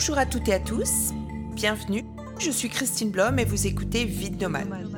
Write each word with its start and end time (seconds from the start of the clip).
Bonjour 0.00 0.16
à 0.16 0.24
toutes 0.24 0.48
et 0.48 0.54
à 0.54 0.58
tous, 0.58 1.12
bienvenue. 1.52 2.06
Je 2.38 2.50
suis 2.50 2.70
Christine 2.70 3.10
Blom 3.10 3.38
et 3.38 3.44
vous 3.44 3.66
écoutez 3.66 4.06
Vide 4.06 4.40
Nomade. 4.40 4.88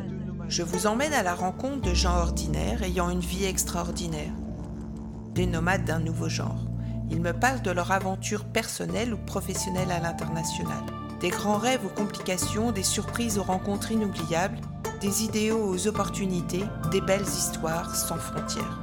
Je 0.47 0.63
vous 0.63 0.87
emmène 0.87 1.13
à 1.13 1.25
la 1.25 1.35
rencontre 1.35 1.81
de 1.81 1.93
gens 1.93 2.19
ordinaires 2.19 2.85
ayant 2.85 3.11
une 3.11 3.19
vie 3.19 3.45
extraordinaire. 3.45 4.31
Des 5.35 5.47
nomades 5.47 5.85
d'un 5.85 5.99
nouveau 5.99 6.29
genre. 6.29 6.69
Ils 7.11 7.21
me 7.21 7.33
parlent 7.33 7.63
de 7.63 7.73
leur 7.73 7.91
aventure 7.91 8.45
personnelle 8.45 9.13
ou 9.13 9.17
professionnelle 9.17 9.91
à 9.91 9.99
l'international. 9.99 10.85
Des 11.19 11.31
grands 11.31 11.59
rêves 11.59 11.85
aux 11.85 12.01
complications, 12.01 12.71
des 12.71 12.85
surprises 12.85 13.39
aux 13.39 13.43
rencontres 13.43 13.91
inoubliables, 13.91 14.61
des 15.01 15.25
idéaux 15.25 15.67
aux 15.67 15.89
opportunités, 15.89 16.63
des 16.93 17.01
belles 17.01 17.23
histoires 17.23 17.97
sans 17.97 18.19
frontières. 18.19 18.79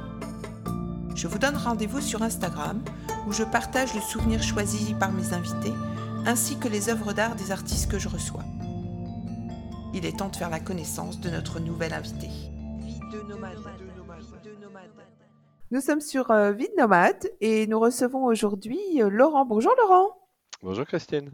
Je 1.14 1.28
vous 1.28 1.38
donne 1.38 1.56
rendez-vous 1.56 2.02
sur 2.02 2.20
Instagram 2.20 2.82
où 3.26 3.32
je 3.32 3.42
partage 3.42 3.94
le 3.94 4.02
souvenir 4.02 4.42
choisi 4.42 4.92
par 5.00 5.12
mes 5.12 5.32
invités 5.32 5.72
ainsi 6.26 6.58
que 6.58 6.68
les 6.68 6.88
œuvres 6.88 7.12
d'art 7.12 7.34
des 7.36 7.50
artistes 7.50 7.90
que 7.90 7.98
je 7.98 8.08
reçois. 8.08 8.44
Il 9.94 10.04
est 10.06 10.18
temps 10.18 10.28
de 10.28 10.36
faire 10.36 10.50
la 10.50 10.60
connaissance 10.60 11.20
de 11.20 11.30
notre 11.30 11.60
nouvel 11.60 11.92
invité. 11.92 12.28
Nous 15.70 15.80
sommes 15.80 16.00
sur 16.00 16.30
euh, 16.30 16.52
Vide 16.52 16.72
Nomade 16.76 17.30
et 17.40 17.66
nous 17.66 17.78
recevons 17.78 18.24
aujourd'hui 18.24 18.80
euh, 19.00 19.08
Laurent. 19.08 19.44
Bonjour 19.46 19.72
Laurent. 19.78 20.16
Bonjour 20.62 20.84
Christine. 20.84 21.30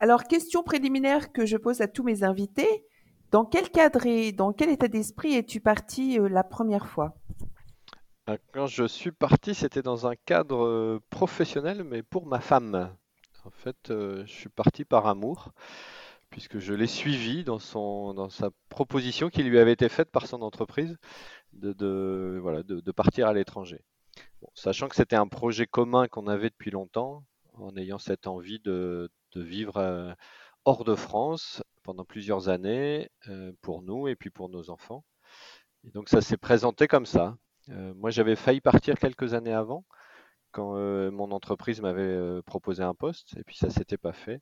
Alors, 0.00 0.24
question 0.24 0.62
préliminaire 0.62 1.32
que 1.32 1.44
je 1.44 1.56
pose 1.56 1.80
à 1.80 1.88
tous 1.88 2.02
mes 2.02 2.24
invités. 2.24 2.84
Dans 3.30 3.44
quel 3.44 3.68
cadre 3.70 4.06
et 4.06 4.32
dans 4.32 4.52
quel 4.52 4.70
état 4.70 4.88
d'esprit 4.88 5.34
es-tu 5.34 5.60
parti 5.60 6.18
euh, 6.18 6.28
la 6.28 6.44
première 6.44 6.86
fois? 6.86 7.14
Euh, 8.30 8.38
Quand 8.52 8.66
je 8.66 8.84
suis 8.84 9.12
parti, 9.12 9.54
c'était 9.54 9.82
dans 9.82 10.06
un 10.06 10.14
cadre 10.16 11.00
professionnel, 11.10 11.84
mais 11.84 12.02
pour 12.02 12.26
ma 12.26 12.40
femme. 12.40 12.90
En 13.44 13.50
fait, 13.50 13.76
je 13.88 14.26
suis 14.26 14.48
parti 14.48 14.84
par 14.84 15.06
amour, 15.06 15.52
puisque 16.30 16.58
je 16.58 16.74
l'ai 16.74 16.86
suivi 16.86 17.44
dans 17.44 17.58
sa 17.58 18.50
proposition 18.68 19.30
qui 19.30 19.42
lui 19.42 19.58
avait 19.58 19.72
été 19.72 19.88
faite 19.88 20.10
par 20.10 20.26
son 20.26 20.42
entreprise 20.42 20.96
de, 21.52 22.92
partir 22.94 23.28
à 23.28 23.32
l'étranger. 23.32 23.82
sachant 24.54 24.88
que 24.88 24.96
c'était 24.96 25.16
un 25.16 25.28
projet 25.28 25.66
commun 25.66 26.08
qu'on 26.08 26.26
avait 26.26 26.50
depuis 26.50 26.70
longtemps, 26.70 27.24
en 27.54 27.76
ayant 27.76 27.98
cette 27.98 28.26
envie 28.26 28.60
de, 28.60 29.10
vivre 29.34 30.16
hors 30.64 30.84
de 30.84 30.94
France 30.94 31.62
pendant 31.82 32.04
plusieurs 32.04 32.48
années 32.48 33.08
euh, 33.28 33.52
pour 33.62 33.82
nous 33.82 34.08
et 34.08 34.16
puis 34.16 34.30
pour 34.30 34.48
nos 34.48 34.68
enfants. 34.68 35.04
Donc 35.84 36.08
ça 36.08 36.20
s'est 36.20 36.36
présenté 36.36 36.88
comme 36.88 37.06
ça. 37.06 37.38
Euh, 37.70 37.94
moi 37.94 38.10
j'avais 38.10 38.36
failli 38.36 38.60
partir 38.60 38.98
quelques 38.98 39.32
années 39.32 39.52
avant 39.52 39.84
quand 40.58 40.76
euh, 40.76 41.10
mon 41.10 41.30
entreprise 41.30 41.80
m'avait 41.80 42.42
proposé 42.42 42.82
un 42.82 42.94
poste 42.94 43.36
et 43.36 43.44
puis 43.44 43.56
ça 43.56 43.70
s'était 43.70 43.96
pas 43.96 44.12
fait. 44.12 44.40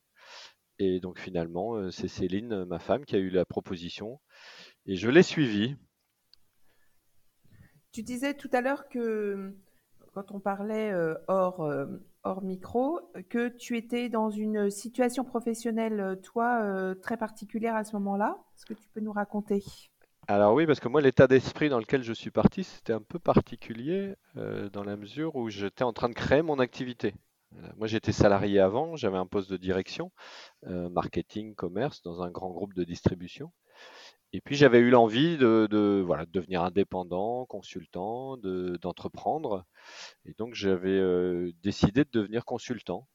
Et 0.79 0.99
donc 0.99 1.19
finalement 1.19 1.91
c'est 1.91 2.07
Céline, 2.07 2.65
ma 2.65 2.79
femme, 2.79 3.05
qui 3.05 3.15
a 3.15 3.19
eu 3.19 3.29
la 3.29 3.45
proposition 3.45 4.19
et 4.85 4.95
je 4.95 5.09
l'ai 5.09 5.23
suivie. 5.23 5.75
Tu 7.91 8.03
disais 8.03 8.33
tout 8.33 8.49
à 8.53 8.61
l'heure 8.61 8.87
que 8.89 9.55
quand 10.13 10.31
on 10.31 10.39
parlait 10.39 10.93
hors 11.27 11.67
hors 12.27 12.43
micro, 12.43 12.99
que 13.29 13.47
tu 13.47 13.77
étais 13.77 14.09
dans 14.09 14.29
une 14.29 14.69
situation 14.69 15.23
professionnelle, 15.23 15.99
euh, 15.99 16.15
toi, 16.15 16.61
euh, 16.61 16.93
très 16.93 17.17
particulière 17.17 17.75
à 17.75 17.83
ce 17.83 17.95
moment-là. 17.95 18.37
Est-ce 18.55 18.65
que 18.65 18.73
tu 18.73 18.87
peux 18.89 18.99
nous 18.99 19.13
raconter? 19.13 19.63
Alors 20.29 20.53
oui, 20.53 20.65
parce 20.65 20.79
que 20.81 20.89
moi, 20.89 20.99
l'état 21.01 21.27
d'esprit 21.27 21.69
dans 21.69 21.79
lequel 21.79 22.03
je 22.03 22.11
suis 22.13 22.31
parti, 22.31 22.63
c'était 22.63 22.93
un 22.93 23.01
peu 23.01 23.17
particulier 23.17 24.15
euh, 24.35 24.69
dans 24.69 24.83
la 24.83 24.97
mesure 24.97 25.35
où 25.35 25.49
j'étais 25.49 25.83
en 25.83 25.93
train 25.93 26.09
de 26.09 26.13
créer 26.13 26.41
mon 26.41 26.59
activité. 26.59 27.13
moi, 27.77 27.87
j'étais 27.87 28.11
salarié 28.11 28.59
avant, 28.59 28.95
j'avais 28.97 29.17
un 29.17 29.25
poste 29.25 29.49
de 29.49 29.57
direction, 29.57 30.11
marketing, 30.63 31.55
commerce, 31.55 32.01
dans 32.03 32.21
un 32.23 32.29
grand 32.29 32.49
groupe 32.51 32.73
de 32.73 32.83
distribution. 32.83 33.51
Et 34.33 34.41
puis 34.41 34.55
j'avais 34.55 34.79
eu 34.79 34.89
l'envie 34.89 35.37
de, 35.37 35.67
devenir 36.31 36.63
indépendant, 36.63 37.45
consultant, 37.45 38.37
d'entreprendre. 38.37 39.65
et 40.25 40.33
donc 40.37 40.53
j'avais 40.55 40.99
euh, 40.99 41.51
décidé 41.63 42.03
de 42.03 42.09
devenir 42.11 42.45
consultant 42.45 43.07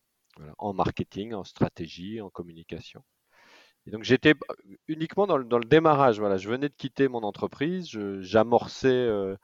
en 0.59 0.73
marketing, 0.73 1.35
en 1.35 1.45
stratégie, 1.45 2.21
en 2.23 2.31
communication. 2.31 3.05
Donc 3.87 4.05
j'étais 4.05 4.35
uniquement 4.89 5.27
dans 5.27 5.37
le, 5.37 5.45
dans 5.45 5.59
le, 5.59 5.65
démarrage. 5.65 6.19
Voilà, 6.21 6.37
je 6.37 6.49
venais 6.49 6.69
de 6.69 6.75
quitter 6.75 7.09
mon 7.09 7.23
entreprise, 7.23 7.89
j'amorçais 8.21 8.89
euh, 8.89 9.37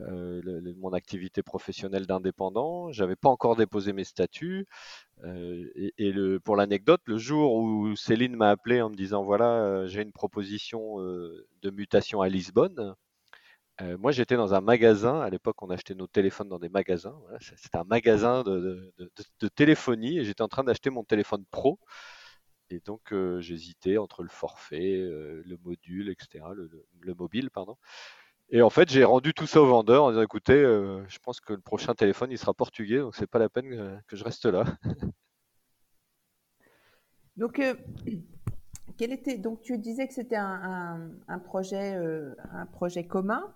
euh, 0.00 0.74
mon 0.76 0.92
activité 0.92 1.42
professionnelle 1.42 2.06
d'indépendant. 2.06 2.92
J'avais 2.92 3.16
pas 3.16 3.30
encore 3.30 3.56
déposé 3.56 3.92
mes 3.92 4.04
statuts. 4.04 4.66
Euh, 5.24 5.64
et, 5.96 6.12
le, 6.12 6.38
pour 6.38 6.56
l'anecdote, 6.56 7.00
le 7.06 7.16
jour 7.18 7.54
où 7.54 7.96
Céline 7.96 8.36
m'a 8.36 8.50
appelé 8.50 8.82
en 8.82 8.90
me 8.90 8.94
disant 8.94 9.24
voilà, 9.24 9.46
euh, 9.62 9.86
j'ai 9.86 10.02
une 10.02 10.12
proposition 10.12 10.98
de 10.98 11.70
mutation 11.70 12.20
à 12.20 12.28
Lisbonne. 12.28 12.94
moi, 13.98 14.12
j'étais 14.12 14.36
dans 14.36 14.54
un 14.54 14.60
magasin. 14.60 15.20
À 15.20 15.30
l'époque, 15.30 15.62
on 15.62 15.70
achetait 15.70 15.94
nos 15.94 16.06
téléphones 16.06 16.48
dans 16.48 16.58
des 16.58 16.68
magasins. 16.68 17.18
C'était 17.40 17.78
un 17.78 17.84
magasin 17.84 18.42
de, 18.42 18.92
de, 19.40 19.48
téléphonie 19.48 20.18
et 20.18 20.24
j'étais 20.24 20.42
en 20.42 20.48
train 20.48 20.64
d'acheter 20.64 20.90
mon 20.90 21.04
téléphone 21.04 21.44
pro. 21.50 21.78
Et 22.70 22.80
donc, 22.80 23.14
j'hésitais 23.38 23.96
entre 23.96 24.22
le 24.22 24.28
forfait, 24.28 24.96
le 24.98 25.56
module, 25.64 26.08
etc., 26.08 26.44
le, 26.54 26.70
le, 27.00 27.14
mobile, 27.14 27.50
pardon. 27.50 27.76
Et 28.50 28.62
en 28.62 28.70
fait, 28.70 28.88
j'ai 28.88 29.02
rendu 29.02 29.34
tout 29.34 29.46
ça 29.46 29.60
au 29.60 29.66
vendeur 29.66 30.04
en 30.04 30.10
disant 30.10 30.22
écoutez, 30.22 30.54
euh, 30.54 31.04
je 31.08 31.18
pense 31.18 31.40
que 31.40 31.52
le 31.52 31.60
prochain 31.60 31.94
téléphone 31.94 32.30
il 32.30 32.38
sera 32.38 32.54
portugais, 32.54 32.98
donc 32.98 33.16
c'est 33.16 33.26
pas 33.26 33.40
la 33.40 33.48
peine 33.48 34.00
que, 34.06 34.14
je 34.14 34.22
reste 34.22 34.46
là. 34.46 34.64
donc, 37.36 37.58
euh, 37.58 37.74
était 39.00 39.36
donc 39.36 39.62
tu 39.62 39.76
disais 39.78 40.06
que 40.06 40.14
c'était 40.14 40.36
un, 40.36 41.10
projet 41.44 41.96
euh, 41.96 42.34
un 42.52 42.66
projet 42.66 43.04
commun. 43.06 43.52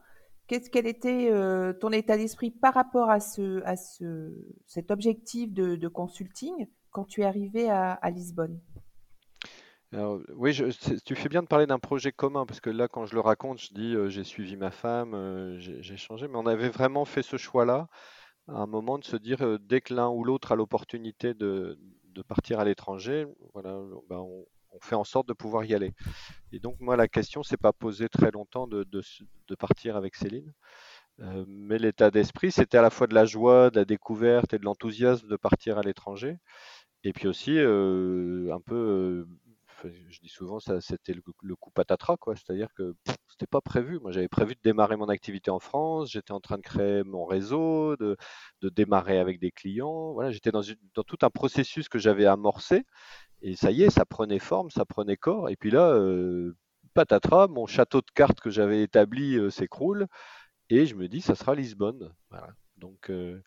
Qu'est-ce 0.48 0.69
quel 0.69 0.88
était 0.88 1.31
ton 1.78 1.92
état 1.92 2.16
d'esprit 2.16 2.50
par 2.50 2.75
rapport 2.75 3.09
à 3.09 3.21
ce 3.21 3.62
à 3.65 3.77
ce 3.77 4.34
cet 4.66 4.91
objectif 4.91 5.53
de, 5.53 5.87
consulting 5.87 6.66
quand 6.91 7.04
tu 7.04 7.21
es 7.21 7.25
arrivé 7.25 7.71
à 7.71 8.10
Lisbonne? 8.10 8.60
Oui, 9.92 10.56
tu 11.04 11.14
fais 11.16 11.28
bien 11.28 11.42
de 11.42 11.48
parler 11.48 11.66
d'un 11.66 11.78
projet 11.78 12.12
commun 12.12 12.46
parce 12.46 12.60
que 12.60 12.70
là, 12.70 12.88
quand 12.88 13.06
je 13.06 13.14
le 13.14 13.20
raconte, 13.20 13.58
je 13.58 13.74
dis 13.74 13.94
j'ai 14.08 14.24
suivi 14.24 14.56
ma 14.56 14.70
femme, 14.70 15.56
j'ai 15.58 15.96
changé, 15.96 16.28
mais 16.28 16.36
on 16.36 16.46
avait 16.46 16.68
vraiment 16.68 17.04
fait 17.04 17.22
ce 17.22 17.36
choix-là 17.36 17.88
à 18.48 18.60
un 18.60 18.66
moment 18.66 18.98
de 18.98 19.04
se 19.04 19.16
dire 19.16 19.58
dès 19.60 19.80
que 19.80 19.94
l'un 19.94 20.08
ou 20.08 20.24
l'autre 20.24 20.52
a 20.52 20.56
l'opportunité 20.56 21.34
de, 21.34 21.78
partir 22.28 22.60
à 22.60 22.64
l'étranger, 22.64 23.26
voilà, 23.54 23.80
ben, 24.08 24.18
on, 24.18 24.46
fait 24.82 24.94
en 24.94 25.04
sorte 25.04 25.26
de 25.26 25.32
pouvoir 25.32 25.64
y 25.64 25.74
aller. 25.74 25.92
Et 26.52 26.60
donc 26.60 26.76
moi, 26.80 26.96
la 26.96 27.08
question 27.08 27.42
s'est 27.42 27.56
pas 27.56 27.72
posée 27.72 28.08
très 28.08 28.30
longtemps 28.30 28.66
de, 28.66 28.86
partir 29.58 29.96
avec 29.96 30.14
Céline. 30.16 30.52
mais 31.46 31.78
l'état 31.78 32.10
d'esprit, 32.10 32.52
c'était 32.52 32.78
à 32.78 32.82
la 32.82 32.90
fois 32.90 33.06
de 33.06 33.14
la 33.14 33.24
joie, 33.24 33.70
de 33.70 33.76
la 33.76 33.84
découverte 33.84 34.54
et 34.54 34.58
de 34.58 34.64
l'enthousiasme 34.64 35.28
de 35.28 35.36
partir 35.36 35.78
à 35.78 35.82
l'étranger. 35.82 36.38
Et 37.04 37.12
puis 37.12 37.28
aussi 37.28 37.58
un 37.58 38.60
peu 38.64 39.26
je 39.88 40.20
dis 40.20 40.28
souvent, 40.28 40.58
c'était 40.60 41.14
le, 41.14 41.56
coup 41.56 41.70
patatras, 41.70 42.16
quoi. 42.16 42.36
C'est-à-dire 42.36 42.68
que 42.74 42.94
c'était 43.28 43.46
pas 43.46 43.60
prévu. 43.60 43.98
Moi, 44.00 44.12
j'avais 44.12 44.28
prévu 44.28 44.54
de 44.54 44.60
démarrer 44.62 44.96
mon 44.96 45.08
activité 45.08 45.50
en 45.50 45.60
France. 45.60 46.10
J'étais 46.12 46.32
en 46.32 46.41
train 46.41 46.56
de 46.56 46.62
créer 46.62 47.02
mon 47.04 47.24
réseau, 47.24 47.96
de, 47.96 48.16
démarrer 48.62 49.18
avec 49.18 49.41
des 49.41 49.50
clients. 49.50 50.12
Voilà, 50.12 50.30
j'étais 50.30 50.50
dans, 50.50 50.62
tout 50.62 51.18
un 51.22 51.30
processus 51.30 51.88
que 51.88 51.98
j'avais 51.98 52.26
amorcé. 52.26 52.84
Et 53.42 53.56
ça 53.56 53.70
y 53.70 53.82
est, 53.82 53.91
ça 53.91 54.04
prenait 54.04 54.38
forme, 54.38 54.71
ça 54.71 54.84
prenait 54.84 55.16
corps. 55.16 55.48
Et 55.48 55.56
puis 55.56 55.71
là, 55.71 55.91
euh, 55.91 56.56
patatras, 56.94 57.48
mon 57.48 57.66
château 57.66 58.00
de 58.00 58.10
cartes 58.15 58.41
que 58.41 58.50
j'avais 58.50 58.82
établi 58.82 59.36
euh, 59.36 59.50
s'écroule. 59.50 60.06
Et 60.68 60.86
je 60.86 60.94
me 60.94 61.09
dis, 61.09 61.21
ça 61.21 61.34
sera 61.34 61.54
Lisbonne. 61.54 62.15
Donc, 62.77 63.10
euh, 63.10 63.42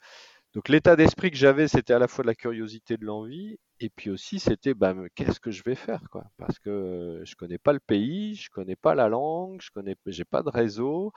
donc 0.53 0.69
l'état 0.69 0.95
d'esprit 0.95 1.31
que 1.31 1.37
j'avais, 1.37 1.67
c'était 1.67 1.93
à 1.93 1.99
la 1.99 2.07
fois 2.07 2.23
de 2.23 2.27
la 2.27 2.35
curiosité, 2.35 2.97
de 2.97 3.05
l'envie, 3.05 3.57
et 3.83 3.89
puis 3.89 4.09
aussi 4.09 4.39
c'était 4.39 4.73
bah, 4.73 4.95
qu'est-ce 5.15 5.39
que 5.39 5.51
je 5.51 5.63
vais 5.63 5.75
faire 5.75 6.01
quoi? 6.09 6.25
Parce 6.37 6.57
que 6.59 7.21
je 7.25 7.35
connais 7.35 7.57
pas 7.57 7.73
le 7.73 7.79
pays, 7.81 8.35
je 8.35 8.49
connais 8.49 8.75
pas 8.77 8.95
la 8.95 9.09
langue, 9.09 9.61
je 9.61 9.71
connais, 9.71 9.95
j'ai 10.07 10.25
pas 10.25 10.43
de 10.43 10.49
réseau. 10.49 11.11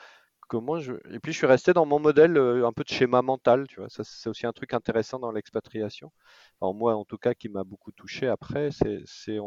Comment 0.49 0.79
je 0.81 0.95
Et 1.13 1.21
puis 1.21 1.33
je 1.33 1.39
suis 1.39 1.47
resté 1.47 1.73
dans 1.73 1.87
mon 1.87 2.01
modèle 2.01 2.37
un 2.39 2.73
peu 2.73 2.85
de 2.85 2.89
schéma 2.91 3.23
mental, 3.23 3.67
tu 3.69 3.81
vois? 3.81 3.89
Ça 3.91 4.05
c'est 4.05 4.29
aussi 4.31 4.47
un 4.47 4.53
truc 4.53 4.75
intéressant 4.75 5.19
dans 5.21 5.33
l'expatriation. 5.33 6.13
moi 6.63 6.97
en 6.97 7.05
tout 7.05 7.19
cas 7.19 7.35
qui 7.35 7.49
m'a 7.49 7.65
beaucoup 7.65 7.93
touché 7.93 8.29
après, 8.29 8.71
c'est, 8.73 9.03
c'est 9.07 9.39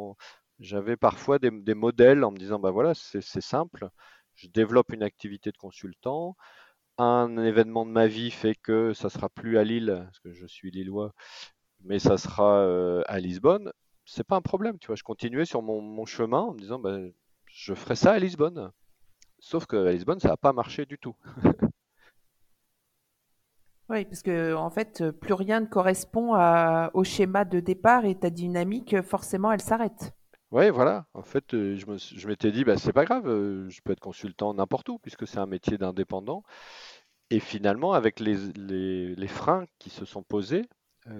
j'avais 0.59 0.97
parfois 0.97 1.39
des, 1.39 1.51
des, 1.51 1.73
modèles 1.75 2.23
en 2.23 2.31
me 2.31 2.37
disant 2.37 2.59
bah 2.59 2.71
voilà 2.71 2.93
c'est 2.95 3.21
simple, 3.41 3.89
je 4.35 4.47
développe 4.49 4.93
une 4.93 5.03
activité 5.03 5.51
de 5.51 5.57
consultant 5.57 6.35
un 6.99 7.37
événement 7.37 7.85
de 7.85 7.91
ma 7.91 8.07
vie 8.07 8.31
fait 8.31 8.55
que 8.55 8.93
ça 8.93 9.09
sera 9.09 9.29
plus 9.29 9.57
à 9.57 9.63
Lille, 9.63 10.01
parce 10.05 10.19
que 10.19 10.33
je 10.33 10.45
suis 10.45 10.69
lillois, 10.71 11.13
mais 11.83 11.99
ça 11.99 12.17
sera 12.17 12.59
euh, 12.61 13.01
à 13.07 13.19
Lisbonne, 13.19 13.71
c'est 14.05 14.23
pas 14.25 14.35
un 14.35 14.41
problème, 14.41 14.77
tu 14.79 14.87
vois. 14.87 14.95
Je 14.95 15.03
continuais 15.03 15.45
sur 15.45 15.61
mon, 15.61 16.05
chemin 16.05 16.41
en 16.41 16.53
me 16.53 16.59
disant, 16.59 16.79
bah, 16.79 16.97
je 17.47 17.73
ferai 17.73 17.95
ça 17.95 18.11
à 18.13 18.19
Lisbonne. 18.19 18.71
Sauf 19.39 19.65
qu'à 19.67 19.91
Lisbonne, 19.91 20.19
ça 20.19 20.29
n'a 20.29 20.37
pas 20.37 20.53
marché 20.53 20.85
du 20.85 20.97
tout. 20.97 21.15
Oui, 23.89 24.05
parce 24.05 24.21
que 24.21 24.53
en 24.53 24.69
fait, 24.69 25.03
plus 25.09 25.33
rien 25.33 25.61
ne 25.61 25.65
correspond 25.65 26.35
à- 26.35 26.91
au 26.93 27.03
schéma 27.03 27.43
de 27.43 27.59
départ 27.59 28.05
et 28.05 28.13
ta 28.13 28.29
dynamique, 28.29 29.01
forcément, 29.01 29.51
elle 29.51 29.61
s'arrête. 29.61 30.13
Ouais, 30.51 30.71
voilà. 30.71 31.05
En 31.13 31.21
fait, 31.21 31.53
euh, 31.53 31.75
je 31.75 32.27
m'étais 32.27 32.51
dit, 32.51 32.63
bah, 32.63 32.77
c'est 32.77 32.93
pas 32.93 33.05
grave, 33.05 33.27
euh, 33.27 33.69
je 33.69 33.81
peux 33.83 33.91
être 33.91 33.99
consultant 33.99 34.53
n'importe 34.53 34.89
où, 34.89 34.97
puisque 34.99 35.27
c'est 35.27 35.37
un 35.37 35.45
métier 35.45 35.77
d'indépendant. 35.77 36.43
Et 37.31 37.39
finalement, 37.39 37.93
avec 37.93 38.19
les, 38.19 38.35
les- 38.55 39.15
les 39.15 39.27
freins 39.27 39.65
qui 39.79 39.89
se 39.89 40.05
sont 40.05 40.23
posés, 40.23 40.63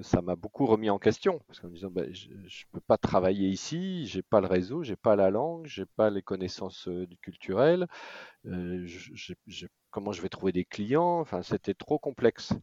ça 0.02 0.22
m'a 0.22 0.36
beaucoup 0.36 0.66
remis 0.66 0.90
en 0.90 1.00
question. 1.00 1.40
Parce 1.48 1.60
qu'en 1.60 1.70
me 1.70 1.76
disant, 1.76 1.90
bah, 1.92 2.04
je 2.12 2.30
ne 2.30 2.72
peux 2.72 2.82
pas 2.82 2.98
travailler 2.98 3.48
ici, 3.50 4.06
j'ai 4.08 4.22
pas 4.22 4.42
le 4.42 4.48
réseau, 4.48 4.84
j'ai 4.84 4.96
pas 4.96 5.16
la 5.16 5.30
langue, 5.30 5.66
j'ai 5.66 5.86
pas 5.86 6.10
les 6.10 6.22
connaissances 6.22 6.88
euh, 6.88 7.06
du 7.08 7.18
culturel, 7.18 7.88
euh, 8.46 8.88
comment 9.92 10.12
je 10.12 10.22
vais 10.22 10.30
trouver 10.30 10.52
des 10.52 10.66
clients? 10.66 11.20
Enfin, 11.20 11.42
c'était 11.44 11.74
trop 11.74 12.00
complexe. 12.00 12.54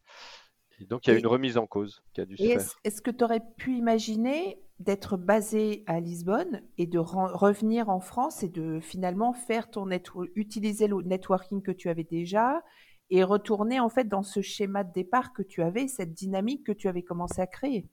Et 0.80 0.86
donc, 0.86 1.06
il 1.06 1.10
y 1.10 1.12
a 1.14 1.16
eu 1.16 1.20
une 1.20 1.26
Et, 1.26 1.28
remise 1.28 1.58
en 1.58 1.66
cause 1.66 2.02
qui 2.14 2.20
a 2.20 2.26
dû 2.26 2.36
se 2.38 2.42
et 2.44 2.50
est-ce, 2.50 2.74
faire. 2.74 2.76
est-ce 2.84 3.02
que 3.02 3.10
tu 3.10 3.24
aurais 3.24 3.42
pu 3.56 3.76
imaginer 3.76 4.60
d'être 4.78 5.16
basé 5.16 5.84
à 5.86 6.00
Lisbonne 6.00 6.62
et 6.78 6.86
de 6.86 6.98
revenir 6.98 7.88
en 7.88 8.00
France 8.00 8.42
et 8.42 8.48
de 8.48 8.80
finalement 8.80 9.32
faire 9.32 9.70
ton 9.70 9.88
utiliser 10.34 10.86
le 10.86 11.02
networking 11.02 11.62
que 11.62 11.72
tu 11.72 11.88
avais 11.88 12.04
déjà 12.04 12.62
et 13.10 13.24
retourner 13.24 13.80
en 13.80 13.88
fait 13.88 14.04
dans 14.08 14.22
ce 14.22 14.40
schéma 14.42 14.84
de 14.84 14.92
départ 14.92 15.32
que 15.32 15.42
tu 15.42 15.62
avais, 15.62 15.88
cette 15.88 16.14
dynamique 16.14 16.64
que 16.66 16.72
tu 16.72 16.88
avais 16.88 17.02
commencé 17.02 17.40
à 17.40 17.46
créer? 17.46 17.88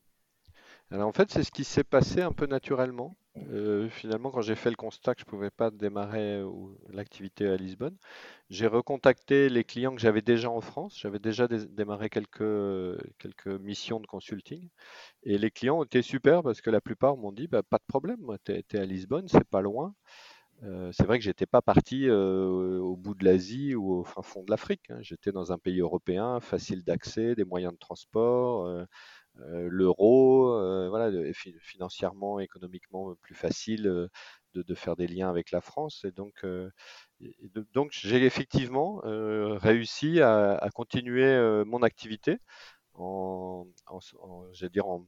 Alors 0.91 1.07
en 1.07 1.11
fait, 1.13 1.31
c'est 1.31 1.43
ce 1.43 1.51
qui 1.51 1.63
s'est 1.63 1.83
passé 1.83 2.21
un 2.21 2.31
peu 2.31 2.45
naturellement. 2.45 3.17
Euh, 3.49 3.89
finalement, 3.89 4.29
quand 4.31 4.41
j'ai 4.41 4.55
fait 4.55 4.69
le 4.69 4.75
constat 4.75 5.15
que 5.15 5.21
je 5.21 5.25
ne 5.25 5.29
pouvais 5.29 5.49
pas 5.49 5.71
démarrer 5.71 6.35
euh, 6.35 6.49
l'activité 6.91 7.47
à 7.47 7.57
Lisbonne, 7.57 7.97
j'ai 8.49 8.67
recontacté 8.67 9.49
les 9.49 9.63
clients 9.63 9.95
que 9.95 10.01
j'avais 10.01 10.21
déjà 10.21 10.51
en 10.51 10.61
France. 10.61 10.99
J'avais 10.99 11.19
déjà 11.19 11.47
dé- 11.47 11.65
démarré 11.67 12.09
quelques, 12.09 12.41
missions 13.47 13.99
de 13.99 14.07
consulting. 14.07 14.69
Et 15.23 15.37
les 15.37 15.51
clients 15.51 15.83
été 15.83 16.01
super 16.01 16.43
parce 16.43 16.61
que 16.61 16.71
la 16.71 16.81
plupart 16.81 17.17
m'ont 17.17 17.31
dit, 17.33 17.47
bah, 17.47 17.63
pas 17.63 17.77
de 17.79 17.85
problème, 17.87 18.19
tu 18.45 18.53
es, 18.53 18.79
à 18.79 18.85
Lisbonne, 18.85 19.27
c'est 19.29 19.45
pas 19.49 19.61
loin. 19.61 19.95
Euh, 20.63 20.91
c'est 20.93 21.05
vrai 21.05 21.19
que 21.19 21.25
j'étais 21.25 21.45
pas 21.45 21.61
parti 21.61 22.07
euh, 22.07 22.79
au 22.79 22.95
bout 22.95 23.15
de 23.15 23.25
l'Asie 23.25 23.75
ou 23.75 23.99
au 23.99 24.03
fin 24.03 24.21
fond 24.21 24.43
de 24.43 24.51
l'Afrique. 24.51 24.89
hein. 24.89 24.99
J'étais 25.01 25.31
dans 25.31 25.51
un 25.51 25.57
pays 25.57 25.79
européen, 25.81 26.39
facile 26.39 26.83
d'accès, 26.83 27.35
des 27.35 27.43
moyens 27.43 27.73
de 27.73 27.79
transport. 27.79 28.65
euh, 28.67 28.85
l'euro, 29.69 30.47
voilà, 30.89 31.11
financièrement, 31.59 32.39
économiquement 32.39 33.15
plus 33.21 33.35
facile 33.35 33.83
de, 34.53 34.75
faire 34.75 34.95
des 34.95 35.07
liens 35.07 35.29
avec 35.29 35.51
la 35.51 35.61
France. 35.61 36.05
Et 36.05 36.11
donc, 36.11 36.45
donc 37.73 37.89
j'ai 37.91 38.23
effectivement 38.25 39.01
réussi 39.03 40.21
à, 40.21 40.69
continuer 40.73 41.63
mon 41.65 41.81
activité 41.83 42.37
en, 42.93 43.65
en, 43.87 43.99
dire 44.71 44.87
en 44.87 45.07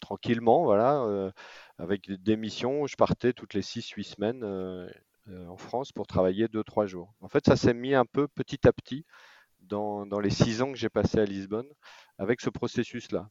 tranquillement, 0.00 0.64
voilà, 0.64 1.02
euh, 1.02 1.30
avec 1.78 2.10
des 2.10 2.36
missions 2.36 2.82
où 2.82 2.88
je 2.88 2.96
partais 2.96 3.32
toutes 3.32 3.54
les 3.54 3.62
6-8 3.62 4.04
semaines 4.04 4.42
euh, 4.44 4.88
euh, 5.28 5.48
en 5.48 5.56
France 5.56 5.92
pour 5.92 6.06
travailler 6.06 6.48
deux 6.48 6.64
trois 6.64 6.86
jours. 6.86 7.14
En 7.20 7.28
fait, 7.28 7.44
ça 7.46 7.56
s'est 7.56 7.74
mis 7.74 7.94
un 7.94 8.04
peu 8.04 8.28
petit 8.28 8.66
à 8.66 8.72
petit 8.72 9.04
dans, 9.60 10.06
dans 10.06 10.20
les 10.20 10.30
six 10.30 10.62
ans 10.62 10.70
que 10.72 10.78
j'ai 10.78 10.88
passé 10.88 11.18
à 11.18 11.24
Lisbonne 11.24 11.68
avec 12.18 12.40
ce 12.40 12.50
processus-là, 12.50 13.28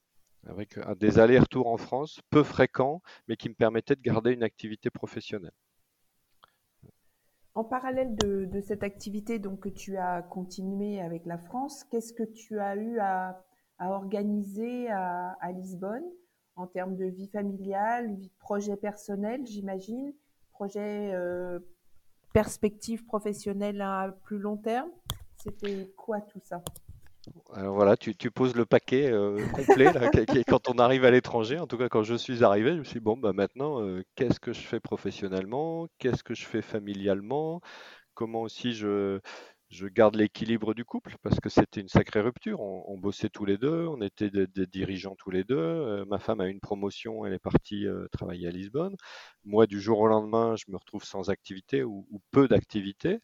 avec 0.48 0.78
des 0.98 1.20
allers-retours 1.20 1.68
en 1.68 1.78
France 1.78 2.20
peu 2.30 2.44
fréquents, 2.44 3.02
mais 3.28 3.38
qui 3.38 3.50
me 3.50 3.56
permettaient 3.56 3.96
de 3.96 4.02
garder 4.02 4.32
une 4.32 4.44
activité 4.44 4.90
professionnelle. 4.90 5.54
En 7.54 7.64
parallèle 7.64 8.18
de, 8.18 8.60
cette 8.60 8.84
activité 8.84 9.40
donc, 9.40 9.62
que 9.62 9.70
tu 9.70 9.96
as 9.96 10.22
continué 10.24 11.00
avec 11.00 11.26
la 11.26 11.38
France, 11.38 11.86
qu'est-ce 11.86 12.12
que 12.12 12.24
tu 12.24 12.60
as 12.60 12.76
eu 12.76 13.00
à, 13.00 13.42
organiser 13.80 14.90
à 14.90 15.52
Lisbonne? 15.54 16.04
En 16.56 16.68
termes 16.68 16.96
de 16.96 17.06
vie 17.06 17.28
familiale, 17.28 18.13
vie 18.16 18.28
de 18.28 18.38
projet 18.40 18.75
personnel, 18.75 19.46
j'imagine, 19.46 20.13
projet 20.52 21.13
euh, 21.13 21.60
perspective 22.34 23.06
professionnelle 23.06 23.81
à 23.81 24.16
plus 24.24 24.40
long 24.40 24.57
terme? 24.57 24.90
C'était 25.38 25.92
quoi 25.98 26.22
tout 26.22 26.40
ça? 26.44 26.62
Alors 27.54 27.74
voilà, 27.74 27.98
tu, 27.98 28.16
tu 28.16 28.30
poses 28.30 28.56
le 28.56 28.66
paquet 28.66 29.12
euh, 29.12 29.46
complet 29.52 29.92
quand 30.48 30.69
on 30.69 30.78
arrive 30.78 31.06
à 31.06 31.12
l'étranger. 31.12 31.60
En 31.60 31.68
tout 31.68 31.78
cas, 31.78 31.90
quand 31.90 32.04
je 32.04 32.16
suis 32.16 32.44
arrivé, 32.44 32.74
je 32.74 32.80
me 32.80 32.84
suis 32.84 33.00
dit, 33.00 33.04
bon, 33.04 33.18
bah 33.18 33.34
maintenant, 33.34 33.81
euh, 33.81 34.04
qu'est-ce 34.16 34.40
que 34.40 34.54
je 34.54 34.62
fais 34.62 34.80
professionnellement? 34.80 35.88
Qu'est-ce 35.98 36.24
que 36.24 36.36
je 36.36 36.46
fais 36.46 36.62
familialement? 36.62 37.62
Comment 38.13 38.44
aussi 38.44 38.74
je, 38.74 39.19
je 39.75 39.88
garde 39.88 40.16
l'équilibre 40.16 40.74
du 40.74 40.86
couple? 40.86 41.16
Parce 41.22 41.39
que 41.39 41.50
c'était 41.50 41.81
une 41.81 41.89
sacrée 41.89 42.22
rupture. 42.22 42.62
On, 42.62 42.98
bossait 42.98 43.30
tous 43.30 43.45
les 43.45 43.57
deux, 43.57 43.86
on 43.88 44.01
était 44.01 44.30
des, 44.30 44.48
dirigeants 44.66 45.16
tous 45.18 45.30
les 45.31 45.44
deux. 45.44 45.57
Euh, 45.57 46.06
ma 46.06 46.18
femme 46.18 46.39
a 46.39 46.48
une 46.48 46.62
promotion, 46.62 47.25
elle 47.25 47.33
est 47.33 47.39
partie 47.39 47.86
euh, 47.86 48.07
travailler 48.12 48.48
à 48.48 48.51
Lisbonne. 48.51 48.95
Moi, 49.44 49.68
du 49.68 49.81
jour 49.81 50.00
au 50.00 50.07
lendemain, 50.07 50.56
je 50.56 50.66
me 50.69 50.77
retrouve 50.77 51.04
sans 51.04 51.30
activité 51.30 51.83
ou, 51.83 52.07
peu 52.31 52.48
d'activité. 52.48 53.19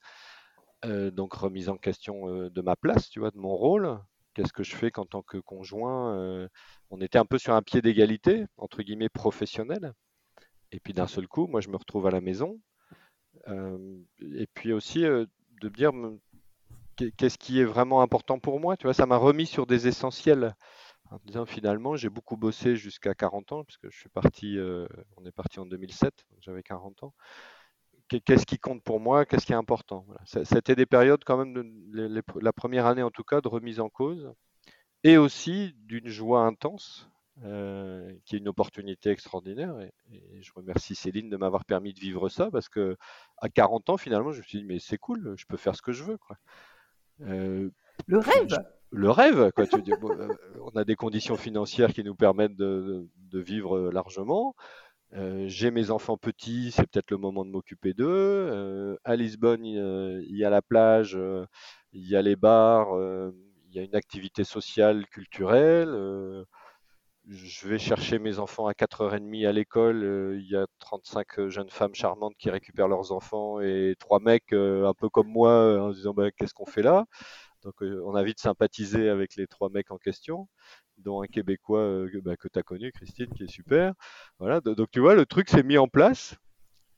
Euh, 0.84 1.10
donc 1.12 1.34
remise 1.34 1.70
en 1.70 1.78
question 1.78 2.50
de 2.50 2.62
ma 2.62 2.76
place, 2.76 3.10
tu 3.10 3.20
vois, 3.20 3.32
de 3.32 3.38
mon 3.38 3.56
rôle. 3.56 4.00
Qu'est-ce 4.34 4.54
que 4.54 4.64
je 4.64 4.76
fais 4.76 4.92
qu'en 4.92 5.06
tant 5.06 5.22
que 5.22 5.38
conjoint 5.38 6.50
On 6.90 7.02
était 7.02 7.18
un 7.18 7.26
peu 7.26 7.38
sur 7.38 7.54
un 7.54 7.62
pied 7.62 7.82
d'égalité, 7.82 8.46
entre 8.58 8.84
guillemets, 8.84 9.10
professionnel. 9.10 9.94
Et 10.74 10.80
puis 10.80 10.94
d'un 10.94 11.08
seul 11.08 11.28
coup, 11.28 11.48
moi, 11.48 11.62
je 11.62 11.70
me 11.70 11.78
retrouve 11.78 12.08
à 12.08 12.12
la 12.12 12.22
maison. 12.22 12.60
Et 13.48 14.48
puis 14.54 14.74
aussi 14.74 15.02
de 15.02 15.70
me 15.70 15.70
dire 15.70 15.92
qu'est-ce 17.18 17.38
qui 17.38 17.60
est 17.60 17.66
vraiment 17.66 18.02
important 18.02 18.40
pour 18.40 18.60
moi. 18.60 18.78
Tu 18.78 18.88
vois, 18.88 18.94
ça 18.94 19.06
m'a 19.06 19.18
remis 19.18 19.46
sur 19.46 19.66
des 19.66 19.88
essentiels. 19.88 20.56
En 21.10 21.18
disant 21.26 21.46
finalement, 21.46 21.98
j'ai 21.98 22.10
beaucoup 22.10 22.38
bossé 22.38 22.78
jusqu'à 22.78 23.14
40 23.14 23.52
ans, 23.52 23.64
puisque 23.66 23.90
je 23.90 23.98
suis 24.00 24.10
parti, 24.10 24.58
euh, 24.58 24.88
on 25.18 25.26
est 25.26 25.32
parti 25.32 25.60
en 25.60 25.66
2007, 25.66 26.14
donc 26.30 26.40
j'avais 26.42 26.64
40 26.64 27.04
ans 27.04 27.14
qu'est-ce 28.20 28.46
qui 28.46 28.60
compte 28.60 28.84
pour 28.84 29.00
moi, 29.00 29.26
qu'est-ce 29.26 29.46
qui 29.46 29.54
est 29.54 29.56
important. 29.56 30.06
C'était 30.26 30.76
des 30.76 30.86
périodes 30.86 31.24
quand 31.24 31.38
même, 31.38 31.64
la 31.94 32.54
première 32.54 32.86
année 32.86 33.04
en 33.04 33.12
tout 33.12 33.24
cas, 33.24 33.42
de 33.42 33.48
remise 33.48 33.80
en 33.80 33.90
cause 33.90 34.34
et 35.04 35.18
aussi 35.18 35.74
d'une 35.78 36.08
joie 36.08 36.42
intense, 36.42 37.10
euh, 37.44 38.14
qui 38.26 38.36
est 38.36 38.40
une 38.40 38.50
opportunité 38.50 39.10
extraordinaire. 39.10 39.80
Et, 39.80 40.42
je 40.42 40.52
remercie 40.54 40.96
Céline 40.96 41.30
de 41.30 41.38
m'avoir 41.38 41.66
permis 41.66 41.94
de 41.94 42.00
vivre 42.00 42.30
ça 42.30 42.52
parce 42.52 42.70
que 42.70 42.98
à 43.38 43.50
40 43.50 43.90
ans, 43.90 43.98
finalement, 43.98 44.32
je 44.32 44.40
me 44.40 44.44
suis 44.44 44.60
dit, 44.60 44.66
mais 44.66 44.80
c'est 44.80 44.98
cool, 44.98 45.36
je 45.38 45.46
peux 45.46 45.58
faire 45.58 45.76
ce 45.76 45.82
que 45.82 45.92
je 45.92 46.04
veux. 46.04 46.18
Euh, 47.22 47.70
le 48.08 48.18
rêve 48.18 48.48
Le 48.92 49.10
rêve, 49.10 49.52
quoi. 49.52 49.68
Tu 49.68 49.82
dis, 49.82 49.94
bon, 50.00 50.12
euh, 50.12 50.28
on 50.62 50.78
a 50.78 50.84
des 50.84 50.96
conditions 50.96 51.38
financières 51.38 51.94
qui 51.94 52.04
nous 52.04 52.16
permettent 52.16 52.56
de, 52.56 53.08
vivre 53.34 53.92
largement. 53.92 54.56
Euh, 55.14 55.46
j'ai 55.48 55.72
mes 55.72 55.92
enfants 55.92 56.18
petits, 56.18 56.72
c'est 56.72 56.84
peut-être 56.90 57.12
le 57.12 57.18
moment 57.18 57.46
de 57.46 57.50
m'occuper 57.52 57.94
d'eux. 57.94 58.08
Euh, 58.08 58.98
à 59.04 59.16
Lisbonne, 59.16 59.66
il, 59.66 59.78
euh, 59.78 60.22
y 60.28 60.46
a 60.46 60.50
la 60.50 60.62
plage, 60.62 61.18
il 61.94 62.08
y 62.08 62.16
a 62.16 62.22
les 62.22 62.36
bars, 62.36 62.90
il 63.70 63.76
y 63.76 63.80
a 63.80 63.84
une 63.84 63.96
activité 63.96 64.44
sociale, 64.44 65.06
culturelle. 65.08 66.46
Euh, 67.32 67.36
je 67.36 67.68
vais 67.68 67.80
chercher 67.80 68.20
mes 68.20 68.40
enfants 68.40 68.68
à 68.68 68.74
4h30 68.74 69.46
à 69.48 69.52
l'école. 69.52 70.04
euh, 70.04 70.38
il 70.40 70.48
y 70.50 70.56
a 70.56 70.66
35 70.80 71.48
jeunes 71.50 71.70
femmes 71.70 71.96
charmantes 71.96 72.36
qui 72.38 72.50
récupèrent 72.50 72.88
leurs 72.88 73.12
enfants 73.12 73.60
et 73.62 73.96
trois 74.00 74.20
mecs 74.20 74.54
euh, 74.54 74.88
un 74.88 74.94
peu 74.94 75.10
comme 75.10 75.28
moi 75.28 75.82
en 75.82 75.92
se 75.92 75.98
disant 75.98 76.14
bah, 76.14 76.32
qu'est-ce 76.32 76.54
qu'on 76.54 76.66
fait 76.66 76.82
là? 76.84 77.06
Donc 77.64 77.82
euh, 77.84 78.02
on 78.06 78.16
a 78.16 78.24
vite 78.24 78.40
sympathisé 78.40 79.10
avec 79.10 79.36
les 79.36 79.48
trois 79.48 79.70
mecs 79.70 79.92
en 79.92 79.98
question 79.98 80.48
dont 80.98 81.22
un 81.24 81.28
Québécois 81.28 81.82
euh, 81.82 82.22
bah, 82.24 82.38
que 82.38 82.48
tu 82.48 82.60
as 82.60 82.64
connu, 82.64 82.92
Christine, 82.92 83.30
qui 83.36 83.44
est 83.46 83.52
super. 83.52 83.94
Voilà, 84.40 84.62
donc 84.62 84.90
tu 84.92 85.00
vois, 85.00 85.16
le 85.16 85.26
truc 85.26 85.50
s'est 85.50 85.64
mis 85.64 85.78
en 85.78 85.88
place. 85.88 86.36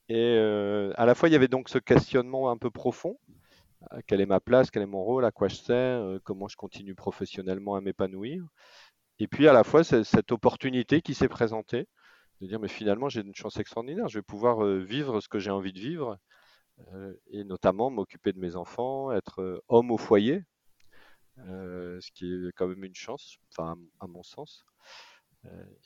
Et 0.08 0.16
euh, 0.38 0.92
à 0.96 1.06
la 1.06 1.14
fois, 1.14 1.28
il 1.28 1.32
y 1.32 1.36
avait 1.36 1.48
donc 1.48 1.68
ce 1.70 1.78
questionnement 1.78 2.50
un 2.50 2.58
peu 2.58 2.70
profond. 2.70 3.18
Euh, 3.92 4.00
quelle 4.06 4.20
est 4.20 4.26
ma 4.26 4.40
place, 4.40 4.70
quel 4.70 4.82
est 4.82 4.86
mon 4.86 5.02
rôle, 5.04 5.24
à 5.24 5.30
quoi 5.32 5.48
je 5.48 5.56
sers, 5.56 6.00
euh, 6.00 6.18
comment 6.24 6.48
je 6.48 6.56
continue 6.56 6.94
professionnellement 6.94 7.74
à 7.76 7.80
m'épanouir. 7.80 8.44
Et 9.18 9.28
puis 9.28 9.48
à 9.48 9.52
la 9.52 9.64
fois, 9.64 9.84
cette 9.84 10.32
opportunité 10.32 11.00
qui 11.00 11.14
s'est 11.14 11.28
présentée, 11.28 11.86
de 12.40 12.46
dire, 12.46 12.60
mais 12.60 12.68
finalement, 12.68 13.08
j'ai 13.08 13.20
une 13.20 13.34
chance 13.34 13.58
extraordinaire, 13.58 14.08
je 14.08 14.18
vais 14.18 14.22
pouvoir 14.22 14.64
euh, 14.64 14.78
vivre 14.78 15.20
ce 15.20 15.28
que 15.28 15.38
j'ai 15.38 15.50
envie 15.50 15.72
de 15.72 15.78
vivre, 15.78 16.18
euh, 16.92 17.14
et 17.28 17.44
notamment 17.44 17.90
m'occuper 17.90 18.32
de 18.32 18.40
mes 18.40 18.56
enfants, 18.56 19.12
être 19.12 19.40
euh, 19.40 19.60
homme 19.68 19.90
au 19.90 19.98
foyer, 19.98 20.42
ce 21.36 22.12
qui 22.12 22.32
est 22.32 22.52
quand 22.56 22.68
même 22.68 22.84
une 22.84 22.94
chance, 22.94 23.38
enfin 23.50 23.76
à, 24.00 24.06
mon 24.06 24.22
sens. 24.22 24.64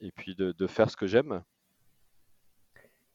Et 0.01 0.13
puis 0.13 0.35
de, 0.37 0.67
faire 0.67 0.91
ce 0.91 0.97
que 0.97 1.07
j'aime. 1.07 1.43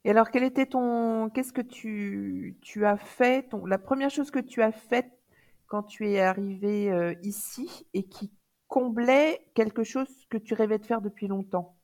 Et 0.03 0.09
alors, 0.09 0.31
quel 0.31 0.43
était 0.43 0.65
ton, 0.65 1.29
qu'est-ce 1.29 1.53
que 1.53 1.61
tu, 1.61 2.57
tu 2.61 2.85
as 2.85 2.97
fait, 2.97 3.47
la 3.65 3.77
première 3.77 4.09
chose 4.09 4.31
que 4.31 4.39
tu 4.39 4.63
as 4.63 4.71
faite 4.71 5.11
quand 5.67 5.83
tu 5.83 6.09
es 6.09 6.19
arrivé 6.19 7.15
ici 7.21 7.85
et 7.93 8.03
qui 8.03 8.31
comblait 8.73 9.45
quelque 9.53 9.83
chose 9.83 10.09
que 10.31 10.37
tu 10.37 10.55
rêvais 10.55 10.79
de 10.79 10.85
faire 10.85 10.99
depuis 10.99 11.27
longtemps 11.27 11.77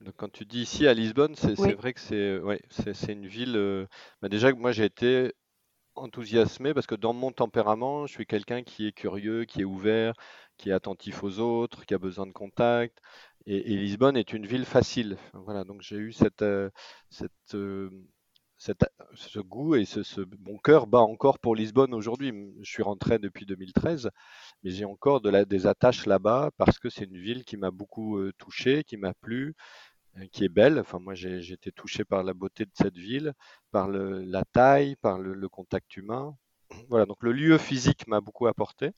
donc, 0.00 0.14
quand 0.16 0.32
tu 0.32 0.44
dis 0.44 0.62
ici 0.62 0.88
à 0.88 0.94
Lisbonne, 0.94 1.36
c'est 1.36 1.56
oui. 1.60 1.74
vrai 1.74 1.92
que 1.92 2.00
c'est 2.00 2.40
ouais, 2.40 2.60
c'est 2.70 3.12
une 3.12 3.28
ville. 3.28 3.54
Euh, 3.56 3.86
bah 4.20 4.28
déjà, 4.28 4.52
moi 4.52 4.72
j'ai 4.72 4.84
été 4.84 5.32
enthousiasmé 5.94 6.74
parce 6.74 6.88
que 6.88 6.96
dans 6.96 7.12
mon 7.12 7.30
tempérament, 7.30 8.08
je 8.08 8.14
suis 8.14 8.26
quelqu'un 8.26 8.64
qui 8.64 8.88
est 8.88 8.92
curieux, 8.92 9.44
qui 9.44 9.60
est 9.60 9.64
ouvert, 9.64 10.14
qui 10.58 10.70
est 10.70 10.72
attentif 10.72 11.22
aux 11.22 11.38
autres, 11.38 11.86
qui 11.86 11.94
a 11.94 11.98
besoin 11.98 12.26
de 12.26 12.32
contact. 12.32 12.98
Et, 13.46 13.60
Lisbonne 13.76 14.16
est 14.16 14.32
une 14.32 14.44
ville 14.44 14.64
facile. 14.64 15.18
Voilà, 15.34 15.62
donc 15.62 15.82
j'ai 15.82 15.98
eu 15.98 16.12
cette, 16.12 16.42
euh, 16.42 16.68
cette, 17.10 17.54
euh, 17.54 17.90
ce 19.14 19.38
goût 19.40 19.74
et 19.74 19.84
ce, 19.84 20.20
mon 20.46 20.56
cœur 20.58 20.86
bat 20.86 21.00
encore 21.00 21.38
pour 21.38 21.56
Lisbonne 21.56 21.94
aujourd'hui. 21.94 22.32
Je 22.60 22.70
suis 22.70 22.82
rentré 22.82 23.18
depuis 23.18 23.46
2013, 23.46 24.10
mais 24.62 24.70
j'ai 24.70 24.84
encore 24.84 25.20
des 25.20 25.66
attaches 25.66 26.06
là-bas 26.06 26.50
parce 26.56 26.78
que 26.78 26.88
c'est 26.88 27.04
une 27.04 27.18
ville 27.18 27.44
qui 27.44 27.56
m'a 27.56 27.70
beaucoup 27.70 28.18
euh, 28.18 28.32
touché, 28.38 28.84
qui 28.84 28.96
m'a 28.96 29.14
plu, 29.14 29.54
euh, 30.18 30.26
qui 30.30 30.44
est 30.44 30.48
belle. 30.48 30.78
Enfin, 30.78 30.98
moi, 31.00 31.14
j'ai 31.14 31.52
été 31.52 31.72
touché 31.72 32.04
par 32.04 32.22
la 32.22 32.34
beauté 32.34 32.64
de 32.64 32.72
cette 32.74 32.96
ville, 32.96 33.32
par 33.72 33.88
la 33.88 34.44
taille, 34.44 34.96
par 34.96 35.18
le, 35.18 35.34
le, 35.34 35.48
contact 35.48 35.96
humain. 35.96 36.36
Voilà, 36.88 37.06
donc 37.06 37.22
le 37.22 37.32
lieu 37.32 37.58
physique 37.58 38.06
m'a 38.06 38.20
beaucoup 38.20 38.46
apporté, 38.46 38.92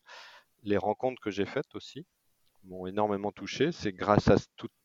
les 0.63 0.77
rencontres 0.77 1.21
que 1.23 1.31
j'ai 1.31 1.47
faites 1.47 1.75
aussi 1.75 2.07
m'ont 2.65 2.87
énormément 2.87 3.33
touché. 3.33 3.73
C'est 3.73 3.93
grâce 3.93 4.29
à 4.29 4.37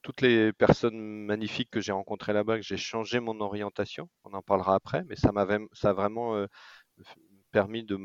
toutes 0.01 0.21
les 0.21 0.53
personnes 0.53 0.99
magnifiques 1.25 1.69
que 1.71 1.81
j'ai 1.81 1.91
rencontrées 1.91 2.33
là-bas 2.33 2.57
que 2.57 2.63
j'ai 2.63 2.77
changé 2.77 3.19
mon 3.19 3.39
orientation. 3.41 4.09
On 4.23 4.33
en 4.33 4.41
parlera 4.41 4.75
après, 4.75 5.03
mais 5.05 5.15
ça 5.15 5.31
m'a 5.31 5.47
ça 5.73 5.89
a 5.89 5.93
vraiment 5.93 6.35
euh, 6.35 6.47
permis 7.51 7.83
de, 7.83 7.97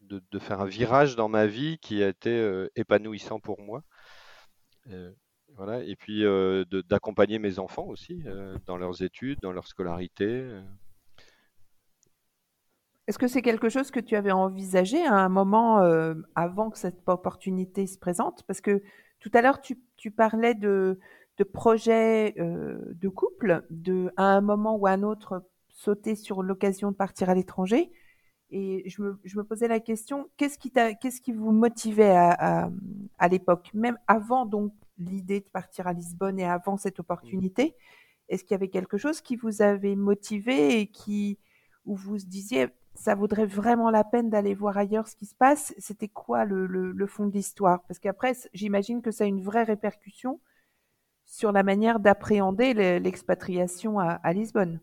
de, 0.00 0.38
faire 0.38 0.60
un 0.60 0.66
virage 0.66 1.16
dans 1.16 1.28
ma 1.28 1.46
vie 1.46 1.78
qui 1.78 2.02
a 2.02 2.08
été 2.08 2.30
euh, 2.30 2.68
épanouissant 2.76 3.40
pour 3.40 3.60
moi. 3.60 3.82
Euh, 4.88 5.12
voilà, 5.56 5.82
et 5.84 5.94
puis 5.96 6.24
d'accompagner 6.88 7.38
mes 7.38 7.60
enfants 7.60 7.86
aussi 7.86 8.24
dans 8.66 8.76
leurs 8.76 9.02
études, 9.02 9.38
dans 9.40 9.52
leur 9.52 9.68
scolarité. 9.68 10.44
Est-ce 13.06 13.18
que 13.18 13.28
c'est 13.28 13.42
quelque 13.42 13.68
chose 13.68 13.90
que 13.90 14.00
tu 14.00 14.16
avais 14.16 14.32
envisagé 14.32 15.04
à 15.04 15.14
un 15.14 15.28
moment 15.28 15.80
euh, 15.80 16.14
avant 16.34 16.70
que 16.70 16.78
cette 16.78 17.06
opportunité 17.06 17.86
se 17.86 17.98
présente? 17.98 18.44
Parce 18.46 18.62
que 18.62 18.82
tout 19.20 19.30
à 19.34 19.42
l'heure, 19.42 19.60
tu, 19.60 20.10
parlais 20.10 20.54
de, 20.54 20.98
de 21.38 21.44
projets 21.44 22.34
euh, 22.38 22.78
de 22.94 23.08
couple, 23.08 23.66
de 23.70 24.10
à 24.16 24.24
un 24.24 24.40
moment 24.40 24.76
ou 24.76 24.86
à 24.86 24.92
un 24.92 25.02
autre 25.02 25.44
sauter 25.68 26.14
sur 26.14 26.42
l'occasion 26.42 26.92
de 26.92 26.96
partir 26.96 27.28
à 27.28 27.34
l'étranger. 27.34 27.90
Et 28.50 28.88
je 28.88 29.02
me, 29.02 29.44
posais 29.44 29.68
la 29.68 29.80
question, 29.80 30.30
qu'est-ce 30.36 30.58
qui, 30.58 30.70
qu'est-ce 30.70 31.20
qui 31.20 31.32
vous 31.32 31.50
motivait 31.50 32.14
à, 32.14 32.70
à, 33.18 33.28
l'époque, 33.28 33.70
même 33.74 33.98
avant 34.06 34.46
donc 34.46 34.72
l'idée 34.96 35.40
de 35.40 35.48
partir 35.48 35.86
à 35.88 35.92
Lisbonne 35.92 36.38
et 36.38 36.46
avant 36.46 36.76
cette 36.76 37.00
opportunité 37.00 37.74
Est-ce 38.28 38.44
qu'il 38.44 38.52
y 38.52 38.54
avait 38.54 38.68
quelque 38.68 38.96
chose 38.96 39.20
qui 39.20 39.36
vous 39.36 39.60
avait 39.60 39.96
motivé 39.96 40.78
et 40.78 40.86
qui, 40.86 41.38
où 41.84 41.96
vous 41.96 42.12
vous 42.12 42.18
disiez, 42.18 42.68
ça 42.94 43.14
vaudrait 43.14 43.46
vraiment 43.46 43.90
la 43.90 44.04
peine 44.04 44.30
d'aller 44.30 44.54
voir 44.54 44.78
ailleurs 44.78 45.08
ce 45.08 45.16
qui 45.16 45.26
se 45.26 45.34
passe. 45.34 45.74
C'était 45.78 46.08
quoi 46.08 46.44
le, 46.44 47.06
fond 47.06 47.26
de 47.26 47.32
l'histoire? 47.32 47.82
Parce 47.88 47.98
qu'après, 47.98 48.34
j'imagine 48.52 49.02
que 49.02 49.10
ça 49.10 49.24
a 49.24 49.26
une 49.26 49.42
vraie 49.42 49.64
répercussion 49.64 50.40
sur 51.26 51.52
la 51.52 51.62
manière 51.62 52.00
d'appréhender 52.00 52.74
l'expatriation 53.00 53.98
à, 53.98 54.32
Lisbonne. 54.32 54.80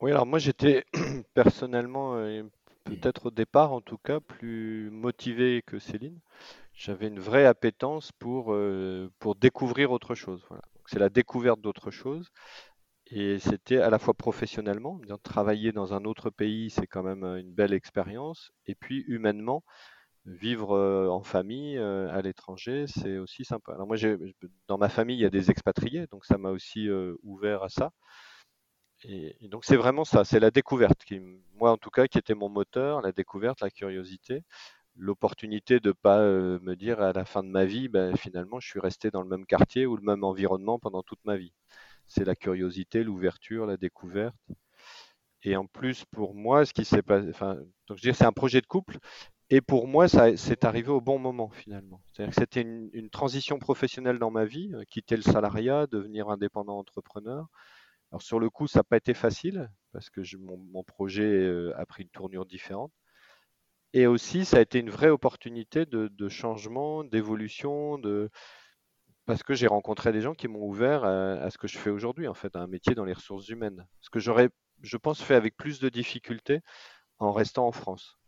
Oui, 0.00 0.10
alors 0.10 0.26
moi 0.26 0.40
j'étais 0.40 0.84
personnellement, 1.34 2.16
euh, 2.16 2.42
peut-être 2.84 3.26
au 3.26 3.30
départ 3.30 3.72
en 3.72 3.80
tout 3.80 3.98
cas, 3.98 4.18
plus 4.20 4.90
motivé 4.90 5.62
que 5.64 5.78
Céline. 5.78 6.18
J'avais 6.74 7.06
une 7.06 7.20
vraie 7.20 7.46
appétence 7.46 8.10
pour, 8.12 8.52
euh, 8.52 9.10
pour 9.18 9.36
découvrir 9.36 9.92
autre 9.92 10.14
chose. 10.14 10.44
C'est 10.86 10.98
la 10.98 11.08
découverte 11.08 11.60
d'autre 11.60 11.90
chose. 11.90 12.32
Et 13.14 13.38
c'était 13.38 13.78
à 13.78 13.90
la 13.90 13.98
fois 13.98 14.14
professionnellement, 14.14 14.98
travailler 15.22 15.72
dans 15.72 15.92
un 15.92 16.04
autre 16.06 16.30
pays, 16.30 16.70
c'est 16.70 16.86
quand 16.86 17.02
même 17.02 17.24
euh, 17.24 17.40
une 17.40 17.52
belle 17.52 17.74
expérience. 17.74 18.52
Et 18.66 18.74
puis 18.74 19.04
humainement, 19.06 19.62
vivre 20.26 20.72
euh, 20.76 21.08
en 21.08 21.22
famille 21.22 21.78
euh, 21.78 22.10
à 22.10 22.22
l'étranger, 22.22 22.86
c'est 22.88 23.18
aussi 23.18 23.44
sympa. 23.44 23.74
Alors 23.74 23.86
moi, 23.86 23.96
dans 24.68 24.78
ma 24.78 24.88
famille, 24.88 25.18
il 25.18 25.22
y 25.22 25.26
a 25.26 25.30
des 25.30 25.50
expatriés, 25.50 26.06
donc 26.10 26.24
ça 26.24 26.38
m'a 26.38 26.50
aussi 26.50 26.88
ouvert 27.22 27.62
à 27.62 27.68
ça. 27.68 27.92
Et, 29.04 29.36
donc 29.48 29.64
c'est 29.64 29.76
vraiment 29.76 30.04
ça, 30.04 30.24
c'est 30.24 30.40
la 30.40 30.50
découverte 30.50 31.04
qui, 31.04 31.20
moi 31.54 31.72
en 31.72 31.76
tout 31.76 31.90
cas, 31.90 32.06
qui 32.06 32.18
était 32.18 32.34
mon 32.34 32.48
moteur, 32.48 33.02
la 33.02 33.12
découverte, 33.12 33.60
la 33.60 33.70
curiosité, 33.70 34.42
l'opportunité 34.96 35.80
de 35.80 35.92
pas 35.92 36.20
me 36.20 36.74
dire 36.76 37.00
à 37.00 37.12
la 37.12 37.24
fin 37.24 37.42
de 37.42 37.48
ma 37.48 37.64
vie, 37.64 37.88
ben, 37.88 38.16
finalement, 38.16 38.60
je 38.60 38.68
suis 38.68 38.80
resté 38.80 39.10
dans 39.10 39.22
le 39.22 39.28
même 39.28 39.46
quartier 39.46 39.86
ou 39.86 39.96
le 39.96 40.02
même 40.02 40.24
environnement 40.24 40.78
pendant 40.78 41.02
toute 41.02 41.24
ma 41.24 41.36
vie 41.36 41.52
c'est 42.12 42.24
la 42.24 42.36
curiosité, 42.36 43.02
l'ouverture, 43.04 43.66
la 43.66 43.76
découverte. 43.76 44.36
Et 45.44 45.56
en 45.56 45.66
plus, 45.66 46.04
pour 46.04 46.34
moi, 46.34 46.64
ce 46.64 46.72
qui 46.72 46.84
s'est 46.84 47.02
passé, 47.02 47.28
enfin, 47.30 47.58
donc 47.88 47.98
je 48.02 48.12
c'est 48.12 48.24
un 48.24 48.32
projet 48.32 48.60
de 48.60 48.66
couple. 48.66 48.98
Et 49.50 49.60
pour 49.60 49.88
moi, 49.88 50.08
ça 50.08 50.36
c'est 50.36 50.64
arrivé 50.64 50.90
au 50.90 51.00
bon 51.00 51.18
moment 51.18 51.50
finalement. 51.50 52.02
C'est-à-dire 52.12 52.34
que 52.34 52.40
c'était 52.40 52.62
une, 52.62 53.10
transition 53.10 53.58
professionnelle 53.58 54.18
dans 54.18 54.30
ma 54.30 54.44
vie, 54.44 54.72
euh, 54.74 54.84
quitter 54.90 55.16
le 55.16 55.22
salariat, 55.22 55.86
devenir 55.86 56.28
indépendant 56.28 56.78
entrepreneur. 56.78 57.46
Alors 58.12 58.22
sur 58.22 58.40
le 58.40 58.50
coup, 58.50 58.66
ça 58.68 58.80
n'a 58.80 58.84
pas 58.84 58.96
été 58.98 59.14
facile 59.14 59.70
parce 59.92 60.10
que 60.10 60.20
mon, 60.38 60.84
projet 60.84 61.24
euh, 61.24 61.72
a 61.78 61.86
pris 61.86 62.04
une 62.04 62.10
tournure 62.10 62.46
différente. 62.46 62.92
Et 63.94 64.06
aussi, 64.06 64.44
ça 64.46 64.58
a 64.58 64.60
été 64.62 64.78
une 64.80 64.90
vraie 64.90 65.10
opportunité 65.10 65.86
de, 65.86 66.08
de 66.08 66.28
changement, 66.28 67.04
d'évolution, 67.04 67.98
de, 67.98 68.30
parce 69.26 69.42
que 69.42 69.54
j'ai 69.54 69.66
rencontré 69.66 70.12
des 70.12 70.20
gens 70.20 70.34
qui 70.34 70.48
m'ont 70.48 70.64
ouvert 70.64 71.04
à, 71.04 71.50
ce 71.50 71.58
que 71.58 71.68
je 71.68 71.78
fais 71.78 71.90
aujourd'hui, 71.90 72.28
en 72.28 72.34
fait, 72.34 72.56
à 72.56 72.60
un 72.60 72.66
métier 72.66 72.94
dans 72.94 73.04
les 73.04 73.12
ressources 73.12 73.48
humaines. 73.48 73.86
Ce 74.00 74.10
que 74.10 74.18
j'aurais, 74.18 74.48
je 74.82 74.96
pense, 74.96 75.22
fait 75.22 75.34
avec 75.34 75.56
plus 75.56 75.80
de 75.80 75.88
difficultés 75.88 76.60
en 77.18 77.32
restant 77.32 77.66
en 77.66 77.72
France. 77.72 78.18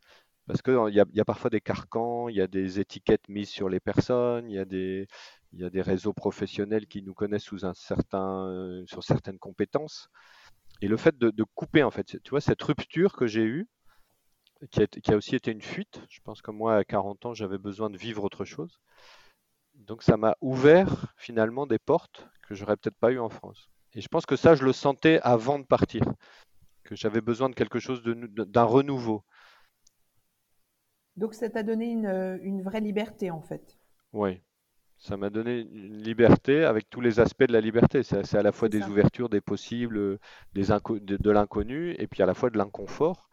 Parce 0.47 0.63
qu'il 0.63 0.75
y, 0.75 1.01
a, 1.01 1.05
y 1.13 1.21
a 1.21 1.25
parfois 1.25 1.51
des 1.51 1.61
carcans, 1.61 2.29
il 2.29 2.37
y 2.37 2.41
a 2.41 2.47
des 2.47 2.79
étiquettes 2.79 3.29
mises 3.29 3.49
sur 3.49 3.69
les 3.69 3.81
personnes, 3.81 4.49
il 4.51 4.55
y 4.55 4.59
a 4.59 4.67
des, 4.67 5.07
il 5.53 5.61
y 5.61 5.65
a 5.65 5.71
des 5.71 5.83
réseaux 5.83 6.13
professionnels 6.13 6.87
qui 6.87 7.03
nous 7.03 7.15
connaissent 7.15 7.45
sous 7.45 7.65
un 7.65 7.75
certain, 7.75 8.83
sur 8.87 9.03
certaines 9.03 9.39
compétences. 9.39 10.09
Et 10.83 10.89
le 10.89 10.97
fait 10.97 11.17
de, 11.17 11.45
couper, 11.55 11.83
en 11.83 11.91
fait, 11.91 12.05
tu 12.23 12.31
vois, 12.31 12.41
cette 12.41 12.63
rupture 12.63 13.15
que 13.15 13.27
j'ai 13.27 13.45
eue, 13.45 13.67
qui 14.71 14.83
a, 14.83 15.17
aussi 15.17 15.37
été 15.37 15.51
une 15.51 15.63
fuite, 15.63 16.03
je 16.09 16.21
pense 16.23 16.43
que 16.43 16.51
moi, 16.51 16.77
à 16.77 16.85
40 16.85 17.27
ans, 17.27 17.35
j'avais 17.35 17.59
besoin 17.59 17.91
de 17.91 17.97
vivre 17.97 18.25
autre 18.25 18.45
chose 18.45 18.81
donc 19.75 20.03
ça 20.03 20.17
m'a 20.17 20.37
ouvert 20.41 21.15
finalement 21.17 21.67
des 21.67 21.79
portes 21.79 22.29
que 22.43 22.55
j'aurais 22.55 22.77
peut-être 22.77 22.99
pas 22.99 23.13
eu 23.13 23.19
en 23.19 23.29
France. 23.29 23.69
Et 23.95 24.01
je 24.01 24.09
pense 24.09 24.27
que 24.27 24.37
ça, 24.37 24.55
je 24.55 24.65
le 24.65 24.73
sentais 24.73 25.21
avant 25.23 25.59
de 25.59 25.65
partir, 25.65 26.03
que 26.83 26.97
j'avais 26.97 27.21
besoin 27.21 27.49
de 27.49 27.55
quelque 27.55 27.79
chose 27.79 28.03
d'un 28.03 28.65
renouveau. 28.65 29.25
Donc 31.17 31.35
ça 31.35 31.49
t'a 31.49 31.63
donné 31.63 31.91
une, 31.91 32.63
vraie 32.63 32.81
liberté 32.81 33.31
en 33.31 33.41
fait. 33.41 33.79
Oui, 34.13 34.41
ça 34.99 35.17
m'a 35.17 35.31
donné 35.31 35.61
une 35.61 36.03
liberté 36.03 36.65
avec 36.65 36.91
tous 36.91 37.01
les 37.01 37.21
aspects 37.21 37.45
de 37.45 37.53
la 37.53 37.61
liberté. 37.61 38.03
C'est 38.03 38.35
à 38.35 38.43
la 38.43 38.53
fois 38.53 38.69
des 38.69 38.83
ouvertures, 38.83 39.29
des 39.29 39.41
possibles, 39.41 40.19
des 40.55 40.65
de, 40.65 41.31
l'inconnu, 41.31 41.95
et 41.99 42.09
puis 42.09 42.23
à 42.23 42.27
la 42.27 42.35
fois 42.35 42.51
de 42.51 42.59
l'inconfort. 42.59 43.29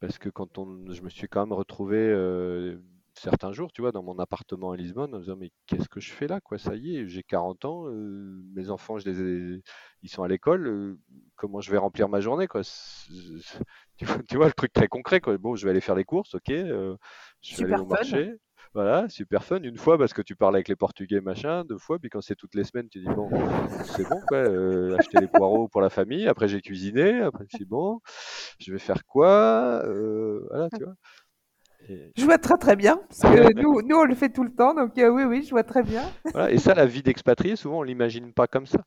Parce 0.00 0.18
que 0.18 0.30
quand 0.30 0.58
on, 0.58 0.90
je 0.90 1.02
me 1.02 1.10
suis 1.10 1.28
quand 1.28 1.46
même 1.46 1.52
retrouvé 1.52 1.98
euh, 1.98 2.82
certains 3.14 3.52
jours, 3.52 3.72
tu 3.72 3.82
vois, 3.82 3.92
dans 3.92 4.02
mon 4.02 4.18
appartement 4.18 4.72
à 4.72 4.76
Lisbonne, 4.76 5.14
en 5.14 5.18
me 5.18 5.22
disant 5.22 5.36
mais 5.36 5.50
qu'est-ce 5.66 5.88
que 5.88 6.00
je 6.00 6.12
fais 6.12 6.26
là, 6.26 6.40
quoi 6.40 6.58
Ça 6.58 6.74
y 6.74 6.96
est, 6.96 7.08
j'ai 7.08 7.22
40 7.22 7.64
ans, 7.64 7.86
euh, 7.88 8.42
mes 8.54 8.70
enfants, 8.70 8.98
je 8.98 9.08
les 9.08 9.60
ils 10.02 10.08
sont 10.08 10.22
à 10.22 10.28
l'école, 10.28 10.66
euh, 10.66 10.98
comment 11.36 11.60
je 11.60 11.70
vais 11.70 11.78
remplir 11.78 12.08
ma 12.08 12.20
journée, 12.20 12.46
quoi 12.46 12.62
tu, 14.28 14.36
vois, 14.36 14.46
le 14.46 14.52
truc 14.52 14.72
très 14.72 14.88
concret, 14.88 15.20
quoi. 15.20 15.36
Bon, 15.38 15.54
je 15.54 15.64
vais 15.64 15.70
aller 15.70 15.80
faire 15.80 15.94
les 15.94 16.04
courses, 16.04 16.34
ok, 16.34 16.50
euh, 16.50 16.96
je 17.42 17.56
vais 17.64 17.72
aller 17.72 17.82
au 17.82 17.86
marché. 17.86 18.32
Voilà, 18.74 19.06
super 19.10 19.44
fun. 19.44 19.60
Une 19.62 19.76
fois 19.76 19.98
parce 19.98 20.14
que 20.14 20.22
tu 20.22 20.34
parles 20.34 20.54
avec 20.54 20.66
les 20.66 20.76
Portugais, 20.76 21.20
machin. 21.20 21.62
Deux 21.66 21.76
fois, 21.76 21.98
puis 21.98 22.08
quand 22.08 22.22
c'est 22.22 22.36
toutes 22.36 22.54
les 22.54 22.64
semaines, 22.64 22.88
tu 22.88 23.00
dis 23.00 23.14
bon, 23.14 23.28
c'est 23.84 24.08
bon, 24.08 24.18
quoi. 24.26 24.38
acheter 24.98 25.20
les 25.20 25.26
poireaux 25.26 25.68
pour 25.68 25.82
la 25.82 25.90
famille. 25.90 26.26
Après, 26.26 26.48
j'ai 26.48 26.62
cuisiné. 26.62 27.20
Après, 27.20 27.44
c'est 27.50 27.66
bon. 27.66 28.00
Je 28.58 28.72
vais 28.72 28.78
faire 28.78 29.04
quoi 29.04 29.82
Voilà, 29.84 30.70
tu 30.70 30.84
vois. 30.84 30.94
Je 32.16 32.24
vois 32.24 32.38
très 32.38 32.56
très 32.58 32.76
bien, 32.76 33.00
parce 33.08 33.22
que 33.22 33.26
nous, 33.62 33.82
nous 33.82 33.96
on 33.96 34.04
le 34.04 34.14
fait 34.14 34.30
tout 34.30 34.44
le 34.44 34.54
temps, 34.54 34.74
donc 34.74 34.96
euh, 34.98 35.08
oui, 35.08 35.24
oui, 35.24 35.42
je 35.42 35.50
vois 35.50 35.64
très 35.64 35.82
bien. 35.82 36.02
et 36.50 36.58
ça, 36.58 36.74
la 36.74 36.86
vie 36.86 37.02
d'expatrié, 37.02 37.56
souvent 37.56 37.80
on 37.80 37.82
l'imagine 37.82 38.32
pas 38.32 38.46
comme 38.46 38.66
ça. 38.66 38.84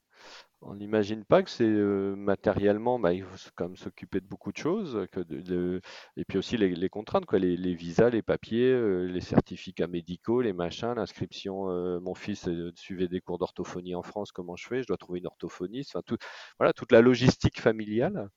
On 0.62 0.76
n'imagine 0.76 1.26
pas 1.26 1.44
que 1.44 1.50
c'est 1.50 1.64
euh, 1.64 2.16
matériellement, 2.16 2.98
bah, 2.98 3.14
il 3.14 3.24
faut 3.24 3.50
quand 3.56 3.66
même 3.66 3.76
s'occuper 3.76 4.20
de 4.20 4.26
beaucoup 4.26 4.52
de 4.52 4.58
choses, 4.58 5.06
que 5.12 5.20
de, 5.20 5.80
et 6.18 6.26
puis 6.26 6.40
aussi 6.40 6.58
les, 6.58 6.90
contraintes, 6.90 7.26
quoi, 7.26 7.38
les, 7.38 7.76
visas, 7.76 8.10
les 8.10 8.24
papiers, 8.24 8.72
euh, 8.72 9.06
les 9.06 9.22
certificats 9.22 9.88
médicaux, 9.88 10.42
les 10.42 10.54
machins, 10.54 10.94
l'inscription. 10.96 11.68
mon 12.00 12.16
fils 12.16 12.50
suivait 12.76 13.08
des 13.08 13.22
cours 13.22 13.38
d'orthophonie 13.38 13.94
en 13.94 14.02
France, 14.02 14.32
comment 14.32 14.56
je 14.56 14.68
fais? 14.68 14.82
Je 14.82 14.88
dois 14.88 14.98
trouver 14.98 15.20
une 15.20 15.28
orthophoniste. 15.28 15.96
Enfin, 15.96 16.04
tout, 16.06 16.18
voilà, 16.58 16.74
toute 16.74 16.92
la 16.92 17.02
logistique 17.02 17.62
familiale. 17.62 18.30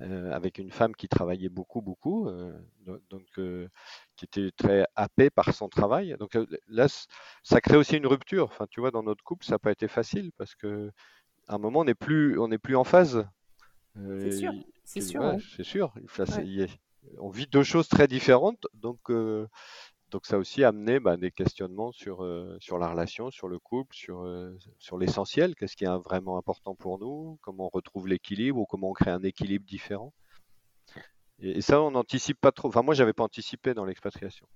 Euh, 0.00 0.32
avec 0.32 0.56
une 0.58 0.70
femme 0.70 0.94
qui 0.94 1.08
travaillait 1.08 1.50
beaucoup, 1.50 1.82
beaucoup, 1.82 2.26
euh, 2.26 2.58
donc 3.10 3.26
euh, 3.38 3.68
qui 4.16 4.24
était 4.24 4.50
très 4.56 4.86
happée 4.96 5.28
par 5.28 5.52
son 5.52 5.68
travail. 5.68 6.16
Donc 6.18 6.38
là, 6.68 6.86
ça 7.42 7.60
crée 7.60 7.76
aussi 7.76 7.98
une 7.98 8.06
rupture. 8.06 8.44
Enfin, 8.46 8.66
tu 8.70 8.80
vois, 8.80 8.90
dans 8.90 9.02
notre 9.02 9.22
couple, 9.22 9.44
ça 9.44 9.52
n'a 9.52 9.58
pas 9.58 9.72
été 9.72 9.88
facile 9.88 10.32
parce 10.38 10.54
que 10.54 10.90
à 11.48 11.56
un 11.56 11.58
moment, 11.58 11.80
on 11.80 11.84
n'est 11.84 11.94
plus, 11.94 12.38
on 12.38 12.48
n'est 12.48 12.58
plus 12.58 12.76
en 12.76 12.84
phase. 12.84 13.26
C'est 13.94 14.32
sûr. 14.32 14.52
c'est 14.84 15.00
sûr. 15.00 15.42
C'est 15.46 15.64
sûr. 15.64 15.92
on 17.18 17.28
vit 17.28 17.46
deux 17.46 17.64
choses 17.64 17.88
très 17.88 18.06
différentes, 18.06 18.66
donc 18.74 19.00
donc 20.10 20.26
ça 20.26 20.36
a 20.36 20.38
aussi 20.38 20.64
amené 20.64 21.00
bah, 21.00 21.16
des 21.16 21.30
questionnements 21.30 21.92
sur, 21.92 22.26
sur 22.60 22.78
la 22.78 22.88
relation, 22.88 23.30
sur 23.30 23.48
le 23.48 23.58
couple, 23.58 23.94
sur, 23.94 24.26
sur 24.78 24.98
l'essentiel, 24.98 25.54
qu'est-ce 25.54 25.76
qui 25.76 25.84
est 25.84 25.98
vraiment 26.04 26.38
important 26.38 26.74
pour 26.74 26.98
nous, 26.98 27.38
comment 27.42 27.66
on 27.66 27.70
retrouve 27.70 28.08
l'équilibre 28.08 28.58
ou 28.58 28.66
comment 28.66 28.90
on 28.90 28.92
crée 28.92 29.10
un 29.10 29.22
équilibre 29.22 29.64
différent? 29.66 30.12
Et, 31.40 31.60
ça, 31.62 31.80
on 31.80 31.92
n'anticipe 31.92 32.40
pas 32.40 32.52
trop. 32.52 32.68
Enfin, 32.68 32.82
moi, 32.82 32.94
j'avais 32.94 33.12
pas 33.14 33.24
anticipé 33.24 33.72
dans 33.72 33.84
l'expatriation. 33.84 34.46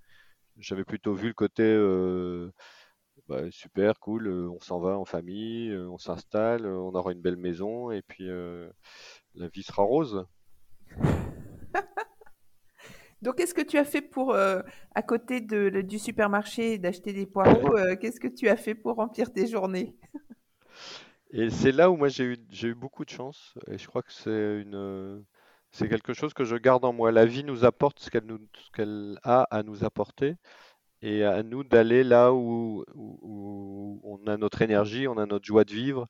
J'avais 0.58 0.84
plutôt 0.84 1.14
vu 1.14 1.28
le 1.28 1.34
côté 1.34 1.64
bah, 3.28 3.50
super, 3.50 3.98
cool, 4.00 4.28
on 4.28 4.60
s'en 4.60 4.80
va 4.80 4.98
en 4.98 5.04
famille, 5.04 5.74
on 5.76 5.98
s'installe, 5.98 6.66
on 6.66 6.94
aura 6.94 7.12
une 7.12 7.22
belle 7.22 7.36
maison 7.36 7.90
et 7.90 8.02
puis 8.02 8.28
la 9.34 9.48
vie 9.48 9.62
sera 9.62 9.82
rose. 9.82 10.26
Donc, 13.24 13.36
qu'est-ce 13.36 13.54
que 13.54 13.62
tu 13.62 13.78
as 13.78 13.84
fait 13.84 14.02
pour, 14.02 14.36
à 14.36 15.02
côté 15.02 15.40
de, 15.40 15.80
du 15.80 15.98
supermarché, 15.98 16.78
d'acheter 16.78 17.12
des 17.12 17.26
poireaux, 17.26 17.76
qu'est-ce 18.00 18.20
que 18.20 18.28
tu 18.28 18.48
as 18.48 18.56
fait 18.56 18.74
pour 18.74 18.96
remplir 18.96 19.32
tes 19.32 19.46
journées? 19.46 19.96
Et 21.30 21.50
c'est 21.50 21.72
là 21.72 21.90
où 21.90 21.96
moi 21.96 22.06
j'ai 22.08 22.24
eu, 22.24 22.36
j'ai 22.50 22.68
eu 22.68 22.74
beaucoup 22.74 23.04
de 23.04 23.10
chance. 23.10 23.54
Et 23.68 23.76
je 23.76 23.88
crois 23.88 24.02
que 24.02 24.12
c'est 24.12 24.60
une, 24.60 25.24
c'est 25.74 25.88
quelque 25.88 26.14
chose 26.14 26.32
que 26.32 26.44
je 26.44 26.54
garde 26.54 26.84
en 26.84 26.92
moi. 26.92 27.10
La 27.10 27.26
vie 27.26 27.42
nous 27.42 27.64
apporte 27.64 27.98
ce 27.98 28.08
qu'elle, 28.08 29.18
a 29.24 29.42
à 29.50 29.62
nous 29.64 29.84
apporter 29.84 30.36
et 31.02 31.24
à 31.24 31.42
nous 31.42 31.64
d'aller 31.64 32.04
là 32.04 32.32
où, 32.32 32.84
on 32.94 34.20
a 34.28 34.36
notre 34.36 34.62
énergie, 34.62 35.08
on 35.08 35.18
a 35.18 35.26
notre 35.26 35.44
joie 35.44 35.64
de 35.64 35.72
vivre 35.72 36.06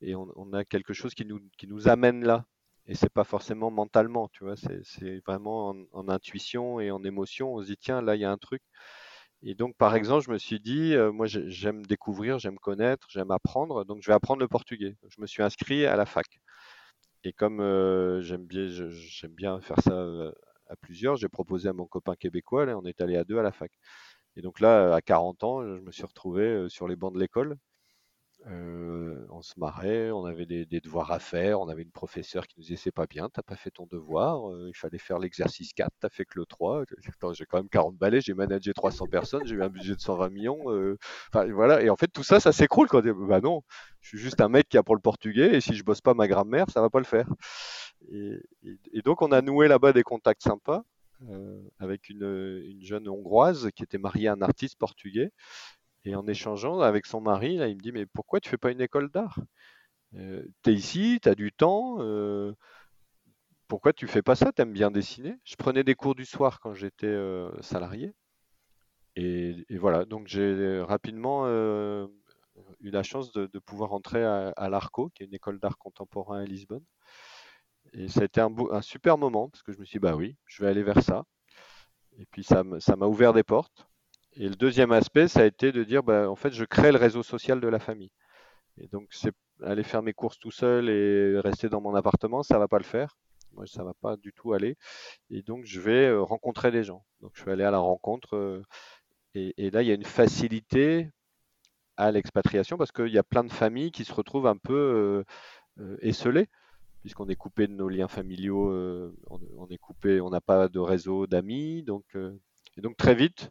et 0.00 0.14
on, 0.14 0.52
a 0.54 0.64
quelque 0.64 0.94
chose 0.94 1.14
qui 1.14 1.26
nous, 1.26 1.40
qui 1.58 1.66
nous 1.66 1.88
amène 1.88 2.24
là. 2.24 2.46
Et 2.86 2.94
c'est 2.94 3.10
pas 3.12 3.24
forcément 3.24 3.70
mentalement, 3.70 4.28
tu 4.28 4.44
vois, 4.44 4.56
c'est, 4.56 5.20
vraiment 5.26 5.74
en, 5.92 6.08
intuition 6.08 6.80
et 6.80 6.90
en 6.90 7.04
émotion. 7.04 7.54
On 7.54 7.62
se 7.62 7.66
dit, 7.66 7.76
tiens, 7.76 8.02
là, 8.02 8.16
il 8.16 8.20
y 8.20 8.24
a 8.24 8.30
un 8.30 8.38
truc. 8.38 8.62
Et 9.42 9.54
donc, 9.54 9.76
par 9.76 9.94
exemple, 9.96 10.24
je 10.24 10.30
me 10.30 10.38
suis 10.38 10.60
dit, 10.60 10.94
euh, 10.94 11.12
moi, 11.12 11.26
j'aime 11.26 11.84
découvrir, 11.86 12.38
j'aime 12.38 12.58
connaître, 12.58 13.06
j'aime 13.10 13.30
apprendre, 13.30 13.84
donc 13.84 14.02
je 14.02 14.08
vais 14.10 14.14
apprendre 14.14 14.40
le 14.40 14.48
portugais. 14.48 14.96
Je 15.08 15.20
me 15.20 15.26
suis 15.26 15.42
inscrit 15.42 15.86
à 15.86 15.96
la 15.96 16.06
fac. 16.06 16.26
Et 17.24 17.32
comme 17.32 17.60
euh, 17.60 18.22
j'aime 18.22 18.46
bien, 18.46 19.60
faire 19.60 19.80
ça 19.80 19.92
euh, 19.92 20.32
à 20.68 20.76
plusieurs, 20.76 21.16
j'ai 21.16 21.28
proposé 21.28 21.68
à 21.68 21.72
mon 21.72 21.86
copain 21.86 22.14
québécois, 22.16 22.66
là, 22.66 22.76
on 22.78 22.84
est 22.84 23.00
allé 23.00 23.16
à 23.16 23.24
deux 23.24 23.38
à 23.38 23.42
la 23.42 23.52
fac. 23.52 23.72
Et 24.36 24.42
donc 24.42 24.60
là, 24.60 24.94
à 24.94 25.02
40 25.02 25.44
ans, 25.44 25.62
je 25.62 25.80
me 25.80 25.92
suis 25.92 26.04
retrouvé 26.04 26.66
sur 26.68 26.88
les 26.88 26.96
bancs 26.96 27.14
de 27.14 27.20
l'école. 27.20 27.58
Euh, 28.48 29.24
on 29.30 29.40
se 29.40 29.54
marrait, 29.56 30.10
on 30.10 30.24
avait 30.24 30.46
des, 30.46 30.66
devoirs 30.80 31.12
à 31.12 31.20
faire, 31.20 31.60
on 31.60 31.68
avait 31.68 31.82
une 31.82 31.92
professeure 31.92 32.46
qui 32.46 32.58
nous 32.58 32.64
disait 32.64 32.90
pas 32.90 33.06
bien, 33.06 33.28
t'as 33.28 33.42
pas 33.42 33.54
fait 33.54 33.70
ton 33.70 33.86
devoir, 33.86 34.50
euh, 34.50 34.68
il 34.68 34.76
fallait 34.76 34.98
faire 34.98 35.20
l'exercice 35.20 35.72
4, 35.72 35.90
t'as 36.00 36.08
fait 36.08 36.24
que 36.24 36.38
le 36.40 36.46
3. 36.46 36.84
J'ai 37.34 37.46
quand 37.46 37.58
même 37.58 37.68
40 37.68 37.96
balais, 37.96 38.20
j'ai 38.20 38.34
managé 38.34 38.72
300 38.72 39.06
personnes, 39.06 39.46
j'ai 39.46 39.54
eu 39.54 39.62
un 39.62 39.68
budget 39.68 39.94
de 39.94 40.00
120 40.00 40.28
millions. 40.30 40.64
Enfin 41.28 41.46
voilà, 41.52 41.82
et 41.82 41.90
en 41.90 41.96
fait 41.96 42.08
tout 42.08 42.24
ça, 42.24 42.40
ça 42.40 42.52
s'écroule 42.52 42.88
quand 42.88 43.02
bah 43.28 43.40
non, 43.40 43.62
je 44.00 44.08
suis 44.08 44.18
juste 44.18 44.40
un 44.40 44.48
mec 44.48 44.68
qui 44.68 44.76
apprend 44.78 44.94
le 44.94 45.00
portugais 45.00 45.54
et 45.56 45.60
si 45.60 45.74
je 45.74 45.84
bosse 45.84 46.00
pas 46.00 46.14
ma 46.14 46.26
grammaire, 46.26 46.66
ça 46.70 46.80
va 46.80 46.90
pas 46.90 46.98
le 46.98 47.04
faire. 47.04 47.28
et 48.10 49.02
donc 49.04 49.22
on 49.22 49.32
a 49.32 49.42
noué 49.42 49.68
là-bas 49.68 49.92
des 49.92 50.02
contacts 50.02 50.42
sympas. 50.42 50.84
Euh, 51.30 51.60
avec 51.78 52.08
une, 52.08 52.80
jeune 52.80 53.08
hongroise 53.08 53.70
qui 53.76 53.84
était 53.84 53.98
mariée 53.98 54.28
à 54.28 54.32
un 54.32 54.42
artiste 54.42 54.76
portugais. 54.78 55.30
Et 56.04 56.14
en 56.14 56.26
échangeant 56.26 56.80
avec 56.80 57.06
son 57.06 57.20
mari, 57.20 57.56
là, 57.56 57.68
il 57.68 57.76
me 57.76 57.80
dit 57.80 57.92
Mais 57.92 58.06
pourquoi 58.06 58.40
tu 58.40 58.48
fais 58.48 58.58
pas 58.58 58.70
une 58.72 58.80
école 58.80 59.10
d'art? 59.10 59.38
Euh, 60.16 60.44
Tu 60.62 60.70
es 60.70 60.74
ici, 60.74 61.20
tu 61.22 61.28
as 61.28 61.34
du 61.34 61.52
temps. 61.52 61.98
Euh, 62.00 62.52
pourquoi 63.68 63.92
tu 63.92 64.06
fais 64.06 64.22
pas 64.22 64.34
ça? 64.36 64.52
Tu 64.52 64.62
aimes 64.62 64.72
bien 64.72 64.90
dessiner? 64.90 65.36
Je 65.44 65.56
prenais 65.56 65.84
des 65.84 65.94
cours 65.94 66.14
du 66.14 66.24
soir 66.26 66.60
quand 66.60 66.74
j'étais 66.74 67.14
salarié. 67.62 68.12
Et, 69.16 69.64
voilà, 69.70 70.04
donc 70.04 70.26
j'ai 70.28 70.80
rapidement 70.82 71.46
eu 71.48 72.90
la 72.90 73.02
chance 73.02 73.32
de, 73.32 73.46
pouvoir 73.60 73.92
entrer 73.92 74.22
à, 74.24 74.68
l'ARCO, 74.68 75.10
qui 75.14 75.22
est 75.22 75.26
une 75.26 75.34
école 75.34 75.58
d'art 75.58 75.78
contemporain 75.78 76.40
à 76.42 76.44
Lisbonne. 76.44 76.84
Et 77.94 78.08
ça 78.08 78.20
a 78.22 78.24
été 78.24 78.40
un, 78.40 78.54
un, 78.70 78.82
super 78.82 79.18
moment 79.18 79.48
parce 79.48 79.62
que 79.62 79.72
je 79.72 79.78
me 79.78 79.84
suis 79.84 79.98
dit, 79.98 80.00
bah 80.00 80.16
oui, 80.16 80.36
je 80.46 80.62
vais 80.62 80.68
aller 80.68 80.82
vers 80.82 81.02
ça. 81.02 81.24
Et 82.18 82.26
puis 82.26 82.44
ça 82.44 82.62
m'a 82.64 83.06
ouvert 83.06 83.32
des 83.32 83.42
portes. 83.42 83.86
Et 84.36 84.48
le 84.48 84.56
deuxième 84.56 84.92
aspect, 84.92 85.28
ça 85.28 85.40
a 85.40 85.44
été 85.44 85.72
de 85.72 85.84
dire, 85.84 86.02
bah, 86.02 86.30
en 86.30 86.36
fait, 86.36 86.52
je 86.52 86.64
crée 86.64 86.92
le 86.92 86.98
réseau 86.98 87.22
social 87.22 87.60
de 87.60 87.68
la 87.68 87.78
famille. 87.78 88.10
Et 88.78 88.88
donc, 88.88 89.10
aller 89.62 89.82
faire 89.82 90.02
mes 90.02 90.14
courses 90.14 90.38
tout 90.38 90.50
seul 90.50 90.88
et 90.88 91.38
rester 91.40 91.68
dans 91.68 91.80
mon 91.80 91.94
appartement, 91.94 92.42
ça 92.42 92.58
va 92.58 92.68
pas 92.68 92.78
le 92.78 92.84
faire. 92.84 93.16
Moi, 93.52 93.66
ça 93.66 93.84
va 93.84 93.92
pas 93.94 94.16
du 94.16 94.32
tout 94.32 94.54
aller. 94.54 94.76
Et 95.30 95.42
donc, 95.42 95.64
je 95.66 95.80
vais 95.80 96.06
euh, 96.06 96.22
rencontrer 96.22 96.70
des 96.70 96.84
gens. 96.84 97.04
Donc, 97.20 97.32
je 97.34 97.44
vais 97.44 97.52
aller 97.52 97.64
à 97.64 97.70
la 97.70 97.78
rencontre. 97.78 98.36
Euh, 98.36 98.62
et, 99.34 99.70
là, 99.70 99.82
il 99.82 99.88
y 99.88 99.90
a 99.90 99.94
une 99.94 100.04
facilité 100.04 101.10
à 101.98 102.10
l'expatriation 102.10 102.78
parce 102.78 102.92
qu'il 102.92 103.08
y 103.08 103.18
a 103.18 103.22
plein 103.22 103.44
de 103.44 103.52
familles 103.52 103.92
qui 103.92 104.04
se 104.04 104.14
retrouvent 104.14 104.46
un 104.46 104.56
peu 104.56 105.24
euh, 105.78 105.96
esselées 106.00 106.48
puisqu'on 107.02 107.28
est 107.28 107.36
coupé 107.36 107.66
de 107.66 107.72
nos 107.72 107.88
liens 107.88 108.08
familiaux, 108.08 108.70
euh, 108.70 109.12
on, 109.28 109.66
est 109.68 109.78
coupé, 109.78 110.20
on 110.20 110.30
n'a 110.30 110.40
pas 110.40 110.68
de 110.68 110.78
réseau 110.78 111.26
d'amis, 111.26 111.84
euh, 112.14 112.32
et 112.76 112.80
donc 112.80 112.96
très 112.96 113.14
vite, 113.14 113.50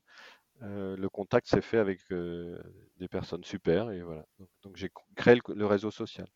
euh, 0.61 0.95
le 0.95 1.09
contact 1.09 1.47
s'est 1.47 1.61
fait 1.61 1.77
avec 1.77 1.99
des 2.09 3.07
personnes 3.07 3.43
super 3.43 3.91
et 3.91 4.01
voilà. 4.01 4.25
Donc, 4.63 4.75
j'ai 4.75 4.91
créé 5.15 5.39
le, 5.47 5.65
réseau 5.65 5.91
social. 5.91 6.27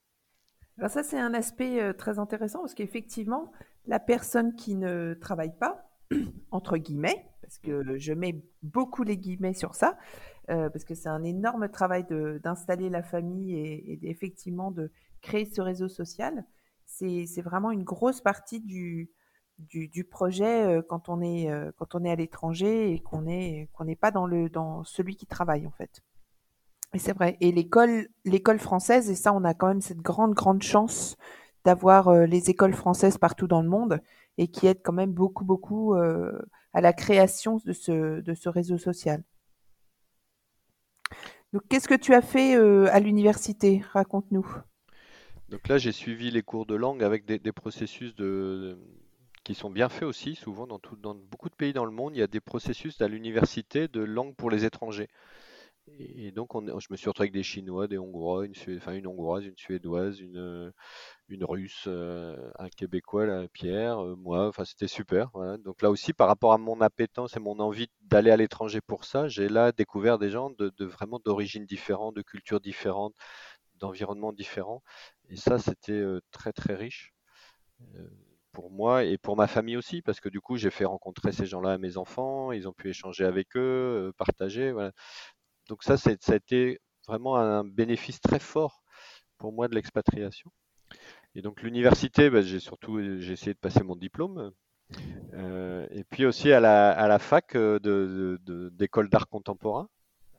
Alors 0.78 0.90
ça 0.90 1.04
c'est 1.04 1.20
un 1.20 1.34
aspect 1.34 1.94
très 1.94 2.20
intéressant 2.20 2.60
parce 2.60 2.74
qu'effectivement, 2.74 3.54
la 3.86 4.00
personne 4.00 4.56
qui 4.56 4.76
ne 4.76 5.14
travaille 5.14 5.58
pas, 5.58 5.90
entre 6.52 6.78
guillemets, 6.78 7.26
parce 7.42 7.60
que 7.60 7.98
je 7.98 8.12
mets 8.12 8.44
beaucoup 8.62 9.04
les 9.04 9.18
guillemets 9.18 9.54
sur 9.54 9.74
ça, 9.74 9.98
parce 10.48 10.84
que 10.84 10.96
c'est 10.96 11.10
un 11.10 11.24
énorme 11.24 11.70
travail 11.70 12.06
d'installer 12.44 12.90
la 12.90 13.04
famille 13.04 13.56
et, 13.56 13.94
et 13.94 14.10
effectivement 14.10 14.72
de 14.72 14.92
créer 15.22 15.46
ce 15.46 15.62
réseau 15.62 15.88
social 15.88 16.46
c'est 16.86 17.42
vraiment 17.42 17.72
une 17.72 17.84
grosse 17.84 18.22
partie 18.22 18.62
du, 18.62 19.10
du, 19.58 20.04
projet 20.04 20.63
euh, 20.63 20.82
quand 20.82 21.10
on 21.10 21.22
est, 21.22 21.50
euh, 21.50 21.72
quand 21.78 21.96
on 21.96 22.04
est 22.04 22.12
à 22.12 22.15
l'étranger 22.15 22.91
et 22.91 23.00
qu'on 23.00 23.26
est 23.28 23.70
qu'on 23.74 23.86
n'est 23.86 23.96
pas 23.96 24.12
dans, 24.12 24.26
le, 24.26 24.50
dans 24.50 24.84
celui 24.84 25.15
qui 25.15 25.26
travaille 25.26 25.65
en 25.65 25.72
fait. 25.72 26.02
Et 26.94 27.00
c'est 27.00 27.13
vrai. 27.13 27.38
Et 27.41 27.52
l'école, 27.52 28.08
française, 28.60 29.10
et 29.10 29.15
ça, 29.15 29.34
on 29.34 29.44
a 29.44 29.54
quand 29.54 29.68
même 29.68 29.82
cette 29.82 30.02
grande, 30.02 30.34
grande 30.34 30.63
chance 30.63 31.18
d'avoir 31.65 32.08
euh, 32.08 32.26
les 32.26 32.50
écoles 32.50 32.74
françaises 32.74 33.18
partout 33.18 33.48
dans 33.48 33.62
le 33.62 33.70
monde 33.70 34.02
et 34.38 34.48
qui 34.48 34.68
aident 34.68 34.82
quand 34.84 34.94
même 34.94 35.12
beaucoup, 35.12 35.46
beaucoup 35.46 35.94
à 35.96 36.82
la 36.82 36.91
création 36.91 37.58
de 37.65 37.72
ce, 37.72 38.20
de 38.20 38.34
ce 38.34 38.50
réseau 38.50 38.78
social. 38.78 39.24
Donc, 41.54 41.62
qu'est-ce 41.70 41.88
que 41.88 41.96
tu 41.96 42.13
as 42.13 42.22
fait 42.22 42.56
à 42.56 43.00
l'université? 43.00 43.82
Raconte-nous. 43.94 44.46
Donc 45.48 45.68
là, 45.70 45.78
j'ai 45.78 45.94
suivi 45.94 46.32
les 46.32 46.41
cours 46.41 46.65
de 46.65 46.76
langue 46.76 47.02
avec 47.02 47.26
des, 47.26 47.52
processus 47.54 48.13
de, 48.15 48.78
qui 49.45 49.55
sont 49.55 49.69
bien 49.69 49.88
faits 49.88 50.03
aussi. 50.03 50.36
Souvent, 50.36 50.67
dans, 50.67 50.79
tout, 50.79 50.97
dans 50.97 51.15
beaucoup 51.15 51.49
de 51.49 51.55
pays 51.55 51.71
dans 51.71 51.86
le 51.86 51.91
monde, 51.91 52.15
il 52.15 52.19
y 52.19 52.23
a 52.23 52.27
des 52.27 52.41
processus 52.41 52.99
à 53.01 53.08
l'université 53.08 53.88
de 53.88 54.01
langue 54.01 54.36
pour 54.36 54.49
les 54.49 54.65
étrangers. 54.65 55.08
Et, 55.99 56.31
donc, 56.31 56.55
on, 56.55 56.79
je 56.79 56.88
me 56.89 56.97
suis 56.97 57.08
retrouvé 57.08 57.25
avec 57.25 57.34
des 57.34 57.43
Chinois, 57.43 57.88
des 57.88 57.99
Hongrois, 57.99 58.47
une, 58.47 58.53
enfin, 58.75 58.93
une 58.93 59.05
Hongroise, 59.05 59.45
une 59.45 59.55
Suédoise, 59.55 60.19
une, 60.19 60.73
une 61.29 61.43
Russe, 61.43 61.84
euh, 61.86 62.36
un 62.58 62.69
Québécois, 62.69 63.27
là, 63.27 63.47
Pierre, 63.53 64.03
euh, 64.03 64.15
moi. 64.15 64.47
Enfin, 64.47 64.65
c'était 64.65 64.88
super. 64.88 65.29
Donc 65.63 65.84
là 65.84 65.91
aussi, 65.91 66.12
par 66.13 66.27
rapport 66.27 66.53
à 66.53 66.58
mon 66.58 66.81
appétence 66.81 67.38
et 67.38 67.39
mon 67.39 67.60
envie 67.60 67.88
d'aller 68.01 68.31
à 68.31 68.38
l'étranger 68.38 68.81
pour 68.81 69.05
ça, 69.05 69.27
j'ai 69.27 69.47
là 69.47 69.71
découvert 69.71 70.17
des 70.17 70.31
gens 70.31 70.49
de, 70.49 70.86
vraiment 70.86 71.19
d'origines 71.23 71.67
différentes, 71.67 72.15
de 72.15 72.23
cultures 72.23 72.60
différentes, 72.60 73.13
d'environnements 73.75 74.34
différents. 74.34 74.81
Et 75.29 75.36
ça, 75.36 75.60
c'était 75.60 76.03
très 76.31 76.51
très 76.51 76.73
riche 76.75 77.13
pour 78.56 78.72
moi 78.72 79.04
et 79.04 79.18
pour 79.18 79.36
ma 79.38 79.48
famille 79.48 79.78
aussi, 79.78 80.02
parce 80.02 80.20
que 80.20 80.30
du 80.30 80.41
coup, 80.41 80.58
j'ai 80.58 80.72
fait 80.72 80.86
rencontrer 80.86 81.32
ces 81.32 81.46
gens-là 81.46 81.74
à 81.74 81.78
mes 81.78 81.98
enfants, 81.98 82.52
ils 82.52 82.68
ont 82.68 82.74
pu 82.74 82.89
échanger 82.89 83.26
avec 83.26 83.56
eux, 83.58 84.12
partager. 84.18 84.72
Voilà. 84.72 84.91
Donc 85.70 85.84
ça, 85.84 85.98
ça 85.98 86.12
a 86.12 86.36
été 86.36 86.80
vraiment 87.08 87.36
un 87.38 87.63
bénéfice 87.63 88.22
très 88.22 88.39
fort 88.39 88.82
pour 89.38 89.52
moi 89.54 89.68
de 89.68 89.76
l'expatriation. 89.76 90.52
Et 91.36 91.41
donc 91.41 91.62
l'université, 91.62 92.30
bah, 92.30 92.41
j'ai 92.41 92.62
surtout 92.62 93.00
essayé 93.00 93.54
de 93.54 93.60
passer 93.60 93.84
mon 93.84 93.96
diplôme. 93.96 94.54
et 95.91 96.04
puis 96.10 96.26
aussi 96.26 96.52
à 96.52 96.60
la, 96.60 96.91
à 96.91 97.08
la 97.08 97.20
fac 97.20 97.58
d'école 97.58 99.06
de, 99.06 99.10
d'art 99.10 99.28
contemporain. 99.28 99.89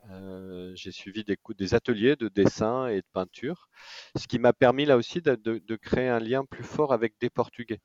Euh, 0.09 0.71
j'ai 0.75 0.91
suivi 0.91 1.25
des, 1.25 1.73
ateliers 1.73 2.15
de 2.15 2.29
dessin 2.29 2.87
et 2.87 2.97
de 2.97 3.07
peinture, 3.11 3.69
ce 4.15 4.25
qui 4.27 4.39
m'a 4.39 4.53
permis 4.53 4.85
là 4.85 4.95
aussi 4.95 5.21
de, 5.21 5.75
créer 5.75 6.07
un 6.07 6.19
lien 6.19 6.45
plus 6.45 6.63
fort 6.63 6.93
avec 6.93 7.15
des 7.19 7.29
Portugais. 7.29 7.81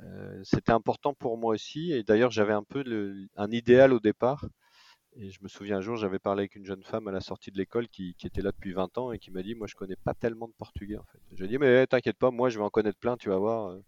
Euh, 0.00 0.40
c'était 0.44 0.72
important 0.72 1.14
pour 1.14 1.36
moi 1.38 1.54
aussi, 1.54 1.92
et 1.92 2.02
d'ailleurs 2.02 2.30
j'avais 2.30 2.52
un 2.54 2.62
peu 2.64 2.82
un 3.36 3.50
idéal 3.50 3.92
au 3.92 4.00
départ 4.00 4.46
Et 5.16 5.30
je 5.30 5.42
me 5.42 5.48
souviens 5.48 5.78
un 5.78 5.80
jour, 5.82 5.96
j'avais 5.96 6.18
parlé 6.20 6.42
avec 6.42 6.56
une 6.56 6.66
jeune 6.66 6.82
femme 6.84 7.08
à 7.08 7.12
la 7.12 7.20
sortie 7.20 7.50
de 7.52 7.58
l'école 7.58 7.88
qui, 7.88 8.16
était 8.24 8.42
là 8.42 8.52
depuis 8.52 8.72
20 8.72 8.96
ans 8.98 9.12
et 9.12 9.18
qui 9.18 9.30
m'a 9.32 9.42
dit, 9.42 9.54
moi 9.54 9.66
je 9.68 9.74
connais 9.76 9.96
pas 9.96 10.14
tellement 10.14 10.48
de 10.48 10.54
portugais 10.54 10.98
en 10.98 11.04
fait. 11.12 11.18
Je 11.32 11.38
lui 11.38 11.46
ai 11.46 11.48
dit, 11.48 11.58
mais 11.58 11.86
t'inquiète 11.86 12.18
pas, 12.18 12.30
moi 12.30 12.50
je 12.50 12.58
vais 12.58 12.64
en 12.64 12.70
connaître 12.70 12.98
plein, 12.98 13.16
tu 13.18 13.28
vas 13.30 13.38
voir. 13.38 13.70
euh, 13.70 13.80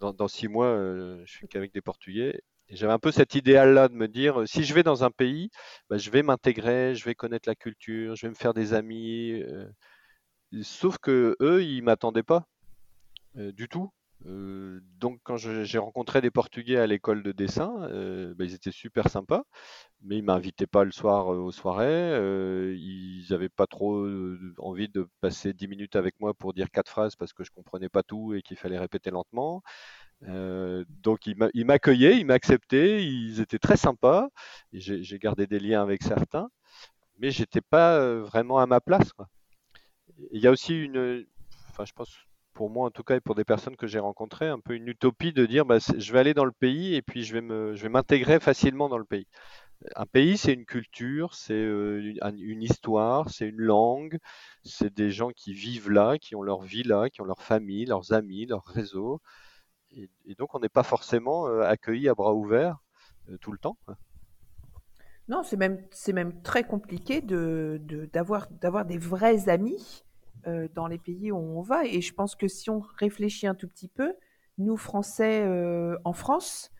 Dans, 0.00 0.12
dans 0.14 0.28
six 0.28 0.48
mois, 0.48 0.66
euh, 0.68 1.22
je 1.26 1.32
suis 1.32 1.48
qu'avec 1.48 1.72
des 1.74 1.82
portugais. 1.82 2.40
Et 2.68 2.76
j'avais 2.76 2.92
un 2.94 2.98
peu 3.00 3.12
cet 3.12 3.34
idéal-là 3.34 3.88
de 3.88 3.94
me 3.94 4.08
dire, 4.08 4.44
si 4.48 4.64
je 4.64 4.74
vais 4.74 4.82
dans 4.84 5.04
un 5.04 5.10
pays, 5.10 5.50
bah, 5.90 5.98
je 5.98 6.10
vais 6.10 6.22
m'intégrer, 6.22 6.94
je 6.96 7.04
vais 7.04 7.14
connaître 7.14 7.48
la 7.48 7.54
culture, 7.56 8.16
je 8.16 8.26
vais 8.26 8.30
me 8.30 8.34
faire 8.36 8.54
des 8.54 8.74
amis. 8.74 9.42
sauf 10.62 10.98
que 10.98 11.36
eux, 11.40 11.62
ils 11.64 11.82
m'attendaient 11.82 12.22
pas 12.24 12.46
du 13.34 13.68
tout. 13.68 13.90
Euh, 14.24 14.80
donc 14.98 15.20
quand 15.24 15.36
j'ai 15.36 15.78
rencontré 15.78 16.20
des 16.20 16.30
Portugais 16.30 16.78
à 16.78 16.86
l'école 16.86 17.22
de 17.22 17.32
dessin, 17.32 17.82
euh, 17.90 18.34
bah, 18.34 18.44
ils 18.44 18.54
étaient 18.54 18.72
super 18.72 19.08
sympas, 19.10 19.44
mais 20.02 20.18
ils 20.18 20.22
m'invitaient 20.24 20.66
pas 20.66 20.84
le 20.84 20.92
soir 20.92 21.32
euh, 21.34 21.38
aux 21.38 21.52
soirées. 21.52 22.16
ils 22.76 23.26
n'avaient 23.30 23.48
pas 23.50 23.66
trop 23.66 24.06
envie 24.58 24.88
de 24.88 25.08
passer 25.20 25.52
10 25.52 25.68
minutes 25.68 25.96
avec 25.96 26.18
moi 26.20 26.34
pour 26.34 26.54
dire 26.54 26.70
quatre 26.70 26.90
phrases 26.90 27.16
parce 27.16 27.32
que 27.32 27.44
je 27.44 27.50
comprenais 27.50 27.88
pas 27.90 28.02
tout 28.02 28.34
et 28.34 28.42
qu'il 28.42 28.56
fallait 28.56 28.78
répéter 28.78 29.10
lentement. 29.10 29.62
Donc 31.02 31.26
ils 31.26 31.36
m'a- 31.36 31.50
ils 31.54 31.64
m'accueillaient, 31.66 32.18
ils 32.18 32.26
m'acceptaient, 32.26 33.04
ils 33.04 33.40
étaient 33.40 33.58
très 33.58 33.76
sympas. 33.76 34.28
J'ai 34.72 35.18
gardé 35.18 35.46
des 35.46 35.58
liens 35.60 35.82
avec 35.82 36.02
certains, 36.02 36.48
mais 37.18 37.30
j'étais 37.32 37.62
pas 37.62 38.00
vraiment 38.20 38.58
à 38.58 38.66
ma 38.66 38.80
place. 38.80 39.10
Il 40.30 40.40
y 40.40 40.46
a 40.46 40.50
aussi 40.50 40.74
une, 40.78 41.26
enfin, 41.70 41.84
je 41.84 41.92
pense 41.92 42.25
pour 42.56 42.70
moi 42.70 42.88
en 42.88 42.90
tout 42.92 43.04
cas 43.04 43.16
et 43.16 43.20
pour 43.20 43.36
des 43.36 43.44
personnes 43.44 43.76
que 43.76 43.86
j'ai 43.86 44.00
rencontrées, 44.00 44.48
un 44.48 44.60
peu 44.60 44.74
une 44.74 44.88
utopie 44.88 45.32
de 45.34 45.46
dire 45.46 45.66
bah, 45.66 45.78
je 45.80 46.12
vais 46.12 46.18
aller 46.20 46.34
dans 46.34 46.46
le 46.46 46.52
pays 46.52 46.96
et 46.96 47.02
puis 47.02 47.24
je 47.24 47.38
vais 47.38 47.88
m'intégrer 47.90 48.40
facilement 48.40 48.88
dans 48.88 48.98
le 48.98 49.04
pays. 49.04 49.26
Un 49.96 50.06
pays, 50.06 50.38
c'est 50.38 50.54
une 50.54 50.66
culture, 50.66 51.34
c'est 51.34 51.54
euh, 51.54 52.00
une, 52.02 52.18
un- 52.22 52.36
une 52.36 52.62
histoire, 52.62 53.30
c'est 53.30 53.46
une 53.48 53.60
langue, 53.60 54.18
c'est 54.64 54.94
des 54.94 55.10
gens 55.10 55.30
qui 55.30 55.54
vivent 55.54 55.90
là, 55.90 56.18
qui 56.18 56.36
ont 56.36 56.42
leur 56.42 56.62
vie 56.62 56.82
là, 56.84 57.10
qui 57.10 57.20
ont 57.22 57.26
leur 57.26 57.42
famille, 57.42 57.86
leurs 57.86 58.12
amis, 58.12 58.46
leur 58.46 58.64
réseau. 58.66 59.20
Et, 59.96 60.10
donc 60.38 60.54
on 60.54 60.60
n'est 60.60 60.68
pas 60.68 60.84
forcément 60.84 61.48
euh, 61.48 61.62
accueilli 61.62 62.08
à 62.08 62.14
bras 62.14 62.34
ouverts 62.34 62.78
euh, 63.30 63.38
tout 63.38 63.52
le 63.52 63.58
temps. 63.58 63.78
Non, 65.28 65.42
c'est 65.42 65.56
même, 65.56 66.42
très 66.42 66.64
compliqué 66.64 67.20
d'avoir 67.20 68.48
des 68.84 68.98
vrais 68.98 69.48
amis 69.48 70.04
euh, 70.46 70.68
dans 70.74 70.86
les 70.86 70.98
pays 70.98 71.32
où 71.32 71.36
on 71.36 71.60
va. 71.60 71.84
Et 71.84 72.00
je 72.00 72.14
pense 72.14 72.36
que 72.36 72.48
si 72.48 72.70
on 72.70 72.80
réfléchit 72.80 73.46
un 73.46 73.54
tout 73.54 73.68
petit 73.68 73.88
peu, 73.88 74.14
nous, 74.58 74.76
Français, 74.76 75.42
euh, 75.44 75.96
en 76.04 76.12
France, 76.12 76.70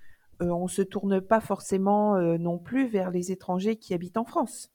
euh, 0.41 0.51
on 0.51 0.69
se 0.69 0.83
tourne 0.83 1.21
pas 1.21 1.41
forcément 1.41 2.17
non 2.39 2.59
plus 2.59 2.87
vers 2.87 3.11
les 3.11 3.33
étrangers 3.33 3.77
qui 3.77 3.95
habitent 3.95 4.19
en 4.19 4.25
France. 4.25 4.71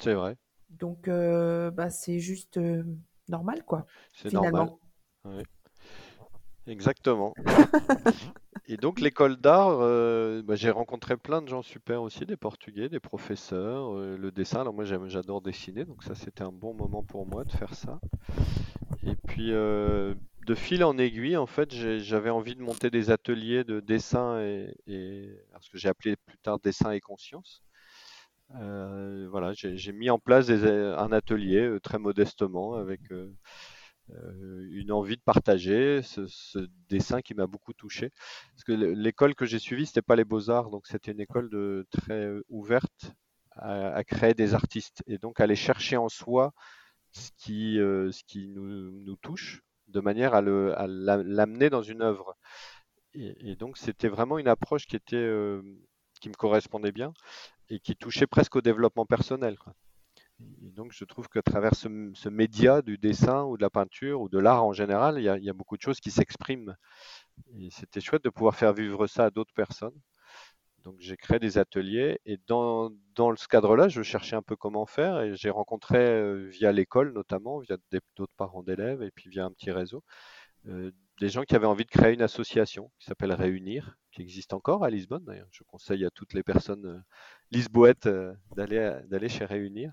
C'est 0.00 0.14
vrai, 0.14 0.36
Donc, 0.70 1.08
bah, 1.08 1.90
c'est 1.90 2.18
juste 2.18 2.58
normal, 3.28 3.64
quoi, 3.64 3.86
c'est 4.12 4.32
normal. 4.32 4.70
Ouais. 5.24 5.44
Exactement. 6.66 7.34
Et 8.66 8.78
donc 8.78 9.00
l'école 9.00 9.36
d'art, 9.36 9.78
euh, 9.80 10.42
bah, 10.42 10.54
j'ai 10.56 10.70
rencontré 10.70 11.16
plein 11.18 11.42
de 11.42 11.48
gens 11.48 11.62
super 11.62 12.02
aussi, 12.02 12.24
des 12.26 12.36
Portugais, 12.36 12.88
des 12.88 13.00
professeurs, 13.00 13.94
euh, 13.96 14.16
le 14.16 14.30
dessin. 14.32 14.60
Alors 14.62 14.74
moi 14.74 14.84
j'adore 14.84 15.42
dessiner, 15.42 15.84
donc 15.84 16.02
ça 16.02 16.14
c'était 16.14 16.44
un 16.44 16.52
bon 16.52 16.74
moment 16.74 17.02
pour 17.02 17.26
moi 17.26 17.44
de 17.44 17.52
faire 17.52 17.74
ça. 17.74 18.00
Et 19.06 19.16
puis 19.26 19.52
euh, 19.52 20.14
de 20.46 20.54
fil 20.54 20.82
en 20.84 20.98
aiguille, 20.98 21.36
en 21.36 21.46
fait, 21.46 21.72
j'avais 21.72 22.30
envie 22.30 22.54
de 22.54 22.62
monter 22.62 22.90
des 22.90 23.10
ateliers 23.10 23.64
de 23.64 23.80
dessin 23.80 24.40
et, 24.40 24.74
et 24.86 25.38
ce 25.60 25.70
que 25.70 25.78
j'ai 25.78 25.88
appelé 25.88 26.16
plus 26.16 26.38
tard 26.38 26.58
dessin 26.60 26.90
et 26.92 27.00
conscience. 27.00 27.62
Voilà, 29.30 29.52
j'ai 29.54 29.92
mis 29.92 30.10
en 30.10 30.18
place 30.18 30.46
des- 30.46 30.66
un 30.66 31.12
atelier 31.12 31.78
très 31.82 31.98
modestement 31.98 32.74
avec 32.74 33.00
une 34.70 34.92
envie 34.92 35.16
de 35.16 35.22
partager 35.22 36.02
ce, 36.02 36.68
dessin 36.88 37.22
qui 37.22 37.34
m'a 37.34 37.46
beaucoup 37.46 37.72
touché. 37.72 38.10
Parce 38.52 38.64
que 38.64 38.72
l'école 38.72 39.34
que 39.34 39.46
j'ai 39.46 39.58
suivie, 39.58 39.86
c'était 39.86 40.02
pas 40.02 40.16
les 40.16 40.24
Beaux-Arts, 40.24 40.70
donc 40.70 40.86
c'était 40.86 41.12
une 41.12 41.20
école 41.20 41.50
très 41.90 42.26
euh, 42.26 42.44
ouverte 42.48 43.14
à, 43.56 44.02
créer 44.04 44.34
des 44.34 44.54
artistes 44.54 45.02
et 45.06 45.18
donc 45.18 45.40
aller 45.40 45.56
chercher 45.56 45.96
en 45.96 46.08
soi 46.08 46.52
ce 47.12 47.30
qui, 47.38 47.78
euh, 47.78 48.10
ce 48.12 48.22
qui 48.24 48.48
nous, 48.48 48.90
nous 48.90 49.16
touche 49.16 49.62
de 49.88 50.00
manière 50.00 50.34
à 50.34 50.40
le- 50.42 50.78
à 50.78 50.86
l'a- 50.86 51.22
l'amener 51.22 51.70
dans 51.70 51.82
une 51.82 52.02
œuvre. 52.02 52.36
Et, 53.14 53.56
donc 53.56 53.78
c'était 53.78 54.08
vraiment 54.08 54.38
une 54.38 54.48
approche 54.48 54.86
qui 54.86 54.96
était, 54.96 55.16
euh, 55.16 55.62
qui 56.20 56.28
me 56.28 56.34
correspondait 56.34 56.92
bien 56.92 57.12
et 57.70 57.80
qui 57.80 57.96
touchait 57.96 58.26
presque 58.26 58.56
au 58.56 58.60
développement 58.60 59.06
personnel. 59.06 59.56
Donc, 60.40 60.92
je 60.92 61.04
trouve 61.04 61.28
qu'à 61.28 61.42
travers 61.42 61.74
ce, 61.74 62.28
média 62.28 62.82
du 62.82 62.98
dessin 62.98 63.44
ou 63.44 63.56
de 63.56 63.62
la 63.62 63.70
peinture 63.70 64.20
ou 64.20 64.28
de 64.28 64.38
l'art 64.38 64.64
en 64.64 64.72
général, 64.72 65.18
il 65.18 65.24
y 65.24 65.50
a, 65.50 65.52
beaucoup 65.52 65.76
de 65.76 65.82
choses 65.82 66.00
qui 66.00 66.10
s'expriment. 66.10 66.76
C'était 67.70 68.00
chouette 68.00 68.24
de 68.24 68.30
pouvoir 68.30 68.56
faire 68.56 68.72
vivre 68.72 69.06
ça 69.06 69.26
à 69.26 69.30
d'autres 69.30 69.54
personnes. 69.54 69.98
Donc, 70.82 70.96
j'ai 70.98 71.16
créé 71.16 71.38
des 71.38 71.56
ateliers 71.56 72.20
et 72.26 72.38
dans, 72.46 72.90
dans 73.14 73.34
ce 73.36 73.48
cadre-là, 73.48 73.88
je 73.88 74.02
cherchais 74.02 74.36
un 74.36 74.42
peu 74.42 74.54
comment 74.54 74.84
faire 74.84 75.20
et 75.22 75.34
j'ai 75.34 75.48
rencontré 75.48 75.98
euh, 75.98 76.46
via 76.50 76.72
l'école 76.72 77.14
notamment, 77.14 77.58
via 77.60 77.78
d'autres 78.16 78.34
parents 78.36 78.62
d'élèves 78.62 79.02
et 79.02 79.10
puis 79.10 79.30
via 79.30 79.46
un 79.46 79.50
petit 79.50 79.70
réseau, 79.70 80.04
euh, 80.66 80.90
des 81.20 81.30
gens 81.30 81.44
qui 81.44 81.54
avaient 81.56 81.66
envie 81.66 81.86
de 81.86 81.90
créer 81.90 82.12
une 82.12 82.22
association 82.22 82.90
qui 82.98 83.06
s'appelle 83.06 83.32
Réunir, 83.32 83.96
qui 84.12 84.20
existe 84.20 84.52
encore 84.52 84.84
à 84.84 84.90
Lisbonne. 84.90 85.24
Je 85.52 85.62
conseille 85.64 86.04
à 86.04 86.10
toutes 86.10 86.34
les 86.34 86.42
personnes 86.42 87.02
euh, 87.52 87.56
lisboètes 87.56 88.06
euh, 88.06 88.34
d'aller 88.56 88.98
d'aller 89.08 89.28
chez 89.28 89.44
Réunir. 89.44 89.92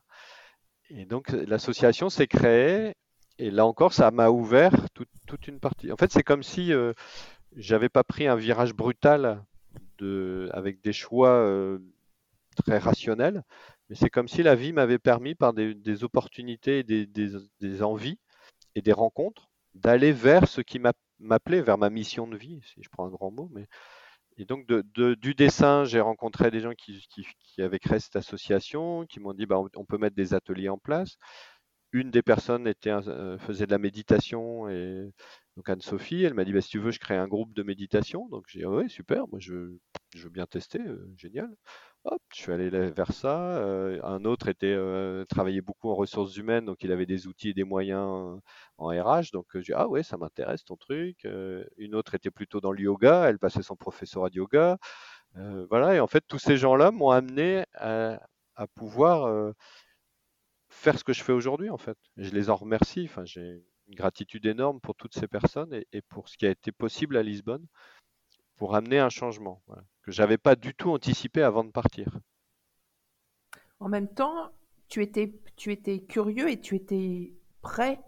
Et 0.89 1.05
donc 1.05 1.29
l'association 1.31 2.09
s'est 2.09 2.27
créée 2.27 2.93
et 3.39 3.51
là 3.51 3.65
encore 3.65 3.93
ça 3.93 4.11
m'a 4.11 4.29
ouvert 4.29 4.73
toute, 4.93 5.47
une 5.47 5.59
partie. 5.59 5.91
En 5.91 5.97
fait 5.97 6.11
c'est 6.11 6.23
comme 6.23 6.43
si 6.43 6.73
euh, 6.73 6.93
j'avais 7.55 7.89
pas 7.89 8.03
pris 8.03 8.27
un 8.27 8.35
virage 8.35 8.73
brutal 8.73 9.43
de, 9.99 10.49
avec 10.53 10.81
des 10.81 10.93
choix 10.93 11.29
euh, 11.29 11.79
très 12.65 12.77
rationnels, 12.77 13.43
mais 13.89 13.95
c'est 13.95 14.09
comme 14.09 14.27
si 14.27 14.43
la 14.43 14.55
vie 14.55 14.73
m'avait 14.73 14.99
permis 14.99 15.35
par 15.35 15.53
des, 15.53 16.03
opportunités, 16.03 16.79
et 16.79 16.83
des, 16.83 17.05
des, 17.05 17.29
des 17.59 17.83
envies 17.83 18.19
et 18.75 18.81
des 18.81 18.93
rencontres 18.93 19.49
d'aller 19.75 20.11
vers 20.11 20.47
ce 20.47 20.61
qui 20.61 20.79
m'a- 20.79 20.93
m'appelait, 21.19 21.61
vers 21.61 21.77
ma 21.77 21.89
mission 21.89 22.27
de 22.27 22.37
vie, 22.37 22.61
si 22.65 22.83
je 22.83 22.89
prends 22.89 23.05
un 23.05 23.09
grand 23.11 23.31
mot. 23.31 23.49
Mais... 23.53 23.67
Et 24.41 24.45
donc 24.45 24.65
du 24.67 25.35
dessin, 25.35 25.85
j'ai 25.85 26.01
rencontré 26.01 26.51
des 26.51 26.59
gens 26.61 26.73
qui, 26.73 27.01
avaient 27.59 27.79
créé 27.79 27.99
cette 27.99 28.15
association, 28.15 29.05
qui 29.05 29.19
m'ont 29.19 29.33
dit 29.33 29.45
bah, 29.45 29.61
on 29.75 29.85
peut 29.85 29.97
mettre 29.97 30.15
des 30.15 30.33
ateliers 30.33 30.69
en 30.69 30.77
place 30.77 31.17
une 31.93 32.11
des 32.11 32.21
personnes 32.21 32.71
euh, 32.87 33.37
faisait 33.39 33.65
de 33.65 33.71
la 33.71 33.77
méditation 33.77 34.69
et 34.69 35.09
donc 35.57 35.69
Anne-Sophie, 35.69 36.23
elle 36.23 36.33
m'a 36.33 36.45
dit 36.45 36.53
bah, 36.53 36.61
si 36.61 36.69
tu 36.69 36.79
veux, 36.79 36.91
je 36.91 36.99
crée 36.99 37.17
un 37.17 37.27
groupe 37.27 37.53
de 37.53 37.63
méditation. 37.63 38.27
Donc 38.29 38.45
j'ai 38.47 38.59
dit 38.59 38.65
ouais, 38.65 38.87
super, 38.87 39.27
moi 39.27 39.39
je, 39.39 39.75
je 40.15 40.23
veux 40.23 40.29
bien 40.29 40.45
tester, 40.45 40.79
euh, 40.79 41.11
génial. 41.17 41.49
Je 42.33 42.41
suis 42.41 42.51
allé 42.51 42.69
vers 42.69 43.11
ça. 43.11 43.57
Euh, 43.57 43.99
un 44.03 44.25
autre 44.25 44.47
était 44.47 44.67
euh, 44.67 45.25
travaillait 45.25 45.61
beaucoup 45.61 45.89
en 45.89 45.95
ressources 45.95 46.35
humaines, 46.37 46.65
donc 46.65 46.83
il 46.83 46.91
avait 46.91 47.05
des 47.05 47.27
outils 47.27 47.49
et 47.49 47.53
des 47.53 47.63
moyens 47.63 48.39
en 48.77 48.87
RH. 48.87 49.31
Donc 49.33 49.55
euh, 49.55 49.61
j'ai 49.61 49.73
dit 49.73 49.73
ah 49.75 49.87
ouais, 49.87 50.01
ça 50.03 50.17
m'intéresse 50.17 50.63
ton 50.63 50.77
truc. 50.77 51.25
Euh, 51.25 51.63
une 51.77 51.93
autre 51.95 52.15
était 52.15 52.31
plutôt 52.31 52.61
dans 52.61 52.71
le 52.71 52.81
yoga, 52.81 53.25
elle 53.29 53.37
passait 53.39 53.61
son 53.63 53.75
professorat 53.75 54.29
de 54.29 54.35
yoga. 54.37 54.77
Euh, 55.37 55.65
voilà, 55.69 55.95
et 55.95 55.99
en 55.99 56.07
fait 56.07 56.23
tous 56.27 56.39
ces 56.39 56.57
gens-là 56.57 56.91
m'ont 56.91 57.11
amené 57.11 57.65
à, 57.75 58.19
pouvoir 58.75 59.25
euh, 59.25 59.53
faire 60.69 60.97
ce 60.99 61.03
que 61.03 61.13
je 61.13 61.23
fais 61.23 61.33
aujourd'hui, 61.33 61.69
en 61.69 61.77
fait. 61.77 61.97
Je 62.17 62.31
les 62.31 62.49
en 62.49 62.55
remercie. 62.55 63.05
Enfin, 63.09 63.25
j'ai 63.25 63.63
une 63.87 63.95
gratitude 63.95 64.45
énorme 64.45 64.79
pour 64.81 64.95
toutes 64.95 65.15
ces 65.15 65.27
personnes 65.27 65.73
et 65.91 66.01
pour 66.03 66.29
ce 66.29 66.37
qui 66.37 66.45
a 66.47 66.51
été 66.51 66.71
possible 66.71 67.17
à 67.17 67.23
Lisbonne 67.23 67.65
pour 68.61 68.75
amener 68.75 68.99
un 68.99 69.09
changement 69.09 69.63
voilà, 69.65 69.81
que 70.03 70.11
j'avais 70.11 70.37
pas 70.37 70.55
du 70.55 70.75
tout 70.75 70.91
anticipé 70.91 71.41
avant 71.41 71.63
de 71.63 71.71
partir. 71.71 72.19
En 73.79 73.89
même 73.89 74.07
temps, 74.07 74.51
tu 74.87 75.01
étais, 75.01 75.33
curieux 76.07 76.47
et 76.47 76.61
tu 76.61 76.75
étais 76.75 77.33
prêt 77.63 77.99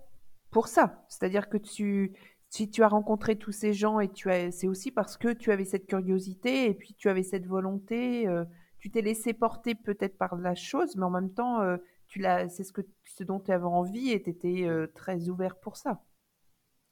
pour 0.52 0.68
ça. 0.68 1.04
C'est-à-dire 1.10 1.50
que 1.50 1.58
si 1.64 2.70
tu 2.70 2.84
as 2.84 2.88
rencontré 2.88 3.36
tous 3.36 3.52
ces 3.52 3.74
gens 3.74 4.00
et 4.00 4.12
tu 4.12 4.30
as, 4.30 4.52
c'est 4.52 4.68
aussi 4.68 4.92
parce 4.92 5.18
que 5.18 5.34
tu 5.34 5.52
avais 5.52 5.66
cette 5.66 5.88
curiosité 5.88 6.70
et 6.70 6.76
puis 6.76 6.94
tu 6.94 7.10
avais 7.10 7.24
cette 7.24 7.48
volonté. 7.48 8.28
euh, 8.28 8.46
tu 8.78 8.92
t'es 8.92 9.02
laissé 9.02 9.34
porter 9.34 9.74
peut-être 9.74 10.20
par 10.20 10.36
la 10.36 10.54
chose, 10.54 10.96
mais 10.98 11.06
en 11.06 11.10
même 11.10 11.34
temps, 11.34 11.62
euh, 11.62 11.78
tu 12.06 12.22
c'est 12.50 12.64
ce 12.64 12.72
que, 12.72 12.82
dont 13.22 13.40
tu 13.40 13.52
avais 13.52 13.66
envie 13.66 14.12
et 14.12 14.22
tu 14.22 14.30
étais 14.30 14.66
euh, 14.66 14.86
très 14.94 15.30
ouvert 15.30 15.56
pour 15.60 15.78
ça, 15.78 16.04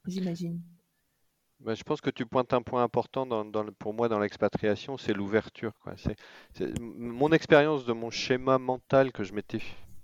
j'imagine. 0.08 0.64
Ben, 1.64 1.76
je 1.76 1.84
pense 1.84 2.02
que 2.02 2.10
tu 2.10 2.26
pointes 2.26 2.54
un 2.54 2.64
point 2.64 2.82
important 2.82 3.28
pour 3.78 3.94
moi 3.94 4.10
dans 4.10 4.18
l'expatriation, 4.18 4.98
c'est 4.98 5.14
l'ouverture, 5.14 5.74
mon 6.80 7.32
expérience 7.32 7.86
de 7.86 7.94
mon 7.94 8.10
schéma 8.10 8.58
mental 8.58 9.12
que 9.12 9.24
je 9.24 9.34
m'étais 9.34 9.62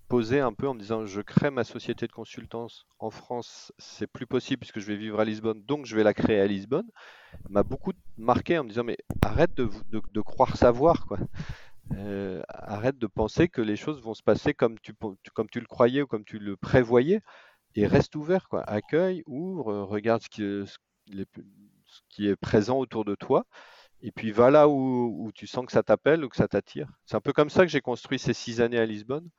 posé 0.08 0.39
un 0.39 0.54
peu 0.54 0.67
en 0.67 0.76
me 0.76 0.80
disant 0.80 1.08
je 1.08 1.20
crée 1.20 1.50
ma 1.50 1.63
société 1.63 2.06
de 2.06 2.12
consultance 2.12 2.86
en 3.00 3.10
France, 3.10 3.74
c'est 3.80 4.06
plus 4.06 4.28
possible 4.28 4.60
puisque 4.60 4.80
je 4.80 4.86
vais 4.86 4.98
vivre 4.98 5.20
à 5.20 5.26
Lisbonne, 5.26 5.63
donc 5.63 5.88
je 5.88 5.96
vais 5.96 6.04
la 6.04 6.13
créer 6.13 6.39
à 6.39 6.46
Lisbonne, 6.46 6.88
m'a 7.50 7.63
beaucoup 7.63 7.93
marqué 8.17 8.60
en 8.60 8.63
me 8.63 8.70
disant 8.70 8.84
mais 8.84 8.98
arrête 9.24 9.56
de, 9.56 10.22
croire 10.22 10.58
savoir, 10.58 11.08
euh, 11.96 12.43
arrête 12.50 13.00
de 13.00 13.08
penser 13.08 13.50
que 13.50 13.62
les 13.62 13.78
choses 13.78 14.00
vont 14.04 14.13
se 14.13 14.24
passer 14.24 14.54
comme 14.54 14.78
tu, 14.80 14.93
le 15.02 15.65
croyais 15.65 16.04
ou 16.04 16.08
comme 16.08 16.24
tu 16.24 16.38
le 16.38 16.56
prévoyais 16.56 17.22
et 17.74 17.88
reste 17.88 18.15
ouvert. 18.15 18.48
Accueille, 18.67 19.24
ouvre, 19.26 19.74
regarde 19.82 20.22
ce 20.22 20.30
qui, 20.30 20.41
ce 20.41 20.78
qui 22.10 22.28
est 22.28 22.36
présent 22.36 22.78
autour 22.80 23.06
de 23.06 23.15
toi 23.15 23.46
et 24.02 24.12
puis 24.12 24.32
va 24.32 24.52
là 24.52 24.67
où, 24.70 25.32
tu 25.34 25.48
sens 25.48 25.65
que 25.65 25.72
ça 25.72 25.84
t'appelle 25.84 26.24
ou 26.24 26.30
que 26.30 26.36
ça 26.36 26.48
t'attire. 26.48 26.89
C'est 27.06 27.15
un 27.15 27.22
peu 27.22 27.34
comme 27.34 27.50
ça 27.50 27.63
que 27.65 27.72
j'ai 27.72 27.82
construit 27.82 28.20
ces 28.20 28.34
six 28.34 28.62
années 28.62 28.80
à 28.80 28.86
Lisbonne, 28.86 29.30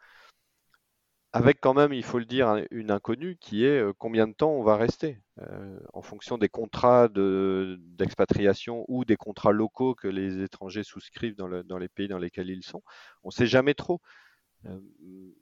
avec 1.33 1.61
quand 1.61 1.75
même, 1.75 1.93
il 1.93 2.03
faut 2.03 2.19
le 2.19 2.25
dire, 2.25 2.65
une 2.71 2.91
inconnue 2.91 3.37
qui 3.37 3.65
est 3.65 3.79
euh, 3.81 3.93
combien 3.99 4.27
de 4.27 4.33
temps 4.33 4.51
on 4.51 4.63
va 4.63 4.77
rester, 4.77 5.21
euh, 5.41 5.79
en 5.93 6.01
fonction 6.03 6.39
des 6.39 6.49
contrats 6.49 7.09
d'expatriation 7.09 8.85
ou 8.89 9.05
des 9.05 9.17
contrats 9.17 9.53
locaux 9.53 9.95
que 9.95 10.09
les 10.09 10.43
étrangers 10.43 10.85
souscrivent 10.85 11.37
dans, 11.37 11.79
les 11.79 11.89
pays 11.89 12.09
dans 12.09 12.19
lesquels 12.19 12.49
ils 12.51 12.65
sont. 12.65 12.83
On 13.23 13.29
ne 13.29 13.33
sait 13.33 13.47
jamais 13.47 13.75
trop. 13.75 14.01
Euh, 14.67 14.81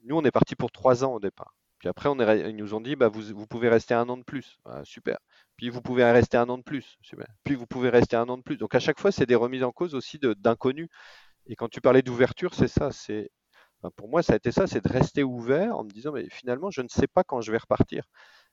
nous, 0.05 0.17
on 0.17 0.25
est 0.25 0.31
parti 0.33 0.57
pour 0.57 0.73
trois 0.73 1.05
ans 1.05 1.15
au 1.15 1.21
départ. 1.21 1.55
Puis 1.79 1.89
après, 1.89 2.09
ils 2.11 2.57
nous 2.57 2.75
ont 2.75 2.81
dit, 2.81 2.97
bah, 2.97 3.09
vous, 3.09 3.23
vous, 3.35 3.47
pouvez 3.47 3.69
rester 3.69 3.95
un 3.95 4.09
an 4.09 4.17
de 4.17 4.25
plus. 4.25 4.59
Ah, 4.65 4.83
super. 4.85 5.19
Puis 5.57 5.69
vous 5.69 5.83
pouvez 5.83 6.05
rester 6.11 6.37
un 6.37 6.49
an 6.49 6.59
de 6.59 6.63
plus. 6.63 6.97
Super. 7.03 7.27
Puis 7.45 7.55
vous 7.55 7.67
pouvez 7.67 7.91
rester 7.91 8.17
un 8.17 8.29
an 8.29 8.39
de 8.39 8.43
plus. 8.43 8.57
Donc 8.57 8.75
à 8.75 8.81
chaque 8.81 8.99
fois, 8.99 9.13
c'est 9.13 9.27
des 9.27 9.35
remises 9.35 9.63
en 9.63 9.73
cause 9.73 9.95
aussi 9.95 10.19
d'inconnus. 10.19 10.89
Et 11.47 11.57
quand 11.57 11.69
tu 11.69 11.81
parlais 11.81 12.03
d'ouverture, 12.03 12.55
c'est 12.55 12.69
ça. 12.69 12.91
C'est 12.93 13.31
pour 13.97 14.09
moi, 14.09 14.23
ça 14.23 14.33
a 14.33 14.37
été 14.37 14.53
ça, 14.53 14.67
c'est 14.67 14.83
de 14.85 14.93
rester 14.93 15.23
ouvert 15.23 15.77
en 15.77 15.85
me 15.85 15.91
disant, 15.91 16.13
mais 16.13 16.29
finalement, 16.31 16.71
je 16.71 16.83
ne 16.83 16.89
sais 16.89 17.07
pas 17.07 17.25
quand 17.25 17.41
je 17.41 17.53
vais 17.53 17.59
repartir. 17.59 18.05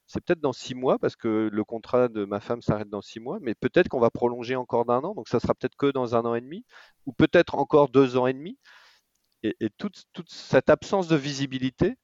C'est 0.06 0.24
peut-être 0.24 0.42
dans 0.42 0.54
six 0.54 0.76
mois, 0.76 1.00
parce 1.00 1.16
que 1.16 1.50
le 1.52 1.64
contrat 1.64 2.10
de 2.10 2.26
ma 2.26 2.40
femme 2.40 2.62
s'arrête 2.62 2.90
dans 2.90 3.02
six 3.02 3.20
mois, 3.20 3.40
mais 3.42 3.56
peut-être 3.56 3.88
qu'on 3.88 4.00
va 4.00 4.10
prolonger 4.10 4.56
encore 4.56 4.86
d'un 4.86 5.00
an, 5.00 5.16
donc 5.16 5.30
ça 5.30 5.40
sera 5.40 5.54
peut-être 5.56 5.76
que 5.78 5.92
dans 5.92 6.16
un 6.16 6.26
an 6.26 6.36
et 6.36 6.42
demi, 6.42 6.66
ou 7.06 7.14
peut-être 7.14 7.56
encore 7.56 7.90
deux 7.90 8.18
ans 8.18 8.28
et 8.28 8.34
demi. 8.34 8.58
Et, 9.44 9.70
toute, 9.78 10.06
cette 10.28 10.70
absence 10.70 11.08
de 11.10 11.18
visibilité, 11.18 11.98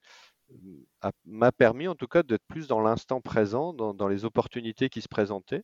m'a 1.25 1.51
permis 1.51 1.88
en 1.88 1.95
tout 1.95 2.07
cas 2.07 2.23
d'être 2.23 2.45
plus 2.47 2.67
dans 2.67 2.81
l'instant 2.81 3.21
présent, 3.21 3.73
dans, 3.73 4.07
les 4.07 4.25
opportunités 4.25 4.89
qui 4.89 5.01
se 5.01 5.07
présentaient. 5.07 5.63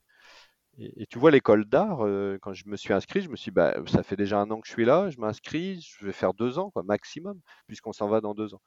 Et, 0.78 1.06
tu 1.08 1.20
vois, 1.20 1.32
l'école 1.32 1.66
d'art, 1.66 2.06
euh, 2.06 2.38
quand 2.42 2.54
je 2.54 2.68
me 2.68 2.76
suis 2.76 2.94
inscrit, 2.94 3.22
je 3.22 3.30
me 3.30 3.38
suis 3.38 3.52
dit, 3.52 3.56
bah, 3.56 3.76
ça 3.88 4.04
fait 4.04 4.18
déjà 4.18 4.40
un 4.40 4.52
an 4.52 4.60
que 4.60 4.68
je 4.68 4.74
suis 4.74 4.84
là, 4.84 5.10
je 5.10 5.18
m'inscris, 5.20 5.80
je 5.82 6.06
vais 6.06 6.12
faire 6.12 6.34
deux 6.34 6.60
ans, 6.60 6.70
quoi, 6.70 6.84
maximum, 6.84 7.40
puisqu'on 7.68 7.94
s'en 7.94 8.10
va 8.10 8.20
dans 8.20 8.34
deux 8.34 8.54
ans. 8.54 8.62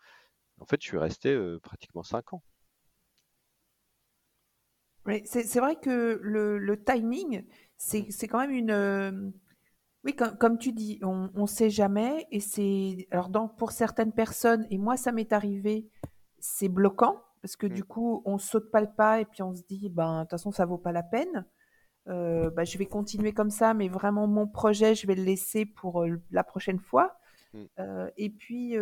En 0.58 0.64
fait, 0.64 0.80
je 0.82 0.88
suis 0.88 0.98
resté 0.98 1.30
euh, 1.34 1.58
pratiquement 1.60 2.02
cinq 2.02 2.32
ans. 2.32 2.42
Oui, 5.06 5.22
c'est 5.24 5.58
vrai 5.58 5.76
que 5.76 6.18
le, 6.22 6.84
timing, 6.84 7.44
c'est 7.76 8.28
quand 8.28 8.40
même 8.40 8.50
une. 8.50 8.70
Euh, 8.70 9.30
oui, 10.04 10.14
comme, 10.14 10.58
tu 10.58 10.72
dis, 10.72 10.98
on 11.02 11.30
ne 11.34 11.46
sait 11.46 11.70
jamais. 11.70 12.26
Et 12.30 12.40
c'est. 12.40 13.06
Alors, 13.10 13.30
pour 13.56 13.72
certaines 13.72 14.12
personnes, 14.12 14.66
et 14.70 14.78
moi, 14.78 14.96
ça 14.96 15.12
m'est 15.12 15.32
arrivé 15.32 15.88
c'est 16.40 16.68
bloquant 16.68 17.22
parce 17.42 17.56
que 17.56 17.66
du 17.66 17.82
mmh. 17.82 17.86
coup, 17.86 18.22
on 18.24 18.38
saute 18.38 18.70
pas 18.70 18.80
le 18.80 18.90
pas 18.90 19.20
et 19.20 19.24
puis 19.24 19.42
on 19.42 19.54
se 19.54 19.62
dit, 19.62 19.88
ben, 19.88 20.18
de 20.18 20.22
toute 20.22 20.30
façon, 20.30 20.50
ça 20.50 20.66
vaut 20.66 20.78
pas 20.78 20.92
la 20.92 21.02
peine. 21.02 21.46
Euh, 22.08 22.50
bah, 22.50 22.64
je 22.64 22.78
vais 22.78 22.86
continuer 22.86 23.32
comme 23.32 23.50
ça, 23.50 23.74
mais 23.74 23.88
vraiment, 23.88 24.26
mon 24.26 24.46
projet, 24.46 24.94
je 24.94 25.06
vais 25.06 25.14
le 25.14 25.24
laisser 25.24 25.66
pour 25.66 26.02
euh, 26.02 26.20
la 26.30 26.42
prochaine 26.42 26.78
fois. 26.78 27.18
Mmh. 27.52 27.58
Euh, 27.78 28.10
et 28.16 28.30
puis, 28.30 28.76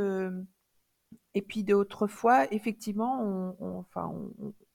et 1.34 1.42
puis 1.42 1.64
d'autres 1.64 2.06
fois, 2.06 2.50
effectivement, 2.52 3.54
on, 3.60 3.78
enfin, 3.78 4.12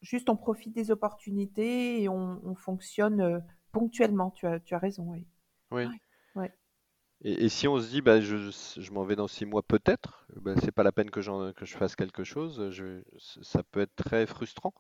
juste 0.02 0.30
on 0.30 0.36
profite 0.36 0.74
des 0.74 0.92
opportunités 0.92 2.02
et 2.02 2.10
on, 2.10 2.56
fonctionne 2.56 3.44
ponctuellement. 3.72 4.32
Tu 4.32 4.46
as, 4.46 4.60
tu 4.60 4.76
as 4.76 4.80
raison, 4.80 5.06
oui. 5.08 5.26
Oui. 5.72 5.86
Et, 7.24 7.50
si 7.50 7.68
on 7.68 7.80
se 7.80 7.88
dit, 7.90 8.02
bah, 8.02 8.20
je, 8.20 8.50
je 8.78 8.92
m'en 8.92 9.04
vais 9.04 9.16
dans 9.16 9.28
six 9.28 9.46
mois 9.46 9.62
peut-être, 9.62 10.26
bah, 10.38 10.56
c'est 10.64 10.72
pas 10.72 10.84
la 10.84 10.92
peine 10.92 11.12
que, 11.12 11.52
que 11.52 11.66
je 11.66 11.78
fasse 11.78 11.96
quelque 11.96 12.24
chose, 12.24 12.70
je, 12.72 13.02
ça 13.42 13.62
peut 13.64 13.82
être 13.82 13.96
très 13.96 14.26
frustrant. 14.26 14.74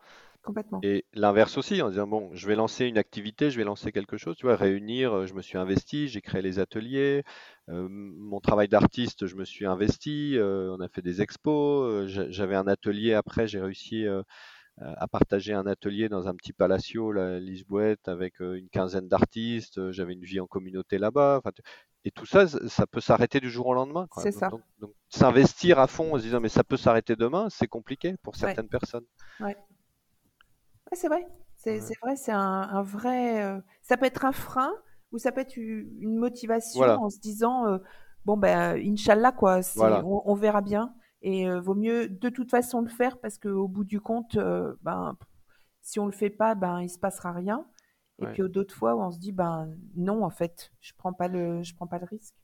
Complètement. 0.43 0.79
Et 0.81 1.05
l'inverse 1.13 1.55
aussi, 1.57 1.83
en 1.83 1.89
disant, 1.89 2.07
bon, 2.07 2.31
je 2.33 2.47
vais 2.47 2.55
lancer 2.55 2.85
une 2.85 2.97
activité, 2.97 3.51
je 3.51 3.57
vais 3.57 3.63
lancer 3.63 3.91
quelque 3.91 4.17
chose, 4.17 4.35
tu 4.35 4.47
vois, 4.47 4.55
réunir, 4.55 5.13
euh, 5.13 5.25
je 5.27 5.35
me 5.35 5.41
suis 5.43 5.59
investi, 5.59 6.07
j'ai 6.07 6.21
créé 6.21 6.41
les 6.41 6.57
ateliers, 6.57 7.23
euh, 7.69 7.87
mon 7.89 8.39
travail 8.39 8.67
d'artiste, 8.67 9.27
je 9.27 9.35
me 9.35 9.45
suis 9.45 9.67
investi, 9.67 10.37
euh, 10.37 10.75
on 10.75 10.81
a 10.81 10.87
fait 10.87 11.03
des 11.03 11.21
expos, 11.21 12.07
j'avais 12.07 12.55
un 12.55 12.65
atelier 12.65 13.13
après, 13.13 13.47
j'ai 13.47 13.61
réussi 13.61 14.07
à 14.77 15.07
partager 15.07 15.53
un 15.53 15.67
atelier 15.67 16.09
dans 16.09 16.27
un 16.27 16.33
petit 16.33 16.53
palacio, 16.53 17.11
la 17.11 17.39
Lisboète, 17.39 18.07
avec 18.07 18.39
une 18.39 18.67
quinzaine 18.69 19.07
d'artistes. 19.07 19.91
J'avais 19.91 20.13
une 20.13 20.23
vie 20.23 20.39
en 20.39 20.47
communauté 20.47 20.97
là-bas. 20.97 21.37
Enfin, 21.37 21.51
et 22.03 22.11
tout 22.11 22.25
ça, 22.25 22.47
ça 22.47 22.87
peut 22.87 23.01
s'arrêter 23.01 23.39
du 23.39 23.49
jour 23.49 23.67
au 23.67 23.73
lendemain. 23.73 24.07
C'est 24.17 24.31
ça. 24.31 24.49
Donc, 24.79 24.91
s'investir 25.09 25.79
à 25.79 25.87
fond 25.87 26.13
en 26.13 26.17
se 26.17 26.23
disant 26.23 26.39
mais 26.39 26.49
ça 26.49 26.63
peut 26.63 26.77
s'arrêter 26.77 27.15
demain, 27.15 27.47
c'est 27.49 27.67
compliqué 27.67 28.15
pour 28.23 28.35
certaines 28.35 28.69
personnes. 28.69 29.05
Ouais. 29.39 29.55
c'est 30.93 31.07
vrai. 31.07 31.25
C'est 31.57 31.79
vrai, 32.01 32.15
c'est 32.15 32.31
un, 32.31 32.81
vrai. 32.81 33.43
Euh, 33.43 33.59
ça 33.83 33.95
peut 33.97 34.05
être 34.05 34.25
un 34.25 34.31
frein 34.31 34.73
ou 35.11 35.19
ça 35.19 35.31
peut 35.31 35.41
être 35.41 35.57
une 35.57 36.17
motivation 36.17 36.81
en 36.81 37.09
se 37.09 37.19
disant 37.19 37.67
euh, 37.67 37.77
bon 38.25 38.35
ben 38.35 38.77
Inch'Allah 38.77 39.31
quoi, 39.31 39.59
on, 39.77 40.33
verra 40.33 40.61
bien 40.61 40.95
et 41.21 41.47
euh, 41.47 41.59
vaut 41.59 41.75
mieux 41.75 42.07
de 42.07 42.29
toute 42.29 42.49
façon 42.49 42.81
le 42.81 42.87
faire 42.87 43.19
parce 43.19 43.37
qu'au 43.37 43.67
bout 43.67 43.83
du 43.83 44.01
compte, 44.01 44.37
ben 44.81 45.15
si 45.81 45.99
on 45.99 46.07
le 46.07 46.11
fait 46.11 46.29
pas, 46.31 46.55
ben 46.55 46.81
il 46.81 46.89
se 46.89 46.97
passera 46.97 47.31
rien. 47.31 47.65
Et 48.21 48.25
puis 48.27 48.43
d'autres 48.49 48.73
fois 48.73 48.95
où 48.95 49.01
on 49.01 49.11
se 49.11 49.19
dit, 49.19 49.31
ben 49.31 49.69
non, 49.95 50.23
en 50.23 50.29
fait, 50.29 50.71
je 50.79 50.93
prends 50.97 51.13
pas 51.13 51.27
le, 51.27 51.63
je 51.63 51.73
prends 51.75 51.87
pas 51.87 51.99
le 51.99 52.05
risque. 52.05 52.35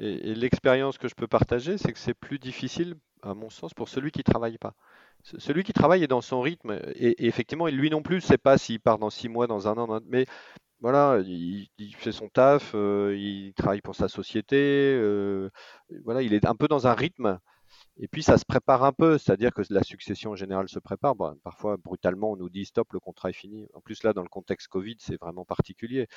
Et, 0.00 0.34
l'expérience 0.34 0.98
que 0.98 1.08
je 1.08 1.14
peux 1.14 1.26
partager, 1.26 1.78
c'est 1.78 1.92
que 1.92 1.98
c'est 1.98 2.14
plus 2.14 2.38
difficile, 2.38 2.96
à 3.22 3.34
mon 3.34 3.50
sens, 3.50 3.74
pour 3.74 3.88
celui 3.88 4.10
qui 4.10 4.24
travaille 4.24 4.58
pas. 4.58 4.74
Celui 5.22 5.62
qui 5.62 5.72
travaille 5.72 6.02
est 6.02 6.08
dans 6.08 6.20
son 6.20 6.40
rythme, 6.40 6.78
et, 6.94 7.26
effectivement, 7.26 7.66
lui 7.66 7.90
non 7.90 8.02
plus 8.02 8.16
ne 8.16 8.20
sait 8.20 8.38
pas 8.38 8.58
s'il 8.58 8.80
part 8.80 8.98
dans 8.98 9.10
six 9.10 9.28
mois, 9.28 9.46
dans 9.46 9.68
un 9.68 9.76
an, 9.78 10.00
mais 10.06 10.26
voilà, 10.80 11.20
il, 11.24 11.68
fait 11.96 12.10
son 12.10 12.28
taf, 12.28 12.72
euh, 12.74 13.14
il 13.16 13.54
travaille 13.54 13.82
pour 13.82 13.94
sa 13.94 14.08
société, 14.08 14.56
euh, 14.56 15.48
voilà, 16.04 16.22
il 16.22 16.34
est 16.34 16.44
un 16.44 16.56
peu 16.56 16.66
dans 16.66 16.88
un 16.88 16.94
rythme 16.94 17.38
et 17.98 18.08
puis 18.08 18.22
ça 18.22 18.38
se 18.38 18.44
prépare 18.44 18.84
un 18.84 18.92
peu, 18.92 19.18
c'est-à-dire 19.18 19.52
que 19.52 19.62
la 19.70 19.82
succession 19.82 20.34
générale 20.34 20.68
se 20.68 20.78
prépare. 20.78 21.14
parfois, 21.44 21.76
brutalement, 21.76 22.32
on 22.32 22.36
nous 22.36 22.48
dit 22.48 22.64
stop, 22.64 22.92
le 22.92 23.00
contrat 23.00 23.30
est 23.30 23.34
fini. 23.34 23.68
En 23.74 23.80
plus, 23.80 24.02
là, 24.02 24.12
dans 24.12 24.22
le 24.22 24.28
contexte 24.28 24.68
Covid, 24.68 24.96
c'est 24.98 25.20
vraiment 25.20 25.44
particulier. 25.44 26.08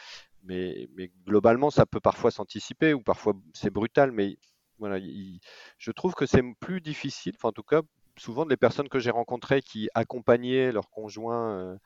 Mais, 0.43 0.87
globalement, 1.25 1.69
ça 1.71 1.85
peut 1.85 1.99
parfois 1.99 2.31
s'anticiper 2.31 2.93
ou 2.93 3.01
parfois 3.01 3.33
c'est 3.53 3.71
brutal. 3.71 4.11
Mais 4.13 4.37
voilà, 4.79 4.99
je 5.77 5.91
trouve 5.91 6.13
que 6.13 6.25
c'est 6.25 6.43
plus 6.59 6.81
difficile. 6.81 7.33
Enfin, 7.35 7.49
en 7.49 7.53
tout 7.53 7.63
cas, 7.63 7.81
souvent, 8.17 8.45
les 8.45 8.57
personnes 8.57 8.89
que 8.89 8.99
j'ai 8.99 9.11
rencontrées 9.11 9.61
qui 9.61 9.89
accompagnaient 9.93 10.71
leurs 10.71 10.89
conjoints 10.89 11.57
euh, 11.57 11.77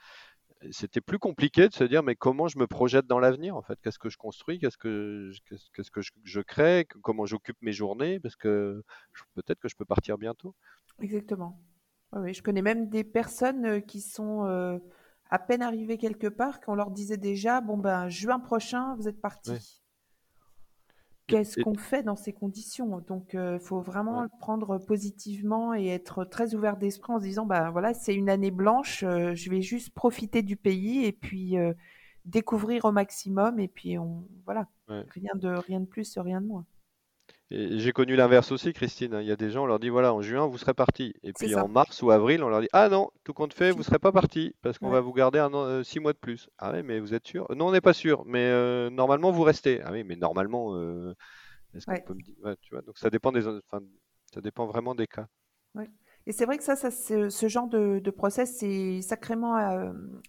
c'était 0.72 1.02
plus 1.02 1.20
compliqué 1.20 1.68
de 1.68 1.74
se 1.74 1.84
dire 1.84 2.04
mais 2.04 2.16
comment 2.16 2.48
je 2.48 2.58
me 2.58 2.68
projette 2.68 3.06
dans 3.08 3.20
l'avenir 3.20 3.56
en 3.56 3.62
fait? 3.62 3.80
Qu'est-ce 3.82 4.00
que 4.00 4.10
je 4.10 4.18
construis? 4.18 4.60
Qu'est-ce 4.60 4.78
que 4.78 5.32
qu'est-ce 5.74 5.92
que 5.92 6.02
je, 6.02 6.42
crée? 6.42 6.86
Comment 7.02 7.26
j'occupe 7.26 7.58
mes 7.62 7.72
journées? 7.72 8.20
Parce 8.20 8.36
que 8.36 8.84
peut-être 9.36 9.60
que 9.60 9.70
je 9.70 9.76
peux 9.76 9.86
partir 9.86 10.18
bientôt. 10.18 10.56
Exactement. 11.02 11.62
Oui, 12.14 12.34
je 12.34 12.42
connais 12.42 12.62
même 12.62 12.90
des 12.90 13.04
personnes 13.04 13.66
euh, 13.66 13.80
qui 13.80 14.02
sont 14.02 14.46
euh, 14.46 14.80
à 15.30 15.38
peine 15.38 15.62
arrivées 15.62 15.98
quelque 16.00 16.28
part, 16.28 16.60
qu'on 16.60 16.74
leur 16.74 16.90
disait 16.90 17.18
déjà 17.18 17.62
bon 17.62 17.78
ben 17.78 18.10
juin 18.10 18.40
prochain 18.40 18.96
vous 18.96 19.08
êtes 19.08 19.22
parti 19.22 19.82
qu'est-ce 21.30 21.60
qu'on 21.62 21.76
fait 21.76 22.04
dans 22.04 22.16
ces 22.16 22.34
conditions? 22.34 23.00
Donc, 23.08 23.30
il 23.34 23.40
euh, 23.40 23.60
faut 23.60 23.82
vraiment 23.82 24.24
le 24.24 24.30
prendre 24.40 24.78
positivement 24.78 25.74
et 25.74 25.88
être 25.88 26.26
très 26.26 26.56
ouvert 26.56 26.78
d'esprit 26.78 27.14
en 27.14 27.20
se 27.20 27.24
disant, 27.24 27.46
bah 27.46 27.70
voilà, 27.72 27.94
c'est 27.94 28.16
une 28.16 28.30
année 28.30 28.52
blanche, 28.52 29.04
euh, 29.04 29.34
je 29.36 29.50
vais 29.50 29.62
juste 29.62 29.92
profiter 29.92 30.42
du 30.42 30.56
pays 30.56 31.06
et 31.06 31.12
puis 31.12 31.58
euh, 31.58 31.74
découvrir 32.26 32.86
au 32.86 32.92
maximum 32.92 33.60
et 33.60 33.68
puis 33.68 33.98
on, 33.98 34.28
voilà, 34.46 34.68
rien 34.88 35.34
de 35.36 35.50
rien 35.50 35.80
de 35.80 35.86
plus, 35.86 36.18
rien 36.18 36.42
de 36.42 36.48
moins. 36.48 36.66
J'ai 37.52 37.92
connu 37.94 38.16
l'inverse 38.16 38.52
aussi, 38.52 38.74
Christine. 38.74 39.18
Il 39.22 39.28
y 39.28 39.32
a 39.32 39.36
des 39.36 39.50
gens, 39.50 39.64
on 39.64 39.66
leur 39.66 39.80
dit 39.80 39.90
voilà, 39.90 40.14
en 40.14 40.22
juin, 40.22 40.46
vous 40.46 40.60
serez 40.60 40.76
parti. 40.76 41.16
Et 41.24 41.34
puis 41.34 41.56
en 41.56 41.68
mars 41.68 42.04
ou 42.04 42.12
avril, 42.12 42.44
on 42.44 42.50
leur 42.50 42.62
dit 42.62 42.70
ah 42.74 42.90
non, 42.90 43.10
tout 43.24 43.34
compte 43.34 43.54
fait, 43.54 43.72
vous 43.72 43.80
ne 43.80 43.84
serez 43.84 43.98
pas 43.98 44.12
parti 44.12 44.54
parce 44.62 44.78
qu'on 44.78 44.90
va 44.90 45.02
vous 45.02 45.14
garder 45.14 45.40
un 45.40 45.84
six 45.84 46.00
mois 46.00 46.14
de 46.14 46.20
plus. 46.20 46.50
Ah 46.60 46.72
oui, 46.74 46.84
mais 46.84 47.00
vous 47.00 47.14
êtes 47.14 47.26
sûr? 47.26 47.48
Non, 47.56 47.68
on 47.68 47.72
n'est 47.72 47.82
pas 47.82 47.94
sûr, 47.94 48.24
mais 48.26 48.90
normalement, 48.92 49.32
vous 49.32 49.44
restez. 49.44 49.82
Ah 49.84 49.92
oui, 49.92 50.04
mais 50.04 50.16
normalement, 50.16 50.78
est-ce 51.74 51.86
qu'on 51.86 52.00
peut 52.06 52.14
me 52.14 52.22
dire? 52.22 52.36
Tu 52.62 52.76
vois, 52.76 52.84
Donc 52.84 52.98
ça 52.98 53.10
dépend, 53.10 53.32
des, 53.32 53.42
ça 53.42 54.42
dépend 54.42 54.68
vraiment 54.68 54.94
des 54.94 55.08
cas. 55.08 55.28
Et 56.28 56.32
c'est 56.32 56.46
vrai 56.46 56.58
que 56.58 56.64
ça, 56.64 56.76
ça 56.76 56.92
ce 56.92 57.48
genre 57.48 57.68
de, 57.68 57.98
de 57.98 58.12
process 58.12 58.58
s'est 58.58 59.02
sacrément 59.02 59.56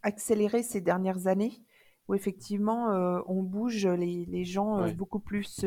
accéléré 0.03 0.63
ces 0.63 0.81
dernières 0.81 1.27
années, 1.27 1.63
où 2.09 2.15
effectivement, 2.15 2.87
on 3.27 3.43
bouge 3.43 3.87
les, 3.87 4.25
les 4.25 4.45
gens 4.45 4.91
beaucoup 4.93 5.21
plus 5.21 5.67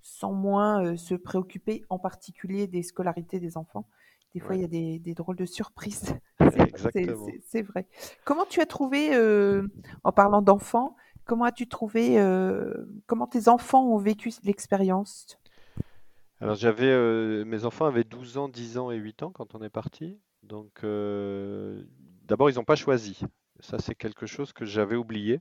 sans 0.00 0.32
moins 0.32 0.96
se 0.96 1.14
préoccuper 1.14 1.84
en 1.88 1.98
particulier 1.98 2.66
des 2.66 2.82
scolarités 2.82 3.40
des 3.40 3.56
enfants. 3.56 3.86
Des 4.34 4.40
fois, 4.40 4.54
il 4.54 4.62
y 4.62 4.64
a 4.64 4.98
des, 4.98 5.14
drôles 5.14 5.36
de 5.36 5.44
surprises. 5.44 6.14
c'est 7.46 7.62
vrai. 7.62 7.86
Comment 8.24 8.44
tu 8.48 8.60
as 8.60 8.66
trouvé, 8.66 9.14
euh, 9.14 9.66
en 10.04 10.12
parlant 10.12 10.40
d'enfants, 10.40 10.96
comment 11.24 11.44
as-tu 11.44 11.66
trouvé, 11.66 12.20
euh, 12.20 12.72
comment 13.06 13.26
tes 13.26 13.48
enfants 13.48 13.84
ont 13.84 13.98
vécu 13.98 14.30
l'expérience? 14.44 15.36
Alors 16.40 16.54
j'avais, 16.54 16.86
euh, 16.86 17.44
mes 17.44 17.64
enfants 17.64 17.86
avaient 17.86 18.04
12 18.04 18.38
ans, 18.38 18.48
10 18.48 18.78
ans 18.78 18.90
et 18.90 18.96
8 18.96 19.24
ans 19.24 19.30
quand 19.30 19.54
on 19.54 19.62
est 19.62 19.70
parti. 19.70 20.18
Donc 20.44 20.82
d'abord 22.24 22.50
ils 22.50 22.54
n'ont 22.54 22.64
pas 22.64 22.76
choisi. 22.76 23.20
Ça 23.58 23.78
c'est 23.78 23.94
quelque 23.94 24.26
chose 24.26 24.52
que 24.52 24.64
j'avais 24.64 24.96
oublié. 24.96 25.40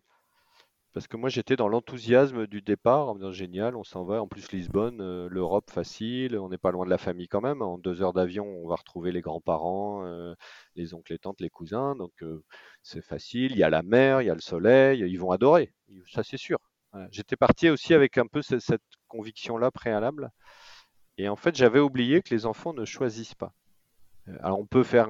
Parce 0.93 1.07
que 1.07 1.17
moi 1.17 1.29
j'étais 1.29 1.55
dans 1.55 1.67
l'enthousiasme 1.67 2.47
du 2.47 2.61
départ 2.61 3.09
en 3.09 3.13
me 3.13 3.19
disant 3.19 3.31
génial, 3.31 3.75
on 3.75 3.83
s'en 3.83 4.03
va. 4.03 4.21
En 4.21 4.27
plus 4.27 4.51
Lisbonne, 4.51 5.01
euh, 5.01 5.27
l'Europe 5.29 5.69
facile, 5.69 6.37
on 6.37 6.49
n'est 6.49 6.57
pas 6.57 6.71
loin 6.71 6.85
de 6.85 6.89
la 6.89 6.97
famille 6.97 7.27
quand 7.27 7.41
même. 7.41 7.61
En 7.61 7.77
deux 7.77 8.01
heures 8.01 8.13
d'avion, 8.13 8.45
on 8.45 8.67
va 8.67 8.75
retrouver 8.75 9.11
les 9.11 9.21
grands-parents, 9.21 10.05
euh, 10.05 10.33
les 10.75 10.93
oncles, 10.93 11.13
les 11.13 11.19
tantes, 11.19 11.41
les 11.41 11.49
cousins. 11.49 11.95
Donc 11.95 12.11
euh, 12.23 12.43
c'est 12.81 13.03
facile. 13.03 13.51
Il 13.51 13.57
y 13.57 13.63
a 13.63 13.69
la 13.69 13.83
mer, 13.83 14.21
il 14.21 14.25
y 14.27 14.29
a 14.31 14.35
le 14.35 14.41
soleil, 14.41 15.01
ils 15.01 15.19
vont 15.19 15.31
adorer. 15.31 15.73
Ça 16.07 16.23
c'est 16.23 16.37
sûr. 16.37 16.59
J'étais 17.11 17.35
parti 17.35 17.69
aussi 17.69 17.93
avec 17.93 18.17
un 18.17 18.25
peu 18.25 18.41
cette, 18.41 18.61
cette 18.61 18.81
conviction-là 19.07 19.69
préalable. 19.71 20.31
Et 21.19 21.29
en 21.29 21.35
fait, 21.35 21.55
j'avais 21.55 21.79
oublié 21.79 22.21
que 22.21 22.33
les 22.33 22.45
enfants 22.47 22.73
ne 22.73 22.85
choisissent 22.85 23.35
pas. 23.35 23.53
Euh, 24.29 24.37
Alors 24.41 24.59
on 24.59 24.65
peut 24.65 24.83
faire 24.83 25.07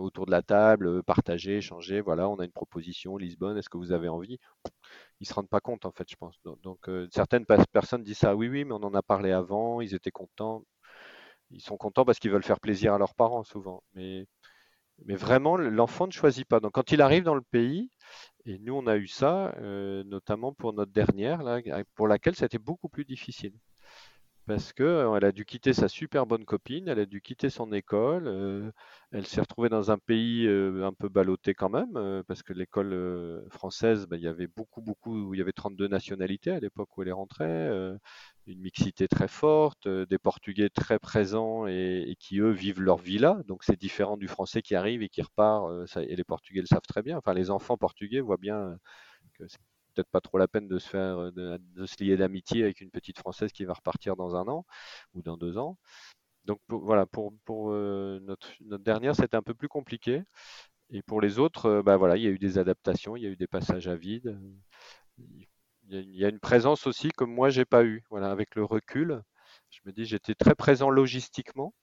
autour 0.00 0.26
de 0.26 0.30
la 0.30 0.42
table, 0.42 0.86
euh, 0.86 1.02
partager, 1.02 1.58
échanger. 1.58 2.00
Voilà, 2.00 2.28
on 2.28 2.36
a 2.38 2.44
une 2.44 2.52
proposition, 2.52 3.16
Lisbonne, 3.16 3.56
est-ce 3.58 3.68
que 3.68 3.78
vous 3.78 3.92
avez 3.92 4.08
envie? 4.08 4.38
Ils 5.20 5.26
se 5.28 5.34
rendent 5.34 5.48
pas 5.48 5.60
compte 5.60 5.86
en 5.86 5.92
fait, 5.92 6.08
je 6.10 6.16
pense. 6.16 6.36
Donc, 6.62 6.88
euh, 6.88 7.08
certaines 7.12 7.46
personnes 7.72 8.02
disent 8.02 8.18
ça, 8.18 8.36
oui, 8.36 8.48
oui, 8.48 8.64
mais 8.64 8.72
on 8.74 8.82
en 8.84 8.94
a 8.94 9.02
parlé 9.02 9.32
avant, 9.32 9.80
ils 9.80 9.94
étaient 9.94 10.10
contents. 10.10 10.64
Ils 11.50 11.62
sont 11.62 11.76
contents 11.76 12.04
parce 12.04 12.18
qu'ils 12.18 12.30
veulent 12.32 12.44
faire 12.44 12.60
plaisir 12.60 12.94
à 12.94 12.98
leurs 12.98 13.14
parents 13.14 13.44
souvent. 13.44 13.82
Mais, 13.94 14.26
vraiment, 15.08 15.56
l'enfant 15.56 16.06
ne 16.06 16.12
choisit 16.12 16.46
pas. 16.46 16.60
Donc 16.60 16.72
quand 16.74 16.92
il 16.92 17.02
arrive 17.02 17.24
dans 17.24 17.34
le 17.34 17.42
pays, 17.42 17.90
et 18.46 18.58
nous 18.60 18.74
on 18.74 18.86
a 18.86 18.96
eu 18.96 19.08
ça, 19.08 19.54
notamment 20.06 20.52
pour 20.54 20.72
notre 20.74 20.92
dernière, 20.92 21.42
pour 21.96 22.08
laquelle 22.08 22.36
c'était 22.36 22.58
beaucoup 22.58 22.88
plus 22.88 23.04
difficile. 23.04 23.54
Parce 24.46 24.74
que 24.74 24.82
euh, 24.82 25.16
elle 25.16 25.24
a 25.24 25.32
dû 25.32 25.46
quitter 25.46 25.72
sa 25.72 25.88
super 25.88 26.26
bonne 26.26 26.44
copine, 26.44 26.88
elle 26.88 26.98
a 26.98 27.06
dû 27.06 27.22
quitter 27.22 27.48
son 27.48 27.72
école, 27.72 28.72
elle 29.12 29.26
s'est 29.26 29.40
retrouvée 29.40 29.70
dans 29.70 29.90
un 29.90 29.98
pays 29.98 30.46
un 30.48 30.92
peu 30.92 31.08
ballotté 31.08 31.54
quand 31.54 31.70
même, 31.70 32.22
parce 32.28 32.42
que 32.42 32.52
l'école 32.52 33.44
française, 33.50 34.06
ben, 34.06 34.16
il 34.16 34.22
y 34.22 34.28
avait 34.28 34.46
beaucoup, 34.46 34.82
beaucoup, 34.82 35.32
il 35.34 35.38
y 35.38 35.40
avait 35.42 35.52
32 35.52 35.88
nationalités 35.88 36.50
à 36.50 36.60
l'époque 36.60 36.96
où 36.96 37.02
elle 37.02 37.08
est 37.08 37.12
rentrée, 37.12 37.68
une 38.46 38.60
mixité 38.60 39.08
très 39.08 39.28
forte, 39.28 39.88
des 39.88 40.18
Portugais 40.18 40.68
très 40.68 40.98
présents 40.98 41.66
et, 41.66 42.14
qui 42.20 42.38
eux 42.40 42.50
vivent 42.50 42.80
leur 42.82 42.98
vie 42.98 43.18
là, 43.18 43.40
donc 43.46 43.64
c'est 43.64 43.78
différent 43.78 44.16
du 44.18 44.28
Français 44.28 44.62
qui 44.62 44.74
arrive 44.74 45.02
et 45.02 45.08
qui 45.08 45.22
repart, 45.22 45.70
et 45.96 46.16
les 46.16 46.24
Portugais 46.24 46.60
le 46.60 46.66
savent 46.66 46.80
très 46.86 47.02
bien, 47.02 47.16
enfin 47.18 47.34
les 47.34 47.50
enfants 47.50 47.78
portugais 47.78 48.20
voient 48.20 48.36
bien 48.36 48.78
que 49.34 49.48
c'est 49.48 49.58
peut-être 49.94 50.10
pas 50.10 50.20
trop 50.20 50.38
la 50.38 50.48
peine 50.48 50.68
de 50.68 50.78
se 50.78 50.88
faire, 50.88 51.18
euh, 51.18 51.30
de, 51.30 51.86
se 51.86 52.02
lier 52.02 52.16
d'amitié 52.16 52.64
avec 52.64 52.80
une 52.80 52.90
petite 52.90 53.18
Française 53.18 53.52
qui 53.52 53.64
va 53.64 53.74
repartir 53.74 54.16
dans 54.16 54.36
un 54.36 54.48
an 54.48 54.66
ou 55.14 55.22
dans 55.22 55.36
deux 55.36 55.58
ans. 55.58 55.78
Donc 56.44 56.60
voilà, 56.68 57.06
pour, 57.06 57.32
pour 57.44 57.70
euh, 57.72 58.20
notre, 58.22 58.48
notre 58.62 58.84
dernière, 58.84 59.16
c'était 59.16 59.36
un 59.36 59.42
peu 59.42 59.54
plus 59.54 59.68
compliqué. 59.68 60.22
Et 60.90 61.02
pour 61.02 61.20
les 61.20 61.38
autres, 61.38 61.66
euh, 61.66 61.82
bah 61.82 61.96
voilà, 61.96 62.16
il 62.16 62.22
y 62.24 62.26
a 62.26 62.30
eu 62.30 62.38
des 62.38 62.58
adaptations, 62.58 63.16
il 63.16 63.22
y 63.22 63.26
a 63.26 63.30
eu 63.30 63.36
des 63.36 63.46
passages 63.46 63.88
à 63.88 63.96
vide. 63.96 64.38
Il 65.18 65.46
y 65.88 65.96
a, 65.96 66.00
il 66.00 66.16
y 66.16 66.24
a 66.24 66.28
une 66.28 66.40
présence 66.40 66.86
aussi 66.86 67.10
que 67.10 67.24
moi 67.24 67.50
j'ai 67.50 67.64
pas 67.64 67.84
eu. 67.84 68.04
Voilà, 68.10 68.30
avec 68.30 68.54
le 68.56 68.64
recul, 68.64 69.22
je 69.70 69.80
me 69.86 69.92
dis 69.92 70.04
j'étais 70.04 70.34
très 70.34 70.54
présent 70.54 70.90
logistiquement, 70.90 71.74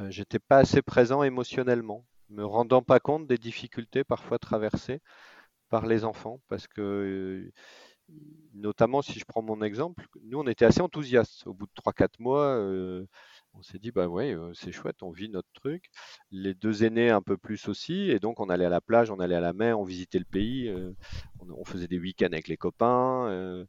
euh, 0.00 0.10
j'étais 0.10 0.38
pas 0.38 0.58
assez 0.58 0.82
présent 0.82 1.22
émotionnellement, 1.22 2.06
me 2.30 2.44
rendant 2.44 2.82
pas 2.82 3.00
compte 3.00 3.26
des 3.26 3.38
difficultés 3.38 4.04
parfois 4.04 4.38
traversées 4.38 5.00
par 5.72 5.86
les 5.86 6.04
enfants, 6.04 6.38
parce 6.48 6.68
que 6.68 7.50
notamment 8.52 9.00
si 9.00 9.18
je 9.18 9.24
prends 9.24 9.40
mon 9.40 9.62
exemple, 9.62 10.06
nous 10.22 10.38
on 10.38 10.46
était 10.46 10.66
assez 10.66 10.82
enthousiastes. 10.82 11.46
Au 11.46 11.54
bout 11.54 11.64
de 11.64 11.72
trois 11.74 11.94
quatre 11.94 12.20
mois, 12.20 12.58
on 13.54 13.62
s'est 13.62 13.78
dit 13.78 13.90
bah 13.90 14.06
ouais, 14.06 14.36
c'est 14.52 14.70
chouette, 14.70 15.02
on 15.02 15.10
vit 15.10 15.30
notre 15.30 15.48
truc. 15.54 15.86
Les 16.30 16.52
deux 16.52 16.84
aînés 16.84 17.08
un 17.08 17.22
peu 17.22 17.38
plus 17.38 17.68
aussi, 17.68 18.10
et 18.10 18.18
donc 18.18 18.38
on 18.38 18.50
allait 18.50 18.66
à 18.66 18.68
la 18.68 18.82
plage, 18.82 19.10
on 19.10 19.18
allait 19.18 19.34
à 19.34 19.40
la 19.40 19.54
mer, 19.54 19.80
on 19.80 19.84
visitait 19.84 20.18
le 20.18 20.26
pays, 20.26 20.70
on, 21.40 21.64
faisait 21.64 21.88
des 21.88 21.98
week-ends 21.98 22.26
avec 22.26 22.48
les 22.48 22.58
copains. 22.58 23.66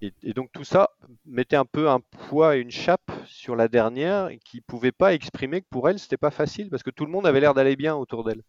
et, 0.00 0.14
et 0.22 0.32
donc 0.32 0.50
tout 0.52 0.64
ça 0.64 0.88
mettait 1.26 1.56
un 1.56 1.66
peu 1.66 1.90
un 1.90 2.00
poids 2.00 2.56
et 2.56 2.60
une 2.60 2.70
chape 2.70 3.12
sur 3.26 3.56
la 3.56 3.68
dernière 3.68 4.30
qui 4.42 4.62
pouvait 4.62 4.90
pas 4.92 5.12
exprimer 5.12 5.60
que 5.60 5.68
pour 5.68 5.90
elle 5.90 5.98
c'était 5.98 6.16
pas 6.16 6.30
facile 6.30 6.70
parce 6.70 6.82
que 6.82 6.90
tout 6.90 7.04
le 7.04 7.12
monde 7.12 7.26
avait 7.26 7.40
l'air 7.40 7.52
d'aller 7.52 7.76
bien 7.76 7.94
autour 7.94 8.24
d'elle. 8.24 8.42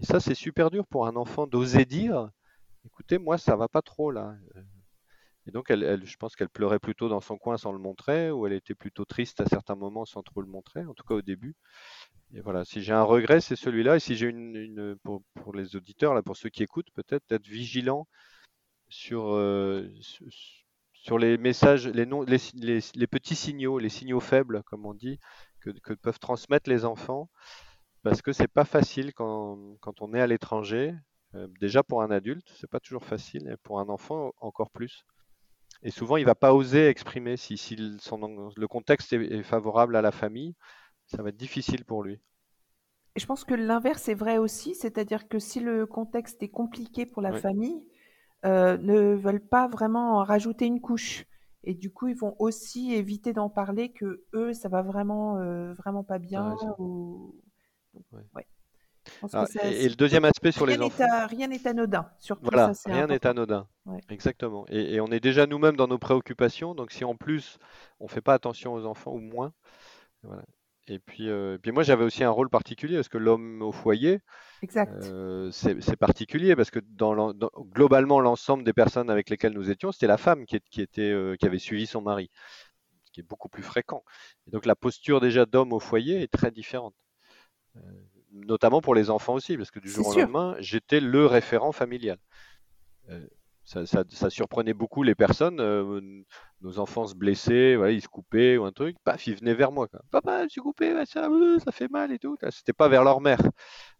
Et 0.00 0.04
ça 0.04 0.20
c'est 0.20 0.34
super 0.34 0.70
dur 0.70 0.86
pour 0.86 1.06
un 1.06 1.16
enfant 1.16 1.46
d'oser 1.46 1.84
dire 1.84 2.30
Écoutez, 2.86 3.18
moi, 3.18 3.36
ça 3.36 3.56
va 3.56 3.68
pas 3.68 3.82
trop 3.82 4.12
là. 4.12 4.36
Et 5.46 5.50
donc, 5.50 5.66
je 5.70 6.16
pense 6.16 6.36
qu'elle 6.36 6.48
pleurait 6.48 6.78
plutôt 6.78 7.08
dans 7.08 7.20
son 7.20 7.36
coin 7.36 7.56
sans 7.56 7.72
le 7.72 7.78
montrer, 7.78 8.30
ou 8.30 8.46
elle 8.46 8.52
était 8.52 8.74
plutôt 8.74 9.04
triste 9.04 9.40
à 9.40 9.46
certains 9.46 9.74
moments 9.74 10.04
sans 10.04 10.22
trop 10.22 10.40
le 10.40 10.46
montrer, 10.46 10.84
en 10.86 10.94
tout 10.94 11.04
cas 11.04 11.14
au 11.14 11.22
début. 11.22 11.56
Et 12.32 12.40
voilà, 12.40 12.64
si 12.64 12.82
j'ai 12.82 12.92
un 12.92 13.02
regret, 13.02 13.40
c'est 13.40 13.56
celui-là. 13.56 13.96
Et 13.96 14.00
si 14.00 14.16
j'ai 14.16 14.28
une, 14.28 14.96
pour, 15.02 15.54
les 15.54 15.74
auditeurs, 15.76 16.14
là, 16.14 16.22
pour 16.22 16.36
ceux 16.36 16.48
qui 16.48 16.62
écoutent, 16.62 16.90
peut-être 16.94 17.24
d'être 17.28 17.46
vigilant 17.46 18.06
sur, 18.88 19.34
euh, 19.34 19.88
sur, 20.92 21.18
les 21.18 21.38
messages, 21.38 21.88
les, 21.88 22.06
petits 23.06 23.36
signaux, 23.36 23.78
les 23.78 23.88
signaux 23.88 24.20
faibles, 24.20 24.62
comme 24.64 24.86
on 24.86 24.94
dit, 24.94 25.18
que 25.60 25.94
peuvent 25.94 26.20
transmettre 26.20 26.70
les 26.70 26.84
enfants, 26.84 27.28
parce 28.08 28.22
que 28.22 28.32
c'est 28.32 28.48
pas 28.48 28.64
facile 28.64 29.12
quand, 29.14 29.76
quand 29.80 30.00
on 30.02 30.14
est 30.14 30.20
à 30.20 30.26
l'étranger. 30.26 30.94
Euh, 31.34 31.48
déjà 31.60 31.82
pour 31.82 32.02
un 32.02 32.10
adulte, 32.10 32.46
c'est 32.56 32.70
pas 32.70 32.80
toujours 32.80 33.04
facile, 33.04 33.48
et 33.48 33.56
pour 33.62 33.80
un 33.80 33.88
enfant 33.88 34.32
encore 34.40 34.70
plus. 34.70 35.04
Et 35.82 35.90
souvent, 35.92 36.16
il 36.18 36.26
va 36.26 36.34
pas 36.36 36.54
oser 36.54 36.88
exprimer 36.88 37.36
si, 37.38 37.58
si 37.58 37.76
le, 37.76 37.98
son- 38.00 38.50
le 38.56 38.68
contexte 38.68 39.12
est, 39.14 39.24
est 39.32 39.44
favorable 39.44 39.96
à 39.96 40.02
la 40.02 40.12
famille, 40.12 40.54
ça 41.06 41.22
va 41.22 41.30
être 41.30 41.36
difficile 41.36 41.84
pour 41.86 42.02
lui. 42.04 42.20
Et 43.16 43.20
je 43.20 43.26
pense 43.26 43.44
que 43.44 43.54
l'inverse 43.54 44.08
est 44.08 44.14
vrai 44.14 44.38
aussi, 44.38 44.74
c'est-à-dire 44.74 45.26
que 45.28 45.38
si 45.38 45.60
le 45.60 45.86
contexte 45.86 46.42
est 46.42 46.48
compliqué 46.50 47.06
pour 47.06 47.22
la 47.22 47.32
famille, 47.32 47.82
euh, 48.46 48.78
ne 48.78 49.14
veulent 49.14 49.46
pas 49.46 49.68
vraiment 49.68 50.18
en 50.18 50.24
rajouter 50.24 50.66
une 50.66 50.80
couche. 50.80 51.26
Et 51.64 51.74
du 51.74 51.92
coup, 51.92 52.08
ils 52.08 52.16
vont 52.16 52.36
aussi 52.40 52.94
éviter 52.94 53.32
d'en 53.34 53.50
parler 53.50 53.92
que 53.92 54.24
eux, 54.34 54.52
ça 54.54 54.68
va 54.68 54.82
vraiment, 54.82 55.38
euh, 55.38 55.74
vraiment 55.74 56.04
pas 56.04 56.18
bien. 56.18 56.56
Ou... 56.78 57.34
Ouais. 58.12 58.20
ouais. 58.34 58.46
Ah, 59.32 59.46
ça, 59.46 59.70
et, 59.70 59.84
et 59.84 59.88
le 59.88 59.94
deuxième 59.94 60.24
aspect 60.24 60.50
sur 60.52 60.66
rien 60.66 60.76
les 60.76 60.82
enfants, 60.82 61.04
à- 61.10 61.26
rien 61.26 61.46
n'est 61.46 61.66
anodin. 61.66 62.10
Surtout, 62.18 62.46
ça, 62.46 62.50
voilà, 62.52 62.74
c'est 62.74 62.92
rien 62.92 63.06
n'est 63.06 63.24
anodin. 63.26 63.68
Ouais. 63.86 64.00
Exactement. 64.10 64.66
Et, 64.68 64.94
et 64.94 65.00
on 65.00 65.06
est 65.12 65.20
déjà 65.20 65.46
nous-mêmes 65.46 65.76
dans 65.76 65.86
nos 65.86 65.98
préoccupations, 65.98 66.74
donc 66.74 66.90
si 66.90 67.04
en 67.04 67.14
plus 67.14 67.58
on 68.00 68.08
fait 68.08 68.20
pas 68.20 68.34
attention 68.34 68.74
aux 68.74 68.84
enfants 68.84 69.12
ou 69.12 69.20
moins, 69.20 69.52
voilà. 70.22 70.42
Et 70.88 71.00
puis, 71.00 71.28
euh, 71.28 71.58
puis 71.58 71.72
moi 71.72 71.82
j'avais 71.82 72.04
aussi 72.04 72.22
un 72.22 72.30
rôle 72.30 72.48
particulier 72.48 72.94
parce 72.96 73.08
que 73.08 73.18
l'homme 73.18 73.60
au 73.62 73.72
foyer, 73.72 74.20
euh, 74.86 75.50
c'est 75.50 75.96
particulier 75.96 76.54
parce 76.54 76.70
que 76.70 76.78
dans 76.80 77.32
globalement 77.72 78.20
l'ensemble 78.20 78.62
des 78.64 78.72
personnes 78.72 79.10
avec 79.10 79.28
lesquelles 79.30 79.52
nous 79.54 79.70
étions, 79.70 79.90
c'était 79.92 80.06
la 80.06 80.16
femme 80.18 80.46
qui, 80.46 80.60
qui 80.70 80.80
était, 80.82 81.10
euh, 81.10 81.34
qui 81.36 81.46
avait 81.46 81.58
suivi 81.58 81.86
son 81.86 82.02
mari, 82.02 82.30
ce 83.04 83.10
qui 83.12 83.20
est 83.20 83.24
beaucoup 83.24 83.48
plus 83.48 83.64
fréquent. 83.64 84.04
Et 84.46 84.50
donc 84.52 84.64
la 84.66 84.76
posture 84.76 85.20
déjà 85.20 85.44
d'homme 85.46 85.72
au 85.72 85.80
foyer 85.80 86.22
est 86.22 86.32
très 86.32 86.52
différente, 86.52 86.94
notamment 88.32 88.80
pour 88.80 88.94
les 88.94 89.10
enfants 89.10 89.34
aussi, 89.34 89.56
parce 89.56 89.70
que 89.70 89.80
du 89.80 89.90
jour 89.90 90.06
au 90.08 90.12
sûr. 90.12 90.22
lendemain, 90.22 90.56
j'étais 90.58 91.00
le 91.00 91.26
référent 91.26 91.72
familial. 91.72 92.18
Euh, 93.08 93.26
ça, 93.64 93.84
ça- 93.86 94.04
ça 94.08 94.30
surprenait 94.30 94.74
beaucoup 94.74 95.02
les 95.02 95.14
personnes. 95.14 95.60
euh, 95.60 96.00
nos 96.60 96.78
enfants 96.78 97.06
se 97.06 97.14
blessaient, 97.14 97.76
voilà, 97.76 97.92
ils 97.92 98.00
se 98.02 98.08
coupaient 98.08 98.56
ou 98.56 98.64
un 98.64 98.72
truc, 98.72 98.96
paf, 99.04 99.26
ils 99.26 99.36
venaient 99.36 99.54
vers 99.54 99.72
moi. 99.72 99.88
quoi. 99.88 100.00
Papa, 100.10 100.38
je 100.40 100.44
me 100.44 100.48
suis 100.48 100.60
coupé, 100.60 100.94
ça, 101.06 101.28
euh, 101.28 101.58
ça 101.58 101.72
fait 101.72 101.90
mal 101.90 102.12
et 102.12 102.18
tout. 102.18 102.36
C'était 102.50 102.72
pas 102.72 102.88
vers 102.88 103.04
leur 103.04 103.20
mère. 103.20 103.40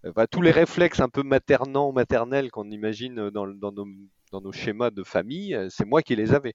Euh, 0.05 0.13
voilà, 0.15 0.27
tous 0.27 0.43
les 0.43 0.51
réflexes 0.53 1.01
un 1.01 1.09
peu 1.09 1.23
maternants, 1.23 1.93
maternels 1.93 2.51
qu'on 2.51 2.71
imagine 2.71 3.19
euh, 3.19 3.31
dans, 3.31 3.47
dans 3.47 3.73
nos, 3.73 3.87
dans 4.33 4.41
nos 4.41 4.53
schémas 4.53 4.91
de 4.91 5.03
famille, 5.03 5.55
euh, 5.55 5.69
c'est 5.71 5.85
moi 5.85 6.03
qui 6.03 6.17
les 6.17 6.33
avais. 6.35 6.55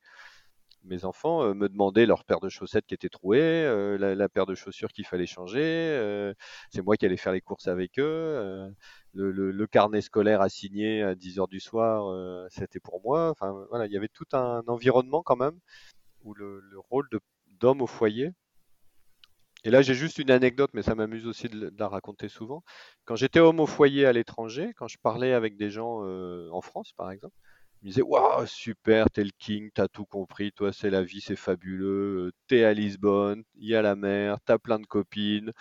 Mes 0.83 1.05
enfants 1.05 1.43
euh, 1.43 1.53
me 1.53 1.69
demandaient 1.69 2.05
leur 2.05 2.25
paire 2.25 2.39
de 2.39 2.49
chaussettes 2.49 2.85
qui 2.87 2.93
était 2.95 3.09
trouée, 3.09 3.39
euh, 3.39 3.97
la, 3.97 4.29
paire 4.29 4.45
de 4.45 4.55
chaussures 4.55 4.91
qu'il 4.91 5.05
fallait 5.05 5.27
changer. 5.27 5.61
euh, 5.61 6.33
c'est 6.71 6.81
moi 6.81 6.97
qui 6.97 7.05
allais 7.05 7.17
faire 7.17 7.33
les 7.33 7.41
courses 7.41 7.67
avec 7.67 7.99
eux. 7.99 8.73
le, 9.13 9.67
carnet 9.67 10.01
scolaire 10.01 10.41
à 10.41 10.49
signer 10.49 11.03
à 11.03 11.15
10 11.15 11.39
heures 11.39 11.47
du 11.47 11.59
soir, 11.59 12.49
c'était 12.49 12.79
pour 12.79 13.01
moi. 13.03 13.29
Enfin, 13.29 13.65
voilà, 13.69 13.85
il 13.85 13.91
y 13.91 13.97
avait 13.97 14.09
tout 14.09 14.25
un 14.33 14.63
environnement 14.67 15.21
quand 15.23 15.35
même 15.37 15.59
où 16.23 16.33
le, 16.33 16.59
le 16.59 16.79
rôle 16.79 17.07
d'homme 17.59 17.81
au 17.81 17.87
foyer. 17.87 18.31
Et 19.63 19.69
là, 19.69 19.81
j'ai 19.83 19.93
juste 19.93 20.17
une 20.17 20.31
anecdote, 20.31 20.71
mais 20.73 20.81
ça 20.81 20.95
m'amuse 20.95 21.27
aussi 21.27 21.47
de, 21.47 21.71
la 21.77 21.87
raconter 21.87 22.29
souvent. 22.29 22.63
Quand 23.05 23.15
j'étais 23.15 23.39
homme 23.39 23.59
au 23.59 23.67
foyer 23.67 24.05
à 24.07 24.13
l'étranger, 24.13 24.73
quand 24.75 24.87
je 24.87 24.97
parlais 24.97 25.33
avec 25.33 25.57
des 25.57 25.69
gens 25.69 26.01
en 26.51 26.61
France, 26.61 26.93
par 26.93 27.11
exemple, 27.11 27.35
ils 27.81 27.85
me 27.85 27.89
disaient 27.89 28.01
Waouh, 28.01 28.45
super, 28.47 29.09
t'es 29.09 29.23
le 29.23 29.31
king, 29.39 29.69
t'as 29.73 29.87
tout 29.87 30.05
compris, 30.05 30.51
toi, 30.51 30.71
c'est 30.73 30.89
la 30.89 31.03
vie, 31.03 31.21
c'est 31.21 31.35
fabuleux, 31.35 32.27
euh, 32.27 32.31
t'es 32.47 32.63
à 32.63 32.73
Lisbonne, 32.73 33.43
il 33.55 33.69
y 33.69 33.75
a 33.75 33.81
la 33.81 33.95
mer, 33.95 34.37
t'as 34.45 34.57
plein 34.59 34.79
de 34.79 34.85
copines, 34.85 35.51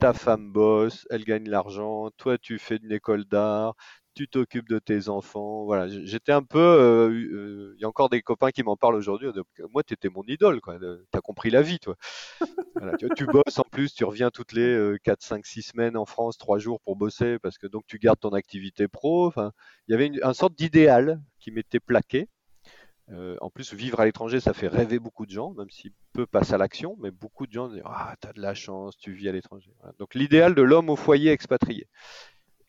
ta 0.00 0.12
femme 0.12 0.52
bosse, 0.52 1.06
elle 1.10 1.24
gagne 1.24 1.48
l'argent, 1.48 2.10
toi, 2.16 2.38
tu 2.38 2.58
fais 2.58 2.76
une 2.82 2.92
école 2.92 3.24
d'art, 3.24 3.74
tu 4.18 4.26
t'occupes 4.26 4.68
de 4.68 4.80
tes 4.80 5.08
enfants. 5.08 5.64
Voilà, 5.64 5.86
j'étais 5.86 6.32
un 6.32 6.42
peu. 6.42 6.58
Euh, 6.58 7.08
euh, 7.08 7.74
il 7.76 7.80
y 7.80 7.84
a 7.84 7.88
encore 7.88 8.08
des 8.08 8.20
copains 8.20 8.50
qui 8.50 8.64
m'en 8.64 8.76
parlent 8.76 8.96
aujourd'hui. 8.96 9.28
Moi, 9.72 9.84
tu 9.84 9.94
étais 9.94 10.08
mon 10.08 10.24
idole, 10.24 10.60
quoi. 10.60 10.76
Tu 10.76 10.86
as 11.16 11.20
compris 11.20 11.50
la 11.50 11.62
vie, 11.62 11.78
toi. 11.78 11.94
tu, 13.16 13.26
bosses 13.26 13.60
en 13.60 13.64
plus, 13.70 13.94
tu 13.94 14.04
reviens 14.04 14.30
toutes 14.30 14.54
les 14.54 14.96
4, 15.04 15.22
5, 15.22 15.46
6 15.46 15.62
semaines 15.62 15.96
en 15.96 16.04
France, 16.04 16.36
3 16.36 16.58
jours 16.58 16.80
pour 16.80 16.96
bosser, 16.96 17.38
parce 17.38 17.58
que 17.58 17.68
donc 17.68 17.84
tu 17.86 18.00
gardes 18.00 18.18
ton 18.18 18.32
activité 18.32 18.88
pro. 18.88 19.28
Enfin, 19.28 19.52
il 19.86 19.92
y 19.92 19.94
avait 19.94 20.08
une, 20.08 20.34
sorte 20.34 20.56
d'idéal 20.56 21.20
qui 21.38 21.52
m'était 21.52 21.78
plaqué. 21.78 22.28
Euh, 23.10 23.36
en 23.40 23.50
plus, 23.50 23.72
vivre 23.72 24.00
à 24.00 24.04
l'étranger, 24.04 24.40
ça 24.40 24.52
fait 24.52 24.68
rêver 24.68 24.98
beaucoup 24.98 25.26
de 25.26 25.30
gens, 25.30 25.52
même 25.52 25.70
si 25.70 25.92
peu 26.12 26.26
passent 26.26 26.52
à 26.52 26.58
l'action, 26.58 26.96
mais 26.98 27.12
beaucoup 27.12 27.46
de 27.46 27.52
gens 27.52 27.68
disent 27.68 27.82
Ah, 27.84 28.16
t'as 28.20 28.32
de 28.32 28.40
la 28.40 28.54
chance, 28.54 28.98
tu 28.98 29.12
vis 29.12 29.28
à 29.28 29.32
l'étranger. 29.32 29.70
Donc, 30.00 30.16
l'idéal 30.16 30.56
de 30.56 30.62
l'homme 30.62 30.90
au 30.90 30.96
foyer 30.96 31.30
expatrié. 31.30 31.86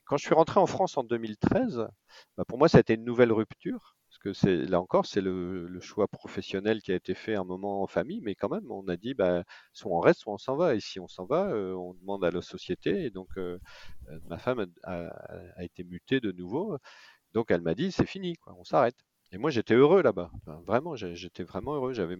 Quand 0.09 0.17
je 0.17 0.25
suis 0.25 0.33
rentré 0.33 0.59
en 0.59 0.65
France 0.65 0.97
en 0.97 1.03
2013, 1.03 1.87
bah, 2.35 2.43
pour 2.47 2.57
moi, 2.57 2.67
ça 2.67 2.79
a 2.79 2.81
été 2.81 2.95
une 2.95 3.03
nouvelle 3.03 3.31
rupture, 3.31 3.95
parce 4.07 4.17
que 4.17 4.33
c'est 4.33 4.55
là 4.65 4.81
encore, 4.81 5.05
c'est 5.05 5.21
le, 5.21 5.79
choix 5.81 6.07
professionnel 6.07 6.81
qui 6.81 6.91
a 6.91 6.95
été 6.95 7.13
fait 7.13 7.35
un 7.35 7.43
moment 7.43 7.83
en 7.83 7.87
famille, 7.87 8.19
mais 8.21 8.33
quand 8.33 8.49
même, 8.49 8.71
on 8.71 8.87
a 8.87 8.97
dit 8.97 9.13
bah, 9.13 9.43
soit 9.71 9.91
on 9.91 9.99
reste, 9.99 10.21
soit 10.21 10.33
on 10.33 10.39
s'en 10.39 10.55
va. 10.55 10.73
Et 10.73 10.79
si 10.79 10.99
on 10.99 11.07
s'en 11.07 11.25
va, 11.25 11.51
euh, 11.51 11.75
on 11.75 11.93
demande 11.93 12.25
à 12.25 12.31
la 12.31 12.41
société. 12.41 13.05
Et 13.05 13.11
donc, 13.11 13.29
euh, 13.37 13.59
ma 14.29 14.39
femme 14.39 14.65
a, 14.83 15.09
a, 15.57 15.63
été 15.63 15.83
mutée 15.83 16.19
de 16.19 16.31
nouveau. 16.31 16.77
Donc, 17.33 17.51
elle 17.51 17.61
m'a 17.61 17.75
dit 17.75 17.91
c'est 17.91 18.07
fini, 18.07 18.35
quoi, 18.37 18.55
on 18.57 18.63
s'arrête. 18.63 18.97
Et 19.31 19.37
moi, 19.37 19.51
j'étais 19.51 19.75
heureux 19.75 20.01
là-bas. 20.01 20.31
vraiment, 20.65 20.95
j'étais 20.95 21.43
vraiment 21.43 21.75
heureux. 21.75 21.93
J'avais 21.93 22.17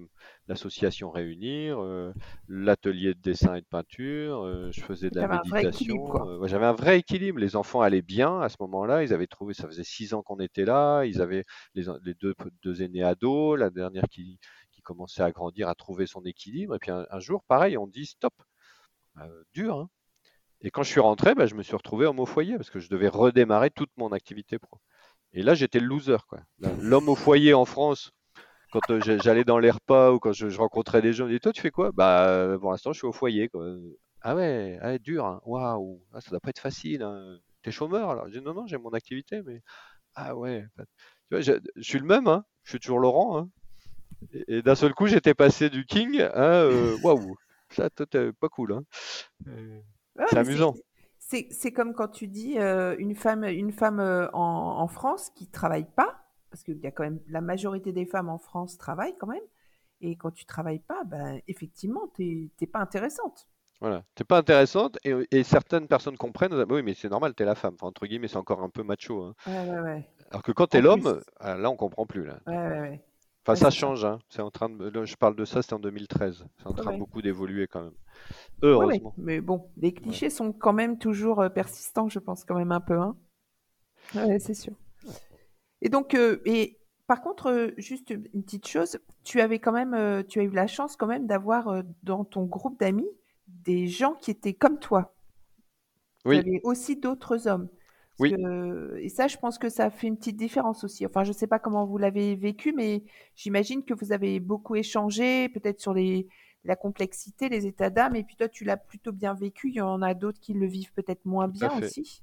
l'association 0.48 1.10
Réunir, 1.10 1.80
euh, 1.80 2.14
l'atelier 2.48 3.16
de 3.16 3.20
dessin 3.20 3.56
et 3.56 3.62
de 3.62 3.66
peinture, 3.66 4.44
euh, 4.44 4.70
je 4.72 4.82
faisais 4.82 5.10
de 5.10 5.20
la 5.20 5.28
méditation. 5.28 5.96
Euh, 6.28 6.48
j'avais 6.48 6.68
un 6.68 6.74
vrai 6.74 7.00
équilibre. 7.00 7.40
Les 7.40 7.56
enfants 7.56 7.82
allaient 7.82 8.04
bien 8.04 8.40
à 8.42 8.50
ce 8.50 8.58
moment-là. 8.60 9.04
Ils 9.04 9.12
avaient 9.12 9.26
trouvé, 9.26 9.56
ça 9.56 9.66
faisait 9.66 9.84
six 9.84 10.14
ans 10.14 10.22
qu'on 10.22 10.38
était 10.38 10.66
là. 10.66 11.04
Ils 11.06 11.20
avaient 11.20 11.46
les, 11.74 11.86
deux, 12.14 12.36
deux, 12.62 12.84
aînés 12.84 13.04
ados, 13.04 13.58
la 13.58 13.72
dernière 13.72 14.06
qui, 14.12 14.40
qui, 14.72 14.82
commençait 14.84 15.24
à 15.24 15.32
grandir, 15.32 15.68
à 15.68 15.74
trouver 15.74 16.06
son 16.06 16.22
équilibre. 16.26 16.76
Et 16.76 16.80
puis 16.80 16.92
un, 16.92 17.20
jour, 17.20 17.44
pareil, 17.48 17.76
on 17.76 17.88
dit 17.88 18.06
stop. 18.06 18.34
dur, 19.54 19.78
hein 19.78 19.90
et 20.62 20.72
quand 20.72 20.84
je 20.84 20.90
suis 20.90 21.00
rentré, 21.00 21.36
bah, 21.36 21.46
je 21.46 21.56
me 21.56 21.64
suis 21.64 21.76
retrouvé 21.76 22.06
en 22.06 22.18
au 22.18 22.26
foyer 22.26 22.58
parce 22.58 22.70
que 22.70 22.80
je 22.80 22.90
devais 22.90 23.08
redémarrer 23.08 23.70
toute 23.70 23.92
mon 23.98 24.12
activité 24.12 24.60
pro. 24.60 24.80
Et 25.34 25.44
là, 25.44 25.54
j'étais 25.54 25.80
le 25.80 25.86
loser. 25.86 26.18
L'homme 26.80 27.10
au 27.10 27.16
foyer 27.16 27.54
en 27.54 27.66
France, 27.66 28.12
quand 28.72 28.90
euh, 28.90 29.00
j'allais 29.22 29.44
dans 29.44 29.60
les 29.60 29.72
repas 29.72 30.12
ou 30.12 30.20
quand 30.20 30.34
je, 30.34 30.58
rencontrais 30.58 31.02
des 31.02 31.14
gens, 31.14 31.28
je 31.28 31.38
Toi, 31.38 31.54
tu 31.54 31.62
fais 31.62 31.72
quoi? 31.72 31.92
Bah, 31.92 32.28
euh, 32.28 32.58
pour 32.58 32.72
l'instant, 32.72 32.94
je 32.94 33.00
suis 33.00 33.08
au 33.08 33.12
foyer. 33.12 33.50
Ah 34.22 34.36
ouais, 34.36 34.78
ah, 34.82 34.98
dur. 34.98 35.26
Hein. 35.26 35.42
Waouh, 35.46 36.02
ah, 36.14 36.22
ça 36.22 36.32
doit 36.32 36.40
pas 36.40 36.50
être 36.50 36.60
facile. 36.60 37.04
Hein. 37.04 37.38
T'es 37.62 37.72
chômeur 37.72 38.10
alors? 38.10 38.28
Je 38.28 38.40
dis 38.40 38.46
Non, 38.46 38.54
non, 38.54 38.68
j'ai 38.68 38.78
mon 38.78 38.92
activité, 38.92 39.42
mais. 39.46 39.62
Ah 40.16 40.36
ouais. 40.36 40.66
Tu 40.78 40.84
vois, 41.32 41.42
je, 41.42 41.54
suis 41.82 42.00
le 42.00 42.06
même, 42.06 42.28
hein. 42.28 42.44
je 42.64 42.72
suis 42.72 42.80
toujours 42.80 43.00
Laurent. 43.00 43.38
Hein. 43.38 43.50
Et, 44.48 44.62
d'un 44.62 44.76
seul 44.76 44.94
coup, 44.94 45.08
j'étais 45.08 45.34
passé 45.34 45.70
du 45.70 45.86
King 45.86 46.20
à 46.22 46.64
euh, 46.64 46.98
Waouh, 47.04 47.36
ça, 47.70 47.90
t'es 47.90 48.34
pas 48.34 48.50
cool. 48.50 48.74
Hein. 48.74 48.84
c'est 50.30 50.38
amusant 50.38 50.74
c'est 51.30 51.72
comme 51.72 51.94
quand 51.94 52.08
tu 52.08 52.28
dis 52.28 52.58
euh, 52.58 52.96
une 52.98 53.16
femme, 53.16 53.44
une 53.44 53.72
femme 53.72 54.00
euh, 54.00 54.28
en, 54.34 54.88
France 54.88 55.30
qui 55.36 55.48
travaille 55.48 55.86
pas, 55.86 56.26
parce 56.50 56.64
qu'il 56.64 56.80
y 56.80 56.88
a 56.88 56.92
quand 56.92 57.04
même 57.04 57.20
la 57.28 57.42
majorité 57.42 57.92
des 57.92 58.06
femmes 58.06 58.30
en 58.30 58.40
France 58.40 58.78
travaillent 58.78 59.16
quand 59.20 59.28
même, 59.28 59.44
et 60.02 60.16
quand 60.16 60.32
tu 60.32 60.46
travailles 60.46 60.80
pas, 60.80 61.04
ben 61.06 61.40
effectivement, 61.48 62.12
tu 62.16 62.50
n'es 62.60 62.68
pas 62.68 62.80
intéressante. 62.80 63.48
Voilà, 63.82 64.04
t'es 64.16 64.26
pas 64.26 64.38
intéressante 64.38 64.98
et, 65.06 65.44
certaines 65.44 65.88
personnes 65.88 66.18
comprennent. 66.18 66.54
Oui, 66.70 66.84
mais 66.84 66.94
c'est 66.94 67.10
normal, 67.10 67.34
tu 67.34 67.44
es 67.44 67.46
la 67.46 67.56
femme. 67.56 67.78
entre 67.82 68.08
guillemets, 68.08 68.28
c'est 68.28 68.38
encore 68.38 68.62
un 68.62 68.70
peu 68.70 68.84
macho. 68.84 69.24
Hein. 69.24 70.02
Alors 70.32 70.44
que 70.44 70.52
quand 70.52 70.68
tu 70.68 70.78
es 70.78 70.82
l'homme, 70.82 71.22
ah, 71.40 71.56
là, 71.56 71.70
on 71.70 71.78
comprend 71.78 72.06
plus 72.06 72.26
là. 72.26 72.40
Enfin, 73.52 73.60
ça 73.60 73.72
change. 73.72 74.06
Hein. 74.06 74.20
C'est 74.30 74.42
en 74.42 74.52
train 74.52 74.70
de. 74.70 75.06
Je 75.06 75.16
parle 75.16 75.36
de 75.36 75.46
ça, 75.46 75.62
c'était 75.62 75.74
en 75.74 75.80
2013. 75.80 76.46
C'est 76.58 76.68
en 76.68 76.74
train 76.74 76.98
beaucoup 76.98 77.22
d'évoluer 77.22 77.68
quand 77.68 77.84
même. 77.84 77.94
Heureusement. 78.62 79.14
mais 79.18 79.42
bon, 79.42 79.70
les 79.78 79.94
clichés 79.94 80.30
sont 80.30 80.52
quand 80.52 80.74
même 80.74 80.98
toujours 80.98 81.42
euh, 81.42 81.50
persistants, 81.50 82.10
je 82.10 82.20
pense 82.20 82.44
quand 82.44 82.56
même 82.56 82.72
un 82.72 82.82
peu. 82.82 83.00
Hein. 83.00 83.16
c'est 84.40 84.54
sûr. 84.54 84.74
Et 85.82 85.90
donc, 85.90 86.14
euh, 86.14 86.42
et 86.46 86.78
par 87.08 87.22
contre, 87.22 87.48
euh, 87.48 87.72
juste 87.78 88.10
une 88.10 88.44
petite 88.44 88.68
chose, 88.68 89.00
tu 89.24 89.42
avais 89.42 89.60
quand 89.60 89.72
même, 89.72 90.24
tu 90.28 90.40
as 90.40 90.44
eu 90.44 90.50
la 90.50 90.68
chance 90.68 90.96
quand 90.96 91.08
même 91.08 91.26
d'avoir 91.26 91.84
dans 92.04 92.26
ton 92.26 92.44
groupe 92.44 92.80
d'amis 92.80 93.10
des 93.48 93.88
gens 93.88 94.14
qui 94.14 94.30
étaient 94.32 94.54
comme 94.54 94.80
toi. 94.80 95.16
Oui. 96.26 96.44
Tu 96.44 96.50
avais 96.50 96.62
aussi 96.64 96.98
d'autres 96.98 97.48
hommes. 97.48 97.70
Oui. 98.20 98.36
et 99.00 99.10
ça, 99.10 99.28
je 99.28 99.38
pense 99.38 99.58
que 99.58 99.70
ça 99.70 99.90
fait 99.90 100.08
une 100.08 100.18
petite 100.18 100.38
différence 100.38 100.84
aussi. 100.84 101.06
Enfin, 101.06 101.24
je 101.24 101.30
ne 101.30 101.34
sais 101.34 101.48
pas 101.48 101.60
comment 101.60 101.86
vous 101.86 101.98
l'avez 101.98 102.36
vécu, 102.36 102.74
mais 102.74 103.04
j'imagine 103.36 103.84
que 103.84 103.94
vous 103.94 104.12
avez 104.12 104.40
beaucoup 104.40 104.76
échangé, 104.76 105.48
peut-être 105.50 105.80
sur 105.80 105.94
les, 105.94 106.28
la 106.64 106.76
complexité, 106.76 107.50
les 107.50 107.66
états 107.66 107.90
d'âme, 107.90 108.16
et 108.16 108.24
puis 108.24 108.36
toi, 108.36 108.50
tu 108.50 108.64
l'as 108.66 108.78
plutôt 108.78 109.12
bien 109.12 109.34
vécu. 109.34 109.70
Il 109.70 109.76
y 109.76 109.82
en 109.82 110.02
a 110.02 110.14
d'autres 110.14 110.40
qui 110.40 110.54
le 110.54 110.68
vivent 110.68 110.92
peut-être 110.94 111.26
moins 111.26 111.48
bien 111.48 111.72
aussi. 111.82 112.22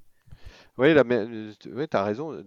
Oui, 0.77 0.93
oui 0.93 1.87
tu 1.87 1.97
as 1.97 2.03
raison. 2.03 2.43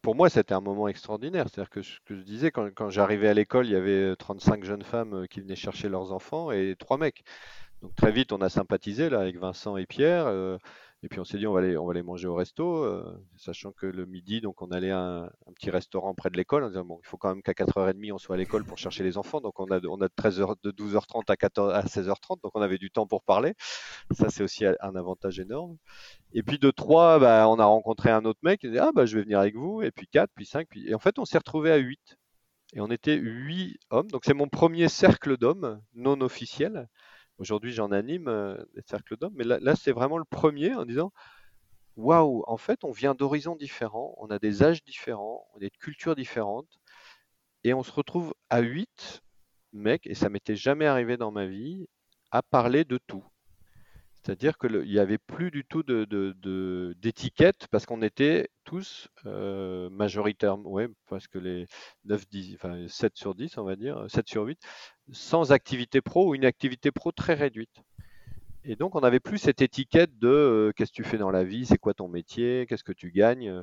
Pour 0.00 0.14
moi, 0.14 0.30
c'était 0.30 0.54
un 0.54 0.60
moment 0.60 0.88
extraordinaire. 0.88 1.46
C'est-à-dire 1.48 1.70
que 1.70 1.82
ce 1.82 1.98
que 2.06 2.16
je 2.16 2.22
disais, 2.22 2.50
quand, 2.50 2.70
quand 2.74 2.88
j'arrivais 2.88 3.28
à 3.28 3.34
l'école, 3.34 3.66
il 3.66 3.72
y 3.72 3.76
avait 3.76 4.16
35 4.16 4.64
jeunes 4.64 4.82
femmes 4.82 5.14
euh, 5.14 5.26
qui 5.26 5.40
venaient 5.40 5.56
chercher 5.56 5.88
leurs 5.88 6.12
enfants 6.12 6.50
et 6.50 6.74
trois 6.78 6.96
mecs. 6.96 7.22
Donc 7.82 7.94
très 7.94 8.10
vite, 8.10 8.32
on 8.32 8.40
a 8.40 8.48
sympathisé 8.48 9.10
là 9.10 9.20
avec 9.20 9.36
Vincent 9.38 9.76
et 9.76 9.84
Pierre. 9.84 10.26
Euh, 10.26 10.56
et 11.02 11.08
puis 11.08 11.20
on 11.20 11.24
s'est 11.24 11.38
dit 11.38 11.46
on 11.46 11.52
va 11.52 11.60
aller 11.60 11.76
on 11.76 11.84
va 11.84 11.92
aller 11.92 12.02
manger 12.02 12.26
au 12.26 12.34
resto, 12.34 12.84
euh, 12.84 13.22
sachant 13.36 13.70
que 13.72 13.86
le 13.86 14.06
midi 14.06 14.40
donc 14.40 14.62
on 14.62 14.70
allait 14.70 14.90
à 14.90 15.30
un, 15.46 15.52
petit 15.54 15.70
restaurant 15.70 16.14
près 16.14 16.30
de 16.30 16.36
l'école. 16.36 16.64
On 16.64 16.68
disait 16.68 16.82
bon 16.82 16.98
il 17.02 17.06
faut 17.06 17.18
quand 17.18 17.28
même 17.28 17.42
qu'à 17.42 17.52
4h30 17.52 18.12
on 18.12 18.18
soit 18.18 18.34
à 18.34 18.38
l'école 18.38 18.64
pour 18.64 18.78
chercher 18.78 19.04
les 19.04 19.18
enfants. 19.18 19.40
Donc 19.40 19.60
on 19.60 19.66
a 19.66 19.78
on 19.86 20.00
a 20.00 20.08
de 20.08 20.14
13h 20.14 20.56
de 20.62 20.70
12h30 20.72 21.24
à 21.28 21.36
14 21.36 21.74
à 21.74 21.82
16h30 21.82 22.42
donc 22.42 22.52
on 22.54 22.62
avait 22.62 22.78
du 22.78 22.90
temps 22.90 23.06
pour 23.06 23.22
parler. 23.22 23.54
Ça 24.12 24.30
c'est 24.30 24.42
aussi 24.42 24.64
un 24.64 24.96
avantage 24.96 25.38
énorme. 25.38 25.76
Et 26.32 26.42
puis 26.42 26.58
de 26.58 26.70
3 26.70 27.18
bah, 27.18 27.48
on 27.48 27.58
a 27.58 27.64
rencontré 27.66 28.10
un 28.10 28.24
autre 28.24 28.40
mec 28.42 28.60
qui 28.60 28.68
disait 28.68 28.80
ah 28.80 28.92
bah 28.94 29.06
je 29.06 29.16
vais 29.16 29.22
venir 29.22 29.38
avec 29.38 29.54
vous 29.54 29.82
et 29.82 29.90
puis 29.90 30.06
4 30.08 30.30
puis 30.34 30.46
5 30.46 30.66
puis 30.68 30.88
et 30.88 30.94
en 30.94 30.98
fait 30.98 31.18
on 31.18 31.26
s'est 31.26 31.38
retrouvé 31.38 31.70
à 31.72 31.76
8 31.76 32.18
et 32.74 32.80
on 32.80 32.90
était 32.90 33.16
8 33.16 33.78
hommes. 33.90 34.10
Donc 34.10 34.22
c'est 34.24 34.34
mon 34.34 34.48
premier 34.48 34.88
cercle 34.88 35.36
d'hommes 35.36 35.80
non 35.94 36.20
officiel. 36.20 36.88
Aujourd'hui, 37.38 37.72
j'en 37.72 37.92
anime 37.92 38.28
euh, 38.28 38.56
des 38.74 38.82
cercles 38.82 39.16
d'hommes, 39.16 39.34
mais 39.36 39.44
là, 39.44 39.76
c'est 39.76 39.92
vraiment 39.92 40.18
le 40.18 40.24
premier 40.24 40.74
en 40.74 40.84
disant 40.84 41.12
waouh, 41.96 42.44
en 42.46 42.56
fait, 42.56 42.84
on 42.84 42.92
vient 42.92 43.14
d'horizons 43.14 43.56
différents, 43.56 44.14
on 44.18 44.30
a 44.30 44.38
des 44.38 44.62
âges 44.62 44.84
différents, 44.84 45.46
on 45.54 45.56
a 45.56 45.60
des 45.60 45.70
cultures 45.70 46.14
différentes, 46.14 46.78
et 47.64 47.74
on 47.74 47.82
se 47.82 47.92
retrouve 47.92 48.34
à 48.50 48.60
huit 48.60 49.22
mecs, 49.72 50.06
et 50.06 50.14
ça 50.14 50.28
m'était 50.28 50.56
jamais 50.56 50.86
arrivé 50.86 51.16
dans 51.16 51.32
ma 51.32 51.46
vie, 51.46 51.86
à 52.30 52.42
parler 52.42 52.84
de 52.84 52.98
tout. 53.06 53.24
C'est-à-dire 54.26 54.58
qu'il 54.58 54.80
n'y 54.82 54.98
avait 54.98 55.18
plus 55.18 55.52
du 55.52 55.64
tout 55.64 55.84
d'étiquette 55.84 57.68
parce 57.70 57.86
qu'on 57.86 58.02
était 58.02 58.48
tous 58.64 59.08
euh, 59.24 59.88
majoritaires, 59.90 60.58
ouais, 60.66 60.88
parce 61.08 61.28
que 61.28 61.38
les 61.38 61.66
9, 62.06 62.28
10, 62.28 62.54
enfin 62.56 62.88
7 62.88 63.16
sur 63.16 63.36
10, 63.36 63.56
on 63.58 63.64
va 63.64 63.76
dire, 63.76 64.04
7 64.08 64.28
sur 64.28 64.42
8, 64.44 64.58
sans 65.12 65.52
activité 65.52 66.00
pro 66.00 66.28
ou 66.28 66.34
une 66.34 66.44
activité 66.44 66.90
pro 66.90 67.12
très 67.12 67.34
réduite. 67.34 67.82
Et 68.64 68.74
donc, 68.74 68.96
on 68.96 69.00
n'avait 69.00 69.20
plus 69.20 69.38
cette 69.38 69.62
étiquette 69.62 70.18
de 70.18 70.28
euh, 70.28 70.72
qu'est-ce 70.72 70.90
que 70.90 70.96
tu 70.96 71.04
fais 71.04 71.18
dans 71.18 71.30
la 71.30 71.44
vie, 71.44 71.66
c'est 71.66 71.78
quoi 71.78 71.94
ton 71.94 72.08
métier, 72.08 72.66
qu'est-ce 72.68 72.82
que 72.82 72.92
tu 72.92 73.12
gagnes. 73.12 73.62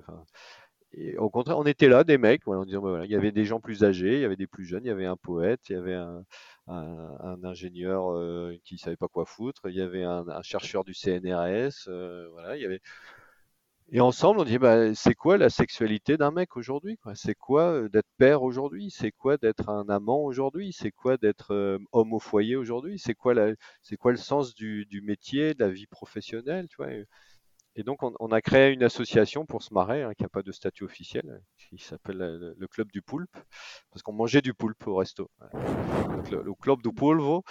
et 0.94 1.18
au 1.18 1.30
contraire, 1.30 1.58
on 1.58 1.66
était 1.66 1.90
là, 1.90 2.06
des 2.06 2.18
mecs, 2.18 2.48
en 2.48 2.64
disant, 2.64 2.82
bah, 2.82 2.90
voilà, 2.90 3.06
il 3.06 3.12
y 3.12 3.16
avait 3.16 3.34
des 3.34 3.44
gens 3.44 3.60
plus 3.60 3.84
âgés, 3.84 4.16
il 4.16 4.22
y 4.22 4.26
avait 4.26 4.38
des 4.38 4.48
plus 4.48 4.66
jeunes, 4.66 4.86
il 4.86 4.88
y 4.88 4.92
avait 4.92 5.06
un 5.06 5.18
poète, 5.18 5.60
il 5.70 5.74
y 5.74 5.76
avait 5.76 5.96
un, 5.96 6.24
ingénieur 7.44 8.14
euh, 8.14 8.58
qui 8.64 8.78
savait 8.78 8.96
pas 8.96 9.10
quoi 9.10 9.26
foutre, 9.26 9.64
il 9.70 9.76
y 9.76 9.82
avait 9.82 10.04
un, 10.04 10.42
chercheur 10.42 10.86
du 10.86 10.94
CNRS, 10.94 11.90
euh, 11.90 12.30
voilà, 12.32 12.56
il 12.56 12.62
y 12.62 12.66
avait. 12.66 12.80
Et 13.92 14.00
ensemble, 14.00 14.40
on 14.40 14.44
dit, 14.44 14.58
bah, 14.58 14.96
c'est 14.96 15.14
quoi 15.14 15.38
la 15.38 15.50
sexualité 15.50 16.18
d'un 16.18 16.32
mec 16.32 16.58
aujourd'hui 16.58 16.98
C'est 17.16 17.36
quoi 17.36 17.74
euh, 17.74 17.90
d'être 17.90 18.08
père 18.18 18.42
aujourd'hui? 18.44 18.90
C'est 18.90 19.12
quoi 19.12 19.38
d'être 19.38 19.70
un 19.70 19.88
amant 19.90 20.24
aujourd'hui? 20.24 20.74
C'est 20.74 20.92
quoi 20.92 21.18
d'être 21.18 21.80
homme 21.92 22.14
au 22.14 22.20
foyer 22.20 22.56
aujourd'hui? 22.56 22.98
C'est 22.98 23.14
quoi, 23.14 23.36
quoi 24.00 24.12
le 24.12 24.18
sens 24.18 24.56
du, 24.56 24.86
du, 24.86 25.02
métier, 25.02 25.54
de 25.54 25.64
la 25.64 25.70
vie 25.70 25.88
professionnelle 25.88 26.68
tu 26.70 26.78
vois? 26.78 26.90
Et 27.76 27.84
donc, 27.84 28.04
on, 28.04 28.32
a 28.32 28.42
créé 28.42 28.72
une 28.72 28.84
association 28.84 29.48
pour 29.48 29.64
se 29.64 29.74
marrer, 29.74 30.04
hein, 30.04 30.14
qui 30.16 30.22
n'a 30.22 30.30
pas 30.30 30.44
de 30.44 30.52
statut 30.52 30.84
officiel, 30.84 31.42
qui 31.58 31.80
s'appelle 31.80 32.18
le, 32.56 32.68
Club 32.68 32.92
du 32.92 33.02
Poulpe, 33.02 33.36
parce 33.92 34.04
qu'on 34.04 34.14
mangeait 34.14 34.44
du 34.44 34.54
poulpe 34.54 34.86
au 34.86 34.96
resto. 34.96 35.32
le, 36.32 36.54
Club 36.54 36.84
du 36.84 36.94
Pulvo. 36.94 37.44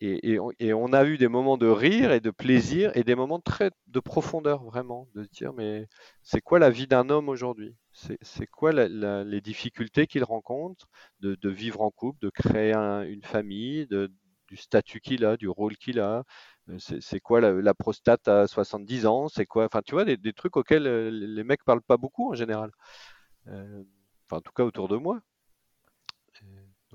Et, 0.00 0.38
on, 0.38 0.92
a 0.92 1.04
eu 1.06 1.16
des 1.16 1.28
moments 1.28 1.56
de 1.56 1.66
rire 1.66 2.12
et 2.12 2.20
de 2.20 2.30
plaisir 2.30 2.92
et 2.94 3.02
des 3.02 3.14
moments 3.14 3.40
très 3.40 3.70
de 3.86 4.00
profondeur, 4.00 4.62
vraiment, 4.62 5.08
de 5.14 5.24
se 5.24 5.28
dire, 5.30 5.54
mais 5.54 5.86
c'est 6.22 6.42
quoi 6.42 6.58
la 6.58 6.68
vie 6.68 6.86
d'un 6.86 7.08
homme 7.08 7.30
aujourd'hui? 7.30 7.74
C'est 7.92 8.46
quoi 8.46 8.72
les 8.72 9.40
difficultés 9.40 10.06
qu'il 10.06 10.22
rencontre 10.24 10.86
de, 11.20 11.48
vivre 11.48 11.80
en 11.80 11.90
couple, 11.90 12.18
de 12.20 12.28
créer 12.30 12.74
une 12.74 13.22
famille, 13.22 13.86
du 14.48 14.56
statut 14.56 15.00
qu'il 15.00 15.24
a, 15.24 15.36
du 15.38 15.48
rôle 15.48 15.76
qu'il 15.76 15.98
a, 16.00 16.24
c'est 16.78 17.20
quoi 17.20 17.40
la, 17.40 17.74
prostate 17.74 18.28
à 18.28 18.46
70 18.46 19.06
ans? 19.06 19.28
C'est 19.28 19.46
quoi? 19.46 19.64
Enfin, 19.64 19.80
tu 19.82 19.92
vois, 19.94 20.04
des, 20.04 20.32
trucs 20.34 20.56
auxquels 20.58 21.08
les 21.08 21.44
mecs 21.44 21.64
parlent 21.64 21.82
pas 21.82 21.96
beaucoup 21.96 22.30
en 22.32 22.34
général. 22.34 22.70
enfin, 23.46 23.84
en 24.30 24.40
tout 24.40 24.52
cas, 24.52 24.64
autour 24.64 24.88
de 24.88 24.96
moi. 24.96 25.20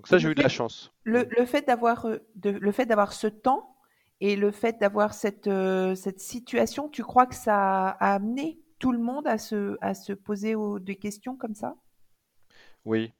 Donc 0.01 0.07
ça, 0.07 0.17
j'ai 0.17 0.29
eu 0.29 0.33
de 0.33 0.41
la 0.41 0.49
chance. 0.49 0.91
Le, 1.03 1.23
fait 1.45 1.67
d'avoir 1.67 2.07
le 2.43 2.71
fait 2.71 2.87
d'avoir 2.87 3.13
ce 3.13 3.27
temps 3.27 3.75
et 4.19 4.35
le 4.35 4.49
fait 4.49 4.79
d'avoir 4.79 5.13
cette, 5.13 5.47
cette 5.95 6.19
situation, 6.19 6.89
tu 6.89 7.03
crois 7.03 7.27
que 7.27 7.35
ça 7.35 7.89
a 7.89 8.15
amené 8.15 8.59
tout 8.79 8.91
le 8.91 8.97
monde 8.97 9.27
à 9.27 9.37
se, 9.37 9.77
à 9.79 9.93
se 9.93 10.11
poser 10.11 10.55
des 10.79 10.95
questions 10.95 11.37
comme 11.37 11.53
ça? 11.53 11.75
Oui, 12.83 13.13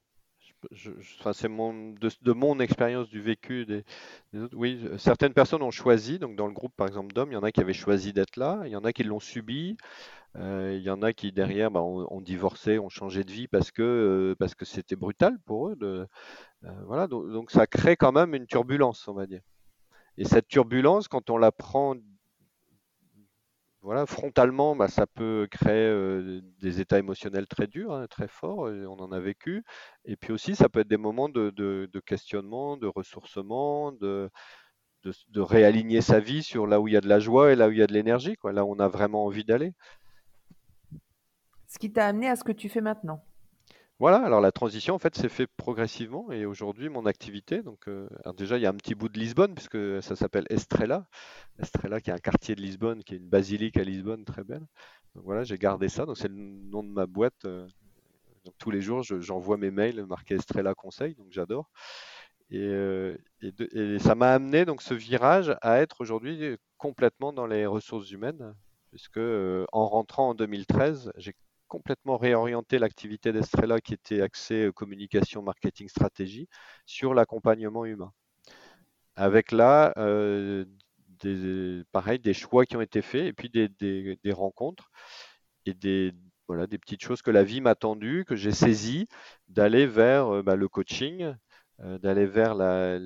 c'est 1.32 1.48
mon, 1.48 1.92
de, 1.92 2.32
mon 2.32 2.60
expérience 2.60 3.08
du 3.08 3.20
vécu 3.20 3.66
des, 3.66 3.84
autres. 4.34 4.56
Oui, 4.56 4.80
certaines 4.98 5.32
personnes 5.32 5.62
ont 5.62 5.70
choisi. 5.70 6.18
Donc, 6.18 6.36
dans 6.36 6.46
le 6.46 6.52
groupe, 6.52 6.72
par 6.76 6.86
exemple, 6.86 7.12
d'hommes, 7.14 7.30
il 7.30 7.34
y 7.34 7.38
en 7.38 7.42
a 7.42 7.52
qui 7.52 7.60
avaient 7.60 7.72
choisi 7.72 8.12
d'être 8.12 8.36
là. 8.36 8.62
Il 8.64 8.70
y 8.70 8.76
en 8.76 8.84
a 8.84 8.92
qui 8.92 9.04
l'ont 9.04 9.20
subi. 9.20 9.76
Euh, 10.36 10.74
il 10.76 10.82
y 10.82 10.90
en 10.90 11.02
a 11.02 11.12
qui, 11.12 11.32
derrière, 11.32 11.70
bah, 11.70 11.82
ont, 11.82 12.20
divorcé, 12.20 12.78
ont 12.78 12.88
changé 12.88 13.24
de 13.24 13.32
vie 13.32 13.48
parce 13.48 13.70
que 13.70 14.36
euh, 14.40 14.46
c'était 14.62 14.96
brutal 14.96 15.38
pour 15.44 15.68
eux. 15.68 15.76
Euh, 15.82 16.06
voilà. 16.86 17.06
Donc, 17.06 17.50
ça 17.50 17.66
crée 17.66 17.96
quand 17.96 18.12
même 18.12 18.34
une 18.34 18.46
turbulence, 18.46 19.08
on 19.08 19.14
va 19.14 19.26
dire. 19.26 19.42
Et 20.18 20.24
cette 20.24 20.48
turbulence, 20.48 21.08
quand 21.08 21.30
on 21.30 21.38
la 21.38 21.52
prend 21.52 21.96
voilà, 23.82 24.06
frontalement, 24.06 24.76
bah, 24.76 24.86
ça 24.86 25.06
peut 25.08 25.48
créer 25.50 26.40
des 26.60 26.80
états 26.80 27.00
émotionnels 27.00 27.48
très 27.48 27.66
durs, 27.66 27.92
hein, 27.92 28.06
très 28.08 28.28
forts, 28.28 28.60
on 28.60 29.00
en 29.00 29.10
a 29.10 29.18
vécu. 29.18 29.64
Et 30.04 30.16
puis 30.16 30.32
aussi, 30.32 30.54
ça 30.54 30.68
peut 30.68 30.80
être 30.80 30.88
des 30.88 30.96
moments 30.96 31.28
de, 31.28 32.00
questionnement, 32.06 32.76
de 32.76 32.86
ressourcement, 32.86 33.90
de, 33.90 34.30
de, 35.04 35.40
réaligner 35.40 36.00
sa 36.00 36.20
vie 36.20 36.44
sur 36.44 36.68
là 36.68 36.80
où 36.80 36.86
il 36.86 36.94
y 36.94 36.96
a 36.96 37.00
de 37.00 37.08
la 37.08 37.18
joie 37.18 37.52
et 37.52 37.56
là 37.56 37.68
où 37.68 37.72
il 37.72 37.78
y 37.78 37.82
a 37.82 37.88
de 37.88 37.92
l'énergie, 37.92 38.36
là 38.44 38.64
où 38.64 38.72
on 38.72 38.78
a 38.78 38.88
vraiment 38.88 39.24
envie 39.24 39.44
d'aller. 39.44 39.74
Ce 41.66 41.78
qui 41.78 41.92
t'a 41.92 42.06
amené 42.06 42.28
à 42.28 42.36
ce 42.36 42.44
que 42.44 42.52
tu 42.52 42.68
fais 42.68 42.80
maintenant. 42.82 43.24
Voilà, 44.02 44.18
alors 44.24 44.40
la 44.40 44.50
transition 44.50 44.96
en 44.96 44.98
fait 44.98 45.14
s'est 45.14 45.28
fait 45.28 45.46
progressivement 45.46 46.32
et 46.32 46.44
aujourd'hui 46.44 46.88
mon 46.88 47.06
activité, 47.06 47.62
donc 47.62 47.86
euh, 47.86 48.08
déjà 48.36 48.58
il 48.58 48.60
y 48.60 48.66
a 48.66 48.68
un 48.68 48.74
petit 48.74 48.96
bout 48.96 49.08
de 49.08 49.16
Lisbonne 49.16 49.54
puisque 49.54 50.02
ça 50.02 50.16
s'appelle 50.16 50.44
Estrella, 50.50 51.06
Estrella 51.60 52.00
qui 52.00 52.10
est 52.10 52.12
un 52.12 52.18
quartier 52.18 52.56
de 52.56 52.60
Lisbonne, 52.60 53.04
qui 53.04 53.14
est 53.14 53.18
une 53.18 53.28
basilique 53.28 53.76
à 53.76 53.84
Lisbonne 53.84 54.24
très 54.24 54.42
belle. 54.42 54.66
Donc 55.14 55.22
voilà, 55.22 55.44
j'ai 55.44 55.56
gardé 55.56 55.88
ça, 55.88 56.04
donc 56.04 56.18
c'est 56.18 56.26
le 56.26 56.34
nom 56.34 56.82
de 56.82 56.88
ma 56.88 57.06
boîte. 57.06 57.44
Euh, 57.44 57.68
donc 58.44 58.54
tous 58.58 58.72
les 58.72 58.80
jours 58.80 59.04
j'envoie 59.04 59.56
mes 59.56 59.70
mails 59.70 60.04
marqués 60.04 60.34
Estrella 60.34 60.74
Conseil, 60.74 61.14
donc 61.14 61.28
j'adore. 61.30 61.70
Et, 62.50 62.58
euh, 62.58 63.16
et, 63.40 64.00
ça 64.00 64.16
m'a 64.16 64.32
amené 64.32 64.64
donc 64.64 64.82
ce 64.82 64.94
virage 64.94 65.56
à 65.62 65.78
être 65.78 66.00
aujourd'hui 66.00 66.56
complètement 66.76 67.32
dans 67.32 67.46
les 67.46 67.66
ressources 67.66 68.10
humaines, 68.10 68.52
puisque 68.90 69.20
en 69.20 69.86
rentrant 69.86 70.30
en 70.30 70.34
2013, 70.34 71.12
j'ai 71.18 71.36
complètement 71.72 72.18
réorienté 72.18 72.78
l'activité 72.78 73.32
d'Estrella 73.32 73.80
qui 73.80 73.94
était 73.94 74.20
axée 74.20 74.66
euh, 74.66 74.72
communication, 74.72 75.40
marketing, 75.40 75.88
stratégie 75.88 76.46
sur 76.84 77.14
l'accompagnement 77.14 77.86
humain. 77.86 78.12
Avec 79.16 79.52
là, 79.52 79.94
euh, 79.96 80.66
des, 81.22 81.82
pareil, 81.90 82.18
des 82.18 82.34
choix 82.34 82.66
qui 82.66 82.76
ont 82.76 82.82
été 82.82 83.00
faits 83.00 83.24
et 83.24 83.32
puis 83.32 83.48
des, 83.48 84.32
rencontres 84.32 84.90
et 85.64 85.72
des, 85.72 86.12
voilà, 86.46 86.66
des 86.66 86.76
petites 86.76 87.02
choses 87.02 87.22
que 87.22 87.30
la 87.30 87.42
vie 87.42 87.62
m'a 87.62 87.74
que 87.74 88.36
j'ai 88.36 88.52
saisi, 88.52 89.06
d'aller 89.48 89.86
vers 89.86 90.26
euh, 90.28 90.42
bah, 90.42 90.56
le 90.56 90.68
coaching, 90.68 91.34
d'aller 91.82 92.26
vers 92.26 92.54
la, 92.54 92.98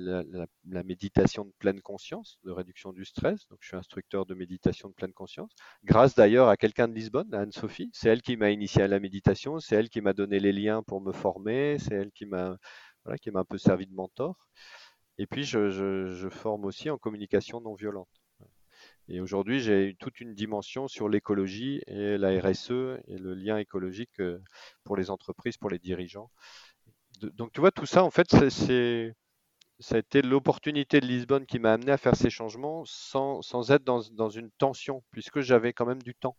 méditation 0.83 1.45
de 1.45 1.51
pleine 1.57 1.81
conscience, 1.81 2.37
de 2.43 2.51
réduction 2.51 2.93
du 2.93 3.05
stress. 3.05 3.47
Donc, 3.47 3.59
je 3.61 3.69
suis 3.69 3.77
instructeur 3.77 4.25
de 4.25 4.35
méditation 4.35 4.89
de 4.89 4.93
pleine 4.93 5.13
conscience, 5.13 5.51
grâce 5.83 6.13
d'ailleurs 6.13 6.47
à 6.47 6.57
quelqu'un 6.57 6.87
de 6.87 6.93
Lisbonne, 6.93 7.33
Anne-Sophie. 7.33 7.89
C'est 7.93 8.09
elle 8.09 8.21
qui 8.21 8.37
m'a 8.37 8.51
initié 8.51 8.83
à 8.83 8.87
la 8.87 8.99
méditation, 8.99 9.59
c'est 9.59 9.75
elle 9.75 9.89
qui 9.89 10.01
m'a 10.01 10.13
donné 10.13 10.39
les 10.39 10.51
liens 10.51 10.83
pour 10.83 11.01
me 11.01 11.11
former, 11.11 11.77
c'est 11.79 11.95
elle 11.95 12.11
qui 12.11 12.25
m'a 12.25 12.57
voilà, 13.03 13.17
un 13.33 13.45
peu 13.45 13.57
servi 13.57 13.87
de 13.87 13.93
mentor. 13.93 14.47
Et 15.17 15.25
puis, 15.25 15.43
je, 15.43 16.27
forme 16.29 16.65
aussi 16.65 16.91
en 16.91 16.99
communication 16.99 17.61
non 17.61 17.73
violente. 17.73 18.09
Et 19.09 19.21
aujourd'hui, 19.21 19.59
j'ai 19.59 19.95
toute 19.99 20.19
une 20.19 20.35
dimension 20.35 20.87
sur 20.87 21.09
l'écologie 21.09 21.81
et 21.87 22.17
la 22.17 22.39
RSE 22.39 22.99
et 23.07 23.17
le 23.17 23.33
lien 23.33 23.57
écologique 23.57 24.19
euh, 24.19 24.37
pour 24.83 24.97
les 24.97 25.09
entreprises, 25.09 25.57
pour 25.57 25.69
les 25.69 25.79
dirigeants 25.79 26.29
donc 27.21 27.51
tu 27.53 27.61
vois, 27.61 27.71
tout 27.71 27.85
ça, 27.85 28.03
en 28.03 28.11
fait, 28.11 28.27
c'est, 28.49 29.13
ça 29.79 29.95
a 29.95 29.99
été 29.99 30.21
l'opportunité 30.21 30.99
de 30.99 31.05
Lisbonne 31.05 31.45
qui 31.45 31.59
m'a 31.59 31.73
amené 31.73 31.91
à 31.91 31.97
faire 31.97 32.15
ces 32.15 32.29
changements 32.29 32.83
sans, 32.85 33.41
sans 33.41 33.71
être 33.71 33.83
dans, 33.83 34.01
dans, 34.11 34.29
une 34.29 34.51
tension, 34.57 35.03
puisque 35.11 35.41
j'avais 35.41 35.73
quand 35.73 35.85
même 35.85 36.01
du 36.01 36.15
temps. 36.15 36.37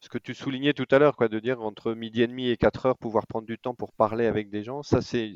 Ce 0.00 0.08
que 0.08 0.18
tu 0.18 0.34
soulignais 0.34 0.72
tout 0.72 0.86
à 0.90 0.98
l'heure, 0.98 1.16
quoi, 1.16 1.28
de 1.28 1.38
dire 1.38 1.60
entre 1.60 1.92
midi 1.92 2.22
et 2.22 2.26
demi 2.26 2.48
et 2.48 2.56
4 2.56 2.86
heures, 2.86 2.98
pouvoir 2.98 3.26
prendre 3.26 3.46
du 3.46 3.58
temps 3.58 3.74
pour 3.74 3.92
parler 3.92 4.26
avec 4.26 4.50
des 4.50 4.62
gens, 4.62 4.82
ça 4.82 5.00
c'est, 5.02 5.34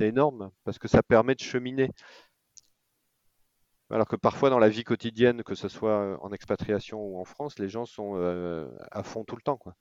énorme, 0.00 0.50
parce 0.64 0.78
que 0.78 0.88
ça 0.88 1.02
permet 1.02 1.34
de 1.34 1.40
cheminer. 1.40 1.90
Alors 3.90 4.08
que 4.08 4.16
parfois 4.16 4.48
dans 4.48 4.58
la 4.58 4.70
vie 4.70 4.84
quotidienne, 4.84 5.42
que 5.42 5.54
ce 5.54 5.68
soit 5.68 6.18
en 6.22 6.32
expatriation 6.32 6.98
ou 6.98 7.20
en 7.20 7.24
France, 7.24 7.58
les 7.58 7.68
gens 7.68 7.84
sont 7.84 8.16
euh, 8.16 8.68
à 8.90 9.02
fond 9.02 9.22
tout 9.22 9.36
le 9.36 9.42
temps. 9.42 9.58
Quoi. 9.58 9.74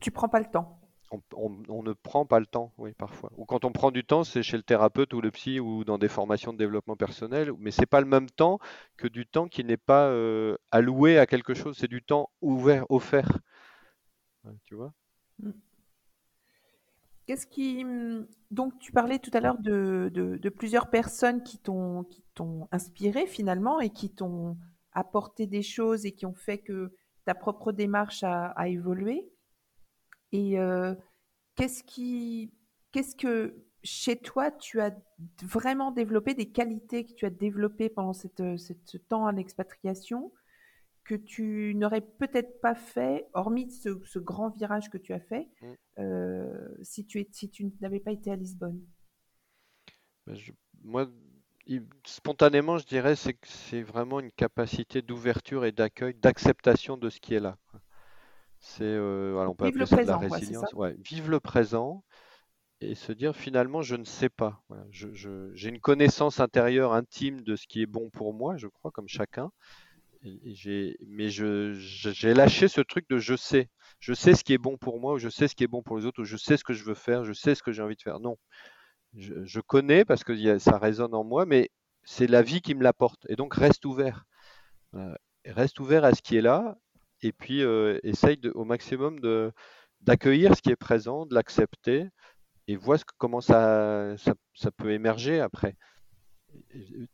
Tu 0.00 0.10
prends 0.10 0.28
pas 0.28 0.40
le 0.40 0.50
temps 0.50 0.83
on, 1.36 1.82
ne 1.82 1.92
prend 1.92 2.26
pas 2.26 2.40
le 2.40 2.46
temps, 2.46 2.72
oui, 2.78 2.92
parfois. 2.92 3.30
Ou 3.36 3.44
quand 3.44 3.64
on 3.64 3.72
prend 3.72 3.90
du 3.90 4.04
temps, 4.04 4.24
c'est 4.24 4.42
chez 4.42 4.56
le 4.56 4.62
thérapeute 4.62 5.12
ou 5.14 5.20
le 5.20 5.30
psy 5.30 5.60
ou 5.60 5.84
dans 5.84 5.98
des 5.98 6.08
formations 6.08 6.52
de 6.52 6.58
développement 6.58 6.96
personnel, 6.96 7.52
mais 7.58 7.70
c'est 7.70 7.86
pas 7.86 8.00
le 8.00 8.06
même 8.06 8.30
temps 8.30 8.58
que 8.96 9.08
du 9.08 9.26
temps 9.26 9.48
qui 9.48 9.64
n'est 9.64 9.76
pas 9.76 10.08
euh, 10.08 10.56
alloué 10.70 11.18
à 11.18 11.26
quelque 11.26 11.54
chose, 11.54 11.76
c'est 11.78 11.88
du 11.88 12.02
temps 12.02 12.30
ouvert, 12.40 12.86
offert. 12.90 13.38
tu 14.64 14.74
vois? 14.74 14.92
Mm. 15.38 15.50
Qu'est-ce 17.26 17.46
donc, 18.50 18.78
tu 18.78 18.92
parlais 18.92 19.18
tout 19.18 19.30
à 19.32 19.40
l'heure 19.40 19.58
de, 19.58 20.48
plusieurs 20.54 20.90
personnes 20.90 21.42
qui 21.42 21.58
t'ont 21.58 22.06
inspiré 22.70 23.26
finalement 23.26 23.80
et 23.80 23.90
qui 23.90 24.10
t'ont 24.10 24.58
apporté 24.92 25.46
des 25.46 25.62
choses 25.62 26.04
et 26.04 26.12
qui 26.12 26.26
ont 26.26 26.34
fait 26.34 26.58
que 26.58 26.92
ta 27.24 27.34
propre 27.34 27.72
démarche 27.72 28.22
a 28.22 28.68
évolué. 28.68 29.33
Et 30.34 30.56
qu'est-ce 31.54 31.84
qui, 31.84 32.52
qu'est-ce 32.90 33.14
que 33.14 33.54
chez 33.84 34.16
toi 34.16 34.50
tu 34.50 34.80
as 34.80 34.92
vraiment 35.42 35.92
développé 35.92 36.34
des 36.34 36.50
qualités 36.50 37.04
que 37.04 37.12
tu 37.12 37.24
as 37.24 37.30
développées 37.30 37.88
pendant 37.88 38.12
cette, 38.12 38.42
ce 38.56 38.96
temps 38.96 39.24
en 39.24 39.36
expatriation 39.36 40.32
que 41.04 41.14
tu 41.14 41.74
n'aurais 41.76 42.00
peut-être 42.00 42.60
pas 42.60 42.74
fait, 42.74 43.28
hormis 43.34 43.70
ce, 43.70 44.18
grand 44.18 44.48
virage 44.48 44.90
que 44.90 44.98
tu 44.98 45.12
as 45.12 45.20
fait, 45.20 45.48
mmh. 45.60 46.82
si 46.82 47.06
tu, 47.06 47.20
es, 47.20 47.28
si 47.30 47.48
tu 47.50 47.70
n'avais 47.80 48.00
pas 48.00 48.10
été 48.10 48.32
à 48.32 48.36
Lisbonne? 48.36 48.80
Bah, 50.26 50.32
Moi, 50.82 51.06
spontanément, 52.06 52.78
je 52.78 52.86
dirais 52.86 53.14
c'est 53.14 53.34
que 53.34 53.46
c'est 53.46 53.82
vraiment 53.82 54.18
une 54.18 54.32
capacité 54.32 55.00
d'ouverture 55.00 55.64
et 55.64 55.72
d'accueil, 55.72 56.14
d'acceptation 56.14 56.96
de 56.96 57.08
ce 57.08 57.20
qui 57.20 57.34
est 57.34 57.40
là. 57.40 57.56
C'est, 58.66 58.82
euh, 58.82 59.46
on 59.46 59.54
peut 59.54 59.66
appeler 59.66 59.84
ça 59.84 60.02
de 60.02 60.08
la 60.08 60.16
résilience. 60.16 60.74
vive 60.98 61.30
le 61.30 61.38
présent 61.38 62.02
et 62.80 62.94
se 62.94 63.12
dire 63.12 63.36
finalement 63.36 63.82
je 63.82 63.94
ne 63.94 64.04
sais 64.04 64.30
pas. 64.30 64.64
j'ai 64.90 65.68
une 65.68 65.80
connaissance 65.80 66.40
intérieure 66.40 66.94
intime 66.94 67.42
de 67.42 67.56
ce 67.56 67.66
qui 67.66 67.82
est 67.82 67.86
bon 67.86 68.08
pour 68.08 68.32
moi, 68.32 68.56
je 68.56 68.66
crois, 68.66 68.90
comme 68.90 69.06
chacun. 69.06 69.50
Et, 70.24 70.96
mais 71.06 71.28
j'ai 71.28 72.34
lâché 72.34 72.68
ce 72.68 72.80
truc 72.80 73.06
de 73.10 73.18
je 73.18 73.36
sais. 73.36 73.68
Je 74.00 74.14
sais 74.14 74.34
ce 74.34 74.42
qui 74.42 74.54
est 74.54 74.58
bon 74.58 74.78
pour 74.78 74.98
moi, 74.98 75.12
ou 75.12 75.18
je 75.18 75.28
sais 75.28 75.46
ce 75.46 75.54
qui 75.54 75.64
est 75.64 75.68
bon 75.68 75.82
pour 75.82 75.98
les 75.98 76.06
autres, 76.06 76.22
ou 76.22 76.24
je 76.24 76.38
sais 76.38 76.56
ce 76.56 76.64
que 76.64 76.72
je 76.72 76.84
veux 76.84 76.94
faire, 76.94 77.22
je 77.22 77.34
sais 77.34 77.54
ce 77.54 77.62
que 77.62 77.70
j'ai 77.70 77.82
envie 77.82 77.96
de 77.96 78.02
faire. 78.02 78.18
Non. 78.18 78.38
Je, 79.14 79.60
connais 79.60 80.06
parce 80.06 80.24
que 80.24 80.58
ça 80.58 80.78
résonne 80.78 81.14
en 81.14 81.22
moi, 81.22 81.44
mais 81.44 81.70
c'est 82.02 82.26
la 82.26 82.40
vie 82.40 82.62
qui 82.62 82.74
me 82.74 82.82
l'apporte. 82.82 83.26
Et 83.28 83.36
donc 83.36 83.54
reste 83.54 83.84
ouvert. 83.84 84.24
reste 85.44 85.78
ouvert 85.80 86.04
à 86.04 86.14
ce 86.14 86.22
qui 86.22 86.36
est 86.36 86.42
là 86.42 86.78
et 87.24 87.32
puis 87.32 87.62
euh, 87.62 87.98
essaye 88.02 88.38
au 88.54 88.64
maximum 88.64 89.18
d'accueillir 90.02 90.54
ce 90.54 90.62
qui 90.62 90.70
est 90.70 90.76
présent, 90.76 91.24
de 91.24 91.34
l'accepter 91.34 92.06
et 92.68 92.76
vois 92.76 92.98
comment 93.16 93.40
ça, 93.40 94.14
peut 94.76 94.92
émerger 94.92 95.40
après. 95.40 95.76
Et, 96.70 97.08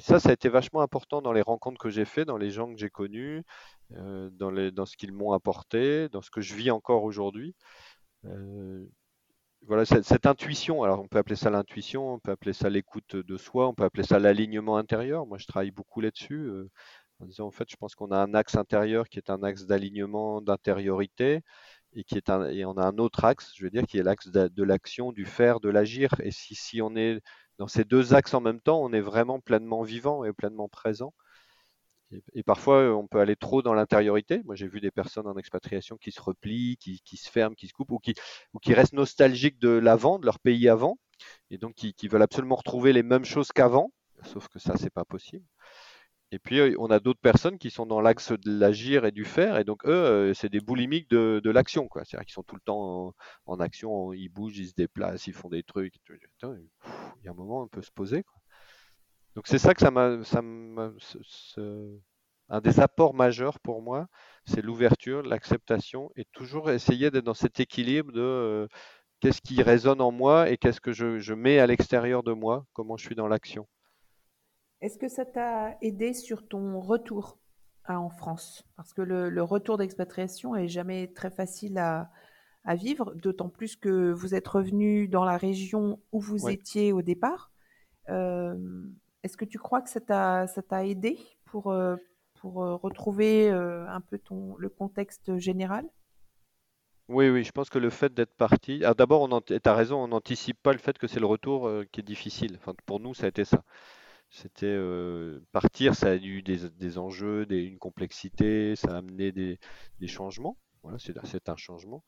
ça, 0.00 0.20
ça 0.20 0.30
a 0.30 0.32
été 0.32 0.48
vachement 0.48 0.82
important 0.82 1.22
dans 1.22 1.32
les 1.32 1.42
rencontres 1.42 1.78
que 1.78 1.90
j'ai 1.90 2.04
faites, 2.04 2.26
dans 2.26 2.36
les 2.36 2.50
gens 2.50 2.72
que 2.72 2.78
j'ai 2.78 2.90
connus, 2.90 3.44
euh, 3.92 4.28
dans, 4.30 4.84
ce 4.84 4.96
qu'ils 4.96 5.12
m'ont 5.12 5.32
apporté, 5.32 6.08
dans 6.10 6.20
ce 6.20 6.30
que 6.30 6.40
je 6.40 6.54
vis 6.54 6.70
encore 6.70 7.04
aujourd'hui. 7.04 7.54
Euh, 8.26 8.84
voilà, 9.62 9.84
cette, 9.86 10.26
intuition, 10.26 10.82
alors 10.82 11.00
on 11.00 11.08
peut 11.08 11.18
appeler 11.18 11.36
ça 11.36 11.50
l'intuition, 11.50 12.14
on 12.14 12.18
peut 12.18 12.32
appeler 12.32 12.52
ça 12.52 12.68
l'écoute 12.68 13.16
de 13.16 13.36
soi, 13.36 13.68
on 13.68 13.74
peut 13.74 13.84
appeler 13.84 14.04
ça 14.04 14.18
l'alignement 14.18 14.76
intérieur. 14.76 15.26
Moi, 15.26 15.38
je 15.38 15.46
travaille 15.46 15.70
beaucoup 15.70 16.00
là-dessus 16.00 16.50
en 17.38 17.50
fait, 17.50 17.68
je 17.70 17.76
pense 17.76 17.94
qu'on 17.94 18.10
a 18.10 18.18
un 18.18 18.34
axe 18.34 18.56
intérieur 18.56 19.08
qui 19.08 19.18
est 19.18 19.30
un 19.30 19.42
axe 19.42 19.64
d'alignement, 19.66 20.40
d'intériorité, 20.42 21.42
et 21.94 22.04
qui 22.04 22.16
est 22.16 22.28
et 22.28 22.64
on 22.64 22.76
a 22.76 22.84
un 22.84 22.98
autre 22.98 23.24
axe, 23.24 23.52
je 23.56 23.64
veux 23.64 23.70
dire, 23.70 23.86
qui 23.86 23.98
est 23.98 24.02
l'axe 24.02 24.28
de, 24.28 24.62
l'action, 24.62 25.12
du 25.12 25.24
faire, 25.24 25.60
de 25.60 25.70
l'agir. 25.70 26.10
Et 26.22 26.30
si, 26.30 26.54
si 26.54 26.82
on 26.82 26.94
est 26.96 27.20
dans 27.58 27.68
ces 27.68 27.84
deux 27.84 28.14
axes 28.14 28.34
en 28.34 28.40
même 28.40 28.60
temps, 28.60 28.82
on 28.82 28.92
est 28.92 29.00
vraiment 29.00 29.40
pleinement 29.40 29.82
vivant 29.82 30.24
et 30.24 30.32
pleinement 30.32 30.68
présent. 30.68 31.14
Et, 32.34 32.42
parfois, 32.44 32.94
on 32.96 33.08
peut 33.08 33.18
aller 33.18 33.34
trop 33.34 33.62
dans 33.62 33.74
l'intériorité. 33.74 34.40
Moi, 34.44 34.54
j'ai 34.54 34.68
vu 34.68 34.80
des 34.80 34.92
personnes 34.92 35.26
en 35.26 35.36
expatriation 35.36 35.96
qui 35.96 36.12
se 36.12 36.20
replient, 36.20 36.76
qui, 36.76 37.16
se 37.16 37.28
ferment, 37.30 37.54
qui 37.56 37.66
se 37.66 37.72
coupent, 37.72 37.90
ou 37.90 37.98
qui, 37.98 38.74
restent 38.74 38.92
nostalgiques 38.92 39.58
de 39.58 39.70
l'avant, 39.70 40.18
de 40.20 40.26
leur 40.26 40.38
pays 40.38 40.68
avant, 40.68 40.98
et 41.50 41.58
donc 41.58 41.74
qui, 41.74 41.94
qui 41.94 42.06
veulent 42.08 42.22
absolument 42.22 42.56
retrouver 42.56 42.92
les 42.92 43.02
mêmes 43.02 43.24
choses 43.24 43.50
qu'avant, 43.52 43.90
sauf 44.22 44.48
que 44.48 44.60
ça, 44.60 44.76
c'est 44.76 44.92
pas 44.92 45.04
possible. 45.04 45.44
Et 46.32 46.38
puis, 46.38 46.58
euh, 46.58 46.74
on 46.78 46.90
a 46.90 46.98
d'autres 46.98 47.20
personnes 47.20 47.58
qui 47.58 47.70
sont 47.70 47.86
dans 47.86 48.00
l'axe 48.00 48.32
de 48.32 48.58
l'agir 48.58 49.04
et 49.04 49.12
du 49.12 49.24
faire. 49.24 49.58
Et 49.58 49.64
donc, 49.64 49.84
eux, 49.86 49.90
euh, 49.90 50.34
c'est 50.34 50.48
des 50.48 50.60
boulimiques 50.60 51.08
de, 51.10 51.40
de 51.42 51.50
l'action. 51.50 51.88
C'est-à-dire 51.94 52.26
qu'ils 52.26 52.32
sont 52.32 52.42
tout 52.42 52.56
le 52.56 52.60
temps 52.62 53.14
en, 53.46 53.60
action, 53.60 54.12
ils 54.12 54.28
bougent, 54.28 54.58
ils 54.58 54.68
se 54.68 54.74
déplacent, 54.74 55.26
ils 55.26 55.32
font 55.34 55.48
des 55.48 55.62
trucs. 55.62 55.94
il 56.08 56.18
y 57.24 57.28
a 57.28 57.30
un 57.30 57.34
moment, 57.34 57.62
on 57.62 57.68
peut 57.68 57.82
se 57.82 57.92
poser. 57.92 58.24
Donc, 59.34 59.46
c'est 59.46 59.58
ça 59.58 59.74
que 59.74 59.80
ça 59.80 59.90
m'a. 59.90 60.18
Un 62.48 62.60
des 62.60 62.78
apports 62.80 63.14
majeurs 63.14 63.58
pour 63.60 63.82
moi, 63.82 64.06
c'est 64.44 64.62
l'ouverture, 64.62 65.22
l'acceptation 65.22 66.10
et 66.16 66.24
toujours 66.26 66.70
essayer 66.70 67.10
d'être 67.10 67.24
dans 67.24 67.34
cet 67.34 67.58
équilibre 67.58 68.12
de 68.12 68.20
euh, 68.20 68.68
qu'est-ce 69.20 69.42
qui 69.42 69.62
résonne 69.62 70.00
en 70.00 70.12
moi 70.12 70.48
et 70.48 70.56
qu'est-ce 70.56 70.80
que 70.80 70.92
je, 70.92 71.18
je 71.18 71.34
mets 71.34 71.58
à 71.58 71.66
l'extérieur 71.66 72.22
de 72.22 72.32
moi, 72.32 72.64
comment 72.72 72.96
je 72.96 73.04
suis 73.04 73.16
dans 73.16 73.26
l'action. 73.26 73.66
Est-ce 74.82 74.98
que 74.98 75.08
ça 75.08 75.24
t'a 75.24 75.76
aidé 75.80 76.12
sur 76.12 76.46
ton 76.46 76.80
retour 76.80 77.38
en 77.88 78.10
France? 78.10 78.64
Parce 78.76 78.92
que 78.92 79.02
le, 79.02 79.42
retour 79.42 79.78
d'expatriation 79.78 80.54
est 80.54 80.68
jamais 80.68 81.12
très 81.14 81.30
facile 81.30 81.78
à, 81.78 82.10
vivre, 82.74 83.14
d'autant 83.14 83.48
plus 83.48 83.76
que 83.76 84.10
vous 84.10 84.34
êtes 84.34 84.48
revenu 84.48 85.08
dans 85.08 85.24
la 85.24 85.36
région 85.36 86.00
où 86.12 86.20
vous 86.20 86.48
étiez 86.48 86.92
au 86.92 87.00
départ. 87.00 87.52
Euh, 88.08 88.56
est-ce 89.22 89.36
que 89.36 89.44
tu 89.44 89.58
crois 89.58 89.82
que 89.82 89.88
ça 89.88 90.00
t'a 90.00 90.86
aidé 90.86 91.18
pour, 91.46 91.70
euh, 91.70 91.96
pour 92.40 92.62
euh, 92.62 92.74
retrouver 92.74 93.48
un 93.48 94.00
peu 94.00 94.18
ton, 94.18 94.56
le 94.58 94.68
contexte 94.68 95.38
général? 95.38 95.86
Oui, 97.08 97.30
oui, 97.30 97.44
je 97.44 97.52
pense 97.52 97.70
que 97.70 97.78
le 97.78 97.88
fait 97.88 98.12
d'être 98.12 98.34
parti. 98.34 98.80
D'abord, 98.98 99.28
tu 99.44 99.58
as 99.64 99.74
raison, 99.74 100.02
on 100.02 100.08
n'anticipe 100.08 100.60
pas 100.60 100.72
le 100.72 100.78
fait 100.78 100.98
que 100.98 101.06
c'est 101.06 101.20
le 101.20 101.26
retour 101.26 101.70
qui 101.92 102.00
est 102.00 102.04
difficile. 102.04 102.56
Enfin, 102.56 102.74
pour 102.84 103.00
nous, 103.00 103.14
ça 103.14 103.26
a 103.26 103.28
été 103.28 103.44
ça. 103.44 103.62
C'était 104.30 104.66
euh, 104.66 105.40
partir, 105.52 105.94
ça 105.94 106.10
a 106.10 106.14
eu 106.16 106.42
des, 106.42 106.98
enjeux, 106.98 107.46
une 107.50 107.78
complexité, 107.78 108.76
ça 108.76 108.88
a 108.94 108.98
amené 108.98 109.32
des, 109.32 109.58
changements. 110.06 110.58
Voilà, 110.82 110.98
c'est 110.98 111.48
un 111.48 111.56
changement. 111.56 112.04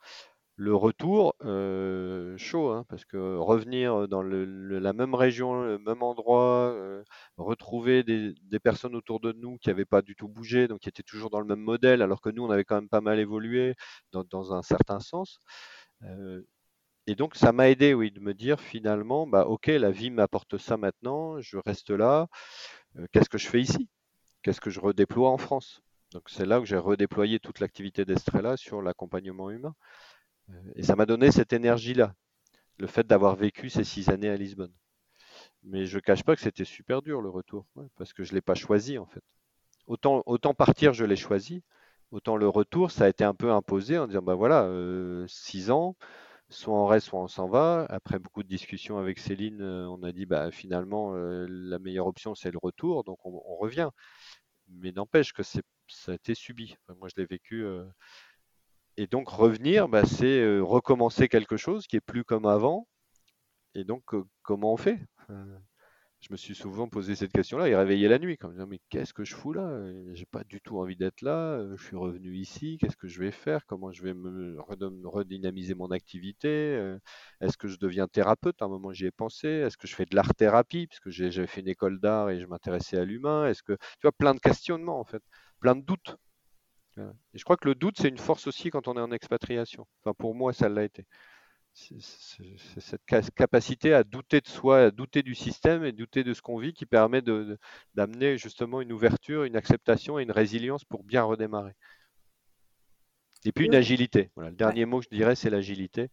Le 0.57 0.75
retour, 0.75 1.35
euh, 1.45 2.37
chaud, 2.37 2.71
hein, 2.71 2.85
parce 2.89 3.05
que 3.05 3.37
revenir 3.37 4.09
dans 4.09 4.23
la 4.23 4.93
même 4.93 5.15
région, 5.15 5.63
le 5.63 5.79
même 5.79 6.03
endroit, 6.03 6.73
euh, 6.75 7.05
retrouver 7.37 8.03
des, 8.03 8.35
personnes 8.63 8.97
autour 8.97 9.21
de 9.21 9.33
nous 9.33 9.57
qui 9.59 9.69
n'avaient 9.69 9.85
pas 9.85 10.03
du 10.03 10.17
tout 10.17 10.29
bougé, 10.29 10.69
donc 10.69 10.81
qui 10.81 10.89
étaient 10.89 11.05
toujours 11.05 11.31
dans 11.31 11.41
le 11.41 11.47
même 11.47 11.61
modèle, 11.61 12.03
alors 12.03 12.21
que 12.21 12.31
nous, 12.31 12.45
on 12.45 12.51
avait 12.51 12.65
quand 12.65 12.75
même 12.77 12.89
pas 12.89 13.01
mal 13.01 13.21
évolué 13.21 13.75
dans 14.13 14.53
un 14.53 14.63
certain 14.63 15.01
sens. 15.01 15.39
Et 17.09 17.15
donc, 17.15 17.37
ça 17.37 17.53
m'a 17.53 17.71
aidé, 17.71 17.95
oui, 17.95 18.11
de 18.11 18.21
me 18.21 18.35
dire 18.35 18.61
finalement, 18.61 19.27
bah, 19.27 19.47
ok, 19.47 19.69
la 19.69 19.91
vie 19.91 20.11
m'apporte 20.11 20.59
ça 20.59 20.77
maintenant, 20.77 21.41
je 21.41 21.57
reste 21.57 21.89
là. 21.89 22.29
Euh, 22.99 23.07
qu'est-ce 23.13 23.31
que 23.31 23.39
je 23.39 23.49
fais 23.49 23.63
ici? 23.63 23.89
Qu'est-ce 24.43 24.61
que 24.61 24.69
je 24.69 24.79
redéploie 24.79 25.31
en 25.31 25.39
France? 25.39 25.81
Donc, 26.13 26.29
c'est 26.29 26.45
là 26.45 26.59
que 26.61 26.67
j'ai 26.67 26.77
redéployé 26.77 27.41
toute 27.41 27.61
l'activité 27.61 28.05
d'Estrella 28.05 28.59
sur 28.59 28.83
l'accompagnement 28.83 29.49
humain. 29.49 29.75
Euh, 30.51 30.73
et 30.77 30.83
ça 30.83 30.97
m'a 30.97 31.07
donné 31.07 31.31
cette 31.33 31.55
énergie-là, 31.55 32.15
le 32.77 32.87
fait 32.87 33.07
d'avoir 33.07 33.37
vécu 33.37 33.71
ces 33.71 33.85
six 33.85 34.11
années 34.11 34.29
à 34.29 34.37
Lisbonne. 34.37 34.75
Mais 35.63 35.87
je 35.87 35.97
ne 35.97 36.03
cache 36.03 36.25
pas 36.25 36.37
que 36.37 36.43
c'était 36.43 36.67
super 36.67 37.01
dur 37.01 37.23
le 37.23 37.31
retour, 37.31 37.65
parce 37.97 38.13
que 38.13 38.23
je 38.23 38.33
ne 38.33 38.35
l'ai 38.35 38.43
pas 38.43 38.55
choisi 38.55 38.99
en 38.99 39.07
fait. 39.07 39.23
Autant, 39.87 40.53
partir, 40.53 40.93
je 40.93 41.07
l'ai 41.07 41.17
choisi, 41.17 41.63
autant 42.11 42.37
le 42.37 42.49
retour, 42.51 42.91
ça 42.91 43.07
a 43.07 43.09
été 43.09 43.25
un 43.25 43.35
peu 43.35 43.51
imposé 43.51 43.97
en 43.97 44.07
disant, 44.07 44.21
bah 44.21 44.35
voilà, 44.35 44.65
euh, 44.65 45.25
six 45.27 45.71
ans, 45.71 45.97
soit 46.51 46.75
on 46.75 46.87
reste, 46.87 47.09
soit 47.09 47.21
on 47.21 47.29
s'en 47.29 47.49
va. 47.49 47.87
Après 47.91 48.19
beaucoup 48.19 48.43
de 48.43 48.49
discussions 48.49 48.99
avec 48.99 49.19
Céline, 49.19 49.61
euh, 49.61 49.89
on 49.89 50.03
a 50.03 50.13
dit 50.13 50.27
bah 50.27 50.51
finalement 50.51 51.15
euh, 51.15 51.47
la 51.49 51.79
meilleure 51.79 52.07
option 52.07 52.35
c'est 52.35 52.51
le 52.51 52.59
retour, 52.63 53.05
donc 53.05 53.19
on, 53.25 53.57
revient. 53.57 53.91
Mais 54.69 54.93
n'empêche 54.93 55.33
que 55.33 55.43
ça 55.43 55.61
a 56.09 56.15
été 56.15 56.35
subi. 56.35 56.77
moi 56.99 57.09
je 57.09 57.21
l'ai 57.21 57.27
vécu. 57.27 57.65
Euh, 57.65 57.85
et 58.97 59.07
donc 59.07 59.29
revenir, 59.29 59.89
bah, 59.89 60.05
c'est 60.05 60.59
recommencer 60.61 61.29
quelque 61.29 61.57
chose 61.57 61.87
qui 61.87 61.97
est 61.97 62.01
plus 62.01 62.25
comme 62.25 62.47
avant. 62.47 62.89
Et 63.75 63.85
donc 63.85 64.03
comment 64.43 64.73
on 64.75 64.77
fait? 64.77 64.99
Je 66.21 66.29
me 66.33 66.37
suis 66.37 66.55
souvent 66.55 66.89
posé 66.89 67.15
cette 67.15 67.33
question-là 67.33 67.69
et 67.69 67.77
réveillé 67.77 68.09
la 68.09 68.19
nuit 68.19 68.37
quand 68.37 68.51
même. 68.51 68.69
Mais 68.69 68.81
qu'est-ce 68.89 69.15
que 69.15 69.25
je 69.25 69.35
fous 69.35 69.53
là? 69.53 69.81
J'ai 70.15 70.27
pas 70.27 70.43
du 70.45 70.61
tout 70.61 70.79
envie 70.79 70.97
d'être 70.97 71.23
là. 71.23 71.65
Je 71.77 71.83
suis 71.83 71.97
revenu 71.97 72.35
ici. 72.35 72.77
Qu'est-ce 72.81 72.97
que 72.97 73.07
je 73.09 73.21
vais 73.21 73.31
faire? 73.31 73.65
Comment 73.67 73.93
je 73.93 74.03
vais 74.03 74.15
me 74.15 74.57
redynamiser 74.61 75.75
mon 75.75 75.91
activité? 75.91 76.49
Euh, 76.49 76.99
Est-ce 77.41 77.57
que 77.57 77.69
je 77.69 77.79
deviens 77.79 78.09
thérapeute? 78.09 78.61
À 78.63 78.65
un 78.65 78.69
moment, 78.69 78.93
j'y 78.93 79.07
ai 79.07 79.11
pensé. 79.13 79.49
Est-ce 79.49 79.77
que 79.77 79.87
je 79.87 79.95
fais 79.95 80.07
de 80.07 80.17
l'art-thérapie? 80.17 80.89
Parce 80.89 81.01
que 81.01 81.11
j'avais 81.11 81.47
fait 81.47 81.61
une 81.61 81.69
école 81.69 82.01
d'art 82.01 82.31
et 82.31 82.41
je 82.41 82.47
m'intéressais 82.47 82.99
à 82.99 83.05
l'humain. 83.05 83.47
Est-ce 83.47 83.63
que 83.63 83.75
tu 83.75 84.03
vois 84.03 84.13
plein 84.13 84.35
de 84.35 84.41
questionnements 84.41 84.99
en 85.01 85.05
fait, 85.05 85.23
plein 85.61 85.77
de 85.77 85.83
doutes. 85.83 86.17
Et 86.99 87.39
je 87.39 87.45
crois 87.45 87.57
que 87.57 87.69
le 87.69 87.75
doute, 87.77 87.97
c'est 87.99 88.09
une 88.09 88.19
force 88.19 88.47
aussi 88.49 88.71
quand 88.71 88.89
on 88.89 88.97
est 88.97 89.01
en 89.01 89.13
expatriation. 89.13 89.87
Enfin, 90.03 90.15
pour 90.19 90.35
moi, 90.35 90.53
ça 90.53 90.69
l'a 90.69 90.83
été 90.83 91.07
c'est 92.01 92.81
cette 92.81 93.05
capacité 93.35 93.95
à 93.95 94.05
douter 94.05 94.41
de 94.41 94.49
soi, 94.49 94.85
à 94.85 94.91
douter 94.91 95.23
du 95.23 95.35
système 95.35 95.85
et 95.85 95.93
douter 95.93 96.25
de 96.25 96.35
ce 96.35 96.43
qu'on 96.43 96.59
vit 96.59 96.73
qui 96.73 96.87
permet 96.87 97.23
d'amener 97.95 98.37
justement 98.37 98.81
une 98.81 98.93
ouverture, 98.93 99.45
une 99.45 99.57
acceptation 99.57 100.19
et 100.19 100.23
une 100.23 100.33
résilience 100.33 100.85
pour 100.85 101.05
bien 101.05 101.23
redémarrer. 101.23 101.75
Et 103.45 103.53
puis 103.53 103.67
une 103.67 103.75
agilité. 103.75 104.31
Voilà, 104.35 104.51
le 104.51 104.57
dernier 104.57 104.85
mot 104.85 104.99
que 104.99 105.05
je 105.05 105.17
dirais, 105.17 105.37
c'est 105.37 105.51
l'agilité. 105.51 106.11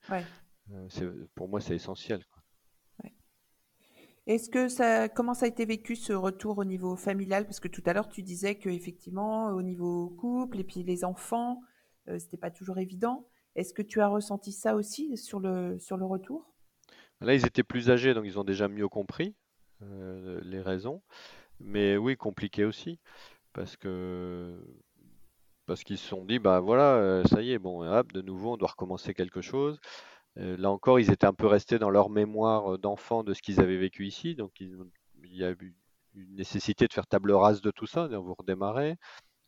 Euh, 0.71 1.27
pour 1.33 1.49
moi, 1.49 1.59
c'est 1.59 1.75
essentiel. 1.75 2.23
Est-ce 4.27 4.49
que 4.49 4.69
ça, 4.69 5.07
comment 5.07 5.35
ça 5.35 5.45
a 5.45 5.49
été 5.49 5.65
vécu 5.65 5.95
ce 5.95 6.11
retour 6.11 6.57
au 6.57 6.65
niveau 6.65 6.95
familial? 6.95 7.45
Parce 7.45 7.59
que 7.59 7.67
tout 7.67 7.83
à 7.85 7.93
l'heure, 7.93 8.09
tu 8.09 8.23
disais 8.23 8.55
que 8.55 8.69
effectivement, 8.69 9.49
au 9.49 9.61
niveau 9.61 10.09
couple 10.09 10.59
et 10.59 10.63
puis 10.63 10.81
les 10.81 11.03
enfants, 11.03 11.61
euh, 12.07 12.17
c'était 12.17 12.37
pas 12.37 12.49
toujours 12.49 12.79
évident. 12.79 13.27
Est-ce 13.55 13.73
que 13.73 13.81
tu 13.81 14.01
as 14.01 14.07
ressenti 14.07 14.51
ça 14.51 14.75
aussi 14.75 15.17
sur 15.17 15.39
le, 15.39 15.77
retour? 15.89 16.45
Là, 17.21 17.33
ils 17.33 17.45
étaient 17.45 17.63
plus 17.63 17.89
âgés, 17.89 18.13
donc 18.13 18.25
ils 18.25 18.37
ont 18.37 18.43
déjà 18.43 18.67
mieux 18.67 18.89
compris 18.89 19.33
euh, 19.81 20.39
les 20.43 20.61
raisons. 20.61 21.01
Mais 21.59 21.95
oui, 21.95 22.17
compliqué 22.17 22.65
aussi, 22.65 22.99
parce 23.53 23.77
que 23.77 24.59
parce 25.65 25.83
qu'ils 25.83 25.97
se 25.97 26.07
sont 26.07 26.25
dit, 26.25 26.37
bah 26.37 26.59
voilà, 26.59 26.95
euh, 26.97 27.23
ça 27.25 27.41
y 27.41 27.51
est, 27.51 27.59
bon, 27.59 27.83
hop, 27.83 28.11
de 28.13 28.21
nouveau, 28.21 28.53
on 28.53 28.57
doit 28.57 28.69
recommencer 28.69 29.13
quelque 29.13 29.41
chose. 29.41 29.79
Euh, 30.37 30.57
là 30.57 30.69
encore, 30.69 30.99
ils 30.99 31.11
étaient 31.11 31.25
un 31.25 31.33
peu 31.33 31.47
restés 31.47 31.79
dans 31.79 31.89
leur 31.89 32.09
mémoire 32.09 32.77
d'enfant 32.77 33.23
de 33.23 33.33
ce 33.33 33.41
qu'ils 33.41 33.61
avaient 33.61 33.77
vécu 33.77 34.05
ici, 34.05 34.35
donc 34.35 34.59
il 34.59 34.77
y 35.23 35.43
a 35.43 35.51
eu 35.51 35.75
une 36.15 36.35
nécessité 36.35 36.87
de 36.87 36.93
faire 36.93 37.07
table 37.07 37.31
rase 37.31 37.61
de 37.61 37.71
tout 37.71 37.87
ça, 37.87 38.07
vous 38.07 38.35
redémarrer. 38.35 38.97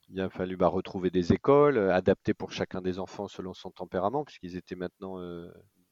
Il 0.10 0.22
a 0.22 0.30
fallu 0.30 0.56
bah, 0.56 0.68
retrouver 0.68 1.10
des 1.10 1.34
écoles, 1.34 1.78
euh, 1.78 1.94
adapter 1.94 2.34
pour 2.34 2.52
chacun 2.52 2.82
des 2.82 3.00
enfants 3.00 3.28
selon 3.28 3.54
son 3.54 3.72
tempérament, 3.72 4.24
puisqu'ils 4.24 4.56
étaient 4.56 4.76
maintenant 4.76 5.20
euh, 5.20 5.52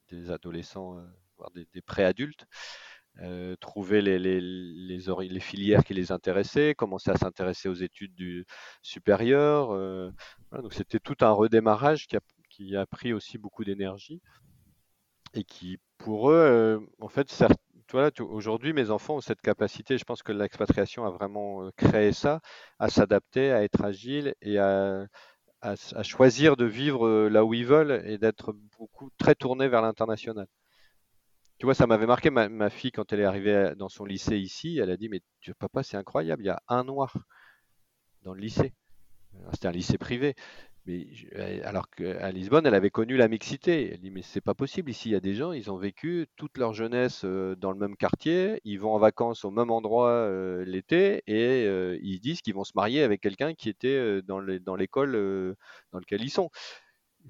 des 0.09 0.32
adolescents, 0.32 0.97
euh, 0.97 1.05
voire 1.38 1.51
des, 1.51 1.82
préadultes. 1.82 2.45
trouver 3.59 4.01
les, 4.01 5.39
filières 5.39 5.84
qui 5.84 5.93
les 5.93 6.11
intéressaient, 6.11 6.76
commencer 6.76 7.11
à 7.11 7.18
s'intéresser 7.18 7.68
aux 7.70 7.74
études 7.74 8.16
du, 8.16 8.45
supérieures. 8.82 9.70
donc 10.51 10.74
c'était 10.74 10.99
tout 10.99 11.18
un 11.22 11.32
redémarrage 11.32 12.07
qui 12.07 12.16
a, 12.18 12.22
qui 12.49 12.76
a 12.76 12.86
pris 12.86 13.13
aussi 13.13 13.38
beaucoup 13.38 13.63
d'énergie 13.66 14.22
et 15.34 15.43
qui, 15.43 15.78
pour 15.97 16.30
eux, 16.32 16.86
en 16.99 17.09
fait, 17.09 17.30
aujourd'hui, 18.19 18.73
mes 18.73 18.89
enfants 18.91 19.15
ont 19.15 19.21
cette 19.21 19.41
capacité, 19.41 19.97
je 19.97 20.03
pense 20.03 20.23
que 20.23 20.31
l'expatriation 20.31 21.05
a 21.05 21.11
vraiment 21.11 21.69
créé 21.77 22.11
ça, 22.13 22.41
à 22.79 22.89
s'adapter, 22.89 23.51
à 23.51 23.63
être 23.63 23.83
agile 23.83 24.36
et 24.41 24.57
à, 24.59 25.07
choisir 26.03 26.57
de 26.57 26.65
vivre 26.65 27.27
là 27.27 27.43
où 27.43 27.53
ils 27.53 27.65
veulent 27.65 28.03
et 28.05 28.17
d'être 28.19 28.53
beaucoup 28.77 29.09
très 29.17 29.33
tournés 29.36 29.67
vers 29.67 29.81
l'international. 29.81 30.47
Tu 31.57 31.65
vois, 31.65 31.73
ça 31.73 31.88
m'avait 31.88 32.05
marqué 32.05 32.29
ma, 32.29 32.69
fille 32.69 32.91
quand 32.91 33.11
elle 33.13 33.21
est 33.21 33.25
arrivée 33.25 33.73
dans 33.77 33.89
son 33.89 34.05
lycée 34.05 34.38
ici, 34.38 34.77
elle 34.77 34.91
a 34.91 34.97
dit 34.97 35.09
mais 35.09 35.21
papa 35.57 35.83
c'est 35.83 35.97
incroyable, 35.97 36.43
il 36.43 36.47
y 36.47 36.49
a 36.49 36.61
un 36.67 36.83
noir 36.83 37.13
dans 38.23 38.33
le 38.33 38.41
lycée. 38.41 38.73
C'était 39.53 39.67
un 39.67 39.71
lycée 39.71 39.97
privé. 39.97 40.36
Mais 40.86 41.07
alors 41.63 41.89
qu'à 41.89 42.31
Lisbonne, 42.31 42.65
elle 42.67 42.75
avait 42.75 42.91
connu 42.91 43.17
la 43.17 43.27
mixité. 43.27 43.91
Elle 43.93 43.99
dit 43.99 44.11
mais 44.11 44.21
c'est 44.21 44.41
pas 44.41 44.53
possible. 44.53 44.91
Ici, 44.91 45.09
il 45.09 45.11
y 45.13 45.15
a 45.15 45.19
des 45.19 45.33
gens, 45.33 45.51
ils 45.51 45.71
ont 45.71 45.77
vécu 45.77 46.27
toute 46.36 46.57
leur 46.57 46.73
jeunesse 46.73 47.23
euh, 47.25 47.55
dans 47.55 47.71
le 47.71 47.77
même 47.77 47.95
quartier, 47.95 48.61
ils 48.65 48.79
vont 48.79 48.93
en 48.93 48.99
vacances 48.99 49.45
au 49.45 49.51
même 49.51 49.71
endroit 49.71 50.09
euh, 50.09 50.63
l'été 50.65 51.23
et 51.27 51.65
euh, 51.65 51.97
ils 52.01 52.19
disent 52.19 52.41
qu'ils 52.41 52.53
vont 52.53 52.63
se 52.63 52.73
marier 52.75 53.01
avec 53.03 53.21
quelqu'un 53.21 53.53
qui 53.55 53.69
était 53.69 54.21
dans 54.21 54.39
l'école 54.39 55.13
dans 55.91 55.99
lequel 55.99 56.21
ils 56.23 56.29
sont. 56.29 56.49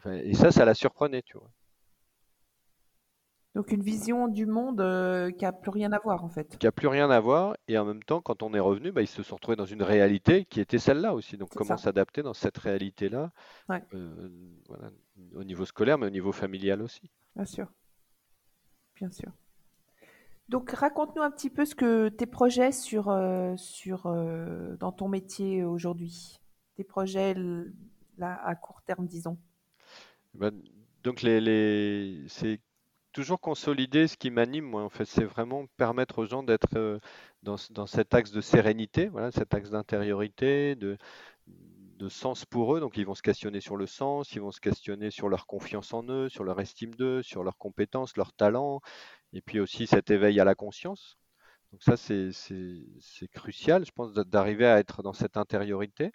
et 0.05 0.33
ça, 0.33 0.51
ça 0.51 0.65
la 0.65 0.73
surprenait, 0.73 1.21
tu 1.23 1.37
vois. 1.37 1.49
Donc 3.55 3.71
une 3.71 3.81
vision 3.81 4.27
du 4.27 4.45
monde 4.45 4.81
euh, 4.81 5.31
qui 5.31 5.45
a 5.45 5.53
plus 5.53 5.69
rien 5.71 5.93
à 5.93 5.99
voir 5.99 6.23
en 6.25 6.29
fait. 6.29 6.57
qui 6.57 6.67
a 6.67 6.71
plus 6.73 6.89
rien 6.89 7.09
à 7.09 7.19
voir. 7.21 7.55
Et 7.69 7.77
en 7.77 7.85
même 7.85 8.03
temps, 8.03 8.19
quand 8.21 8.43
on 8.43 8.53
est 8.53 8.59
revenu, 8.59 8.91
bah, 8.91 9.01
ils 9.01 9.07
se 9.07 9.23
sont 9.23 9.35
retrouvés 9.35 9.55
dans 9.55 9.65
une 9.65 9.81
réalité 9.81 10.43
qui 10.45 10.59
était 10.59 10.77
celle-là 10.77 11.13
aussi. 11.15 11.37
Donc, 11.37 11.49
comment 11.55 11.77
s'adapter 11.77 12.21
dans 12.21 12.33
cette 12.33 12.57
réalité-là, 12.57 13.31
Ouais. 13.69 13.81
euh, 13.93 14.29
voilà, 14.67 14.91
au 15.35 15.43
niveau 15.45 15.63
scolaire, 15.65 15.97
mais 15.97 16.07
au 16.07 16.09
niveau 16.09 16.33
familial 16.33 16.81
aussi. 16.81 17.09
Bien 17.35 17.45
sûr. 17.45 17.67
Bien 18.97 19.09
sûr. 19.09 19.31
Donc 20.47 20.69
raconte-nous 20.71 21.23
un 21.23 21.31
petit 21.31 21.49
peu 21.49 21.65
ce 21.65 21.73
que 21.75 22.07
tes 22.09 22.27
projets 22.27 22.71
sur, 22.71 23.09
euh, 23.09 23.55
sur 23.57 24.03
dans 24.79 24.91
ton 24.91 25.07
métier 25.07 25.63
aujourd'hui. 25.63 26.37
Tes 26.75 26.83
projets 26.83 27.33
là, 28.17 28.39
à 28.45 28.53
court 28.55 28.81
terme, 28.83 29.07
disons. 29.07 29.37
Bah, 30.33 30.51
donc, 31.03 31.21
les, 31.21 31.39
les- 31.41 32.25
c'est 32.27 32.59
toujours 33.15 33.39
consolider 33.39 34.07
ce 34.07 34.17
qui 34.17 34.29
m'anime, 34.29 34.65
moi, 34.65 34.83
en 34.83 34.89
fait. 34.89 35.05
C'est 35.05 35.23
vraiment 35.23 35.65
permettre 35.77 36.19
aux 36.19 36.25
gens 36.25 36.43
d'être 36.43 36.75
euh, 36.75 36.99
dans, 37.43 37.55
dans 37.71 37.87
cet 37.87 38.13
axe 38.13 38.31
de 38.31 38.41
sérénité, 38.41 39.07
voilà, 39.07 39.31
cet 39.31 39.53
axe 39.53 39.69
d'intériorité, 39.69 40.75
de, 40.75 40.97
de 41.47 42.09
sens 42.09 42.45
pour 42.45 42.75
eux. 42.75 42.81
Donc, 42.81 42.97
ils 42.97 43.05
vont 43.05 43.15
se 43.15 43.21
questionner 43.21 43.61
sur 43.61 43.77
le 43.77 43.85
sens, 43.85 44.33
ils 44.33 44.41
vont 44.41 44.51
se 44.51 44.59
questionner 44.59 45.11
sur 45.11 45.29
leur 45.29 45.47
confiance 45.47 45.93
en 45.93 46.03
eux, 46.09 46.27
sur 46.29 46.43
leur 46.43 46.59
estime 46.59 46.93
d'eux, 46.93 47.23
sur 47.23 47.43
leurs 47.43 47.57
compétences, 47.57 48.17
leurs 48.17 48.33
talents, 48.33 48.81
et 49.31 49.41
puis 49.41 49.61
aussi 49.61 49.87
cet 49.87 50.11
éveil 50.11 50.39
à 50.41 50.43
la 50.43 50.55
conscience. 50.55 51.17
Donc 51.71 51.83
ça, 51.83 51.95
c'est 51.97 52.31
crucial, 53.33 53.85
je 53.85 53.91
pense, 53.91 54.13
d'a- 54.13 54.25
d'arriver 54.25 54.65
à 54.65 54.79
être 54.79 55.03
dans 55.03 55.13
cette 55.13 55.37
intériorité. 55.37 56.11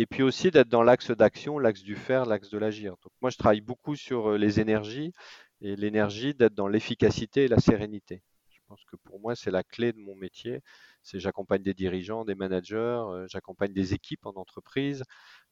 Et 0.00 0.06
puis 0.06 0.22
aussi 0.22 0.52
d'être 0.52 0.68
dans 0.68 0.84
l'axe 0.84 1.10
d'action, 1.10 1.58
l'axe 1.58 1.82
du 1.82 1.96
faire, 1.96 2.24
l'axe 2.24 2.50
de 2.50 2.58
l'agir. 2.58 2.92
Donc 3.02 3.12
moi, 3.20 3.30
je 3.30 3.36
travaille 3.36 3.60
beaucoup 3.60 3.96
sur 3.96 4.30
euh, 4.30 4.38
les 4.38 4.60
énergies 4.60 5.12
et 5.60 5.76
l'énergie 5.76 6.34
d'être 6.34 6.54
dans 6.54 6.68
l'efficacité 6.68 7.44
et 7.44 7.48
la 7.48 7.58
sérénité. 7.58 8.22
Je 8.50 8.60
pense 8.74 8.84
que 8.84 8.96
pour 8.96 9.18
moi, 9.18 9.34
c'est 9.34 9.50
la 9.50 9.62
clé 9.62 9.92
de 9.94 9.98
mon 9.98 10.14
métier. 10.14 10.60
C'est 11.02 11.18
j'accompagne 11.20 11.62
des 11.62 11.72
dirigeants, 11.72 12.26
des 12.26 12.34
managers, 12.34 12.76
euh, 12.76 13.26
j'accompagne 13.26 13.72
des 13.72 13.94
équipes 13.94 14.26
en 14.26 14.32
entreprise, 14.32 15.04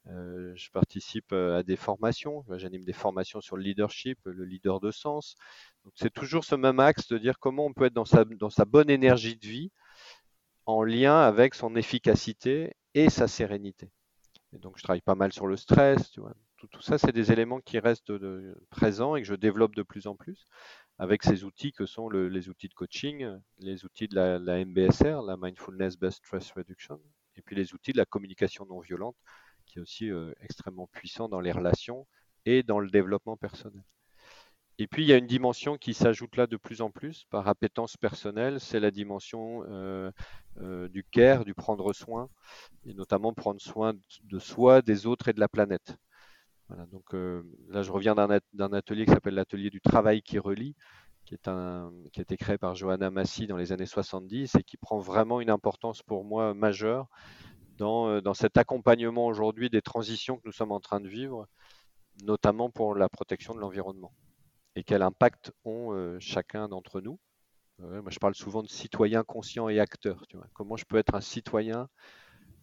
euh, 0.08 0.52
je 0.54 0.70
participe 0.70 1.32
euh, 1.32 1.58
à 1.58 1.62
des 1.62 1.76
formations, 1.76 2.44
j'anime 2.56 2.84
des 2.84 2.92
formations 2.92 3.40
sur 3.40 3.56
le 3.56 3.62
leadership, 3.62 4.18
le 4.26 4.44
leader 4.44 4.80
de 4.80 4.90
sens. 4.90 5.34
C'est 5.94 6.12
toujours 6.12 6.44
ce 6.44 6.54
même 6.56 6.78
axe 6.78 7.08
de 7.08 7.16
dire 7.18 7.38
comment 7.38 7.64
on 7.64 7.72
peut 7.72 7.86
être 7.86 7.94
dans 7.94 8.04
sa, 8.04 8.24
dans 8.24 8.50
sa 8.50 8.66
bonne 8.66 8.90
énergie 8.90 9.36
de 9.36 9.46
vie 9.46 9.70
en 10.66 10.82
lien 10.82 11.20
avec 11.20 11.54
son 11.54 11.74
efficacité 11.76 12.74
et 12.94 13.08
sa 13.08 13.28
sérénité. 13.28 13.90
Et 14.52 14.58
donc 14.58 14.78
je 14.78 14.82
travaille 14.82 15.00
pas 15.00 15.14
mal 15.14 15.32
sur 15.32 15.46
le 15.46 15.56
stress, 15.56 16.10
tu 16.10 16.20
vois. 16.20 16.34
Tout, 16.58 16.68
ça, 16.80 16.96
c'est 16.98 17.12
des 17.12 17.32
éléments 17.32 17.60
qui 17.60 17.78
restent 17.78 18.12
présents 18.70 19.14
et 19.16 19.20
que 19.22 19.28
je 19.28 19.34
développe 19.34 19.74
de 19.74 19.82
plus 19.82 20.06
en 20.06 20.16
plus 20.16 20.46
avec 20.98 21.22
ces 21.22 21.44
outils 21.44 21.72
que 21.72 21.86
sont 21.86 22.08
le- 22.08 22.28
les 22.28 22.48
outils 22.50 22.68
de 22.68 22.74
coaching, 22.74 23.26
les 23.60 23.84
outils 23.86 24.08
de 24.08 24.16
la, 24.16 24.38
la 24.38 24.58
MBSR, 24.60 25.22
la 25.22 25.36
Mindfulness 25.38 25.98
Based 25.98 26.18
Stress 26.24 26.52
Reduction, 26.52 27.00
et 27.36 27.42
puis 27.42 27.56
les 27.56 27.74
outils 27.74 27.92
de 27.92 27.98
la 27.98 28.06
communication 28.06 28.66
non 28.66 28.80
violente, 28.80 29.16
qui 29.66 29.78
est 29.78 29.82
aussi 29.82 30.10
euh, 30.10 30.32
extrêmement 30.40 30.88
puissant 30.88 31.28
dans 31.28 31.40
les 31.40 31.52
relations 31.52 32.06
et 32.46 32.62
dans 32.62 32.80
le 32.80 32.90
développement 32.90 33.36
personnel. 33.36 33.84
Et 34.78 34.86
puis 34.88 35.04
il 35.04 35.08
y 35.08 35.12
a 35.12 35.18
une 35.18 35.26
dimension 35.26 35.76
qui 35.78 35.94
s'ajoute 35.94 36.36
là 36.36 36.46
de 36.46 36.56
plus 36.56 36.80
en 36.82 36.90
plus 36.90 37.24
par 37.30 37.48
appétence 37.48 37.96
personnelle, 37.96 38.60
c'est 38.60 38.80
la 38.80 38.90
dimension 38.90 39.64
euh, 39.68 40.10
euh, 40.58 40.88
du 40.88 41.04
care, 41.04 41.44
du 41.44 41.54
prendre 41.54 41.92
soin, 41.94 42.28
et 42.86 42.94
notamment 42.94 43.34
prendre 43.34 43.60
soin 43.60 43.94
de 44.24 44.38
soi, 44.40 44.82
des 44.82 45.06
autres 45.06 45.28
et 45.28 45.34
de 45.34 45.40
la 45.40 45.48
planète. 45.48 45.96
Donc 46.90 47.14
euh, 47.14 47.42
là, 47.68 47.82
je 47.82 47.92
reviens 47.92 48.14
d'un 48.14 48.30
at- 48.30 48.40
d'un 48.52 48.72
atelier 48.72 49.06
qui 49.06 49.12
s'appelle 49.12 49.34
l'atelier 49.34 49.70
du 49.70 49.80
travail 49.80 50.22
qui 50.22 50.38
relie, 50.38 50.74
qui, 51.24 51.34
est 51.34 51.48
un, 51.48 51.92
a 52.16 52.20
été 52.20 52.36
créé 52.36 52.58
par 52.58 52.74
Johanna 52.74 53.10
Massy 53.10 53.46
dans 53.46 53.56
les 53.56 53.72
années 53.72 53.86
70 53.86 54.54
et 54.56 54.62
qui 54.64 54.76
prend 54.76 54.98
vraiment 54.98 55.40
une 55.40 55.50
importance 55.50 56.02
pour 56.02 56.24
moi 56.24 56.54
majeure 56.54 57.06
dans, 57.78 58.08
euh, 58.08 58.20
dans 58.20 58.34
cet 58.34 58.56
accompagnement 58.56 59.26
aujourd'hui 59.26 59.70
des 59.70 59.82
transitions 59.82 60.36
que 60.36 60.42
nous 60.44 60.52
sommes 60.52 60.72
en 60.72 60.80
train 60.80 61.00
de 61.00 61.08
vivre, 61.08 61.46
notamment 62.24 62.70
pour 62.70 62.94
la 62.94 63.08
protection 63.08 63.54
de 63.54 63.60
l'environnement. 63.60 64.12
Et 64.74 64.84
quel 64.84 65.02
impact 65.02 65.52
ont 65.64 65.92
euh, 65.92 66.18
chacun 66.20 66.68
d'entre 66.68 67.00
nous. 67.00 67.18
Moi, 67.78 68.10
je 68.10 68.18
parle 68.18 68.34
souvent 68.34 68.62
de 68.62 68.68
citoyen 68.68 69.22
conscient 69.22 69.68
et 69.68 69.80
acteur. 69.80 70.24
Comment 70.54 70.78
je 70.78 70.86
peux 70.86 70.96
être 70.96 71.14
un 71.14 71.20
citoyen, 71.20 71.90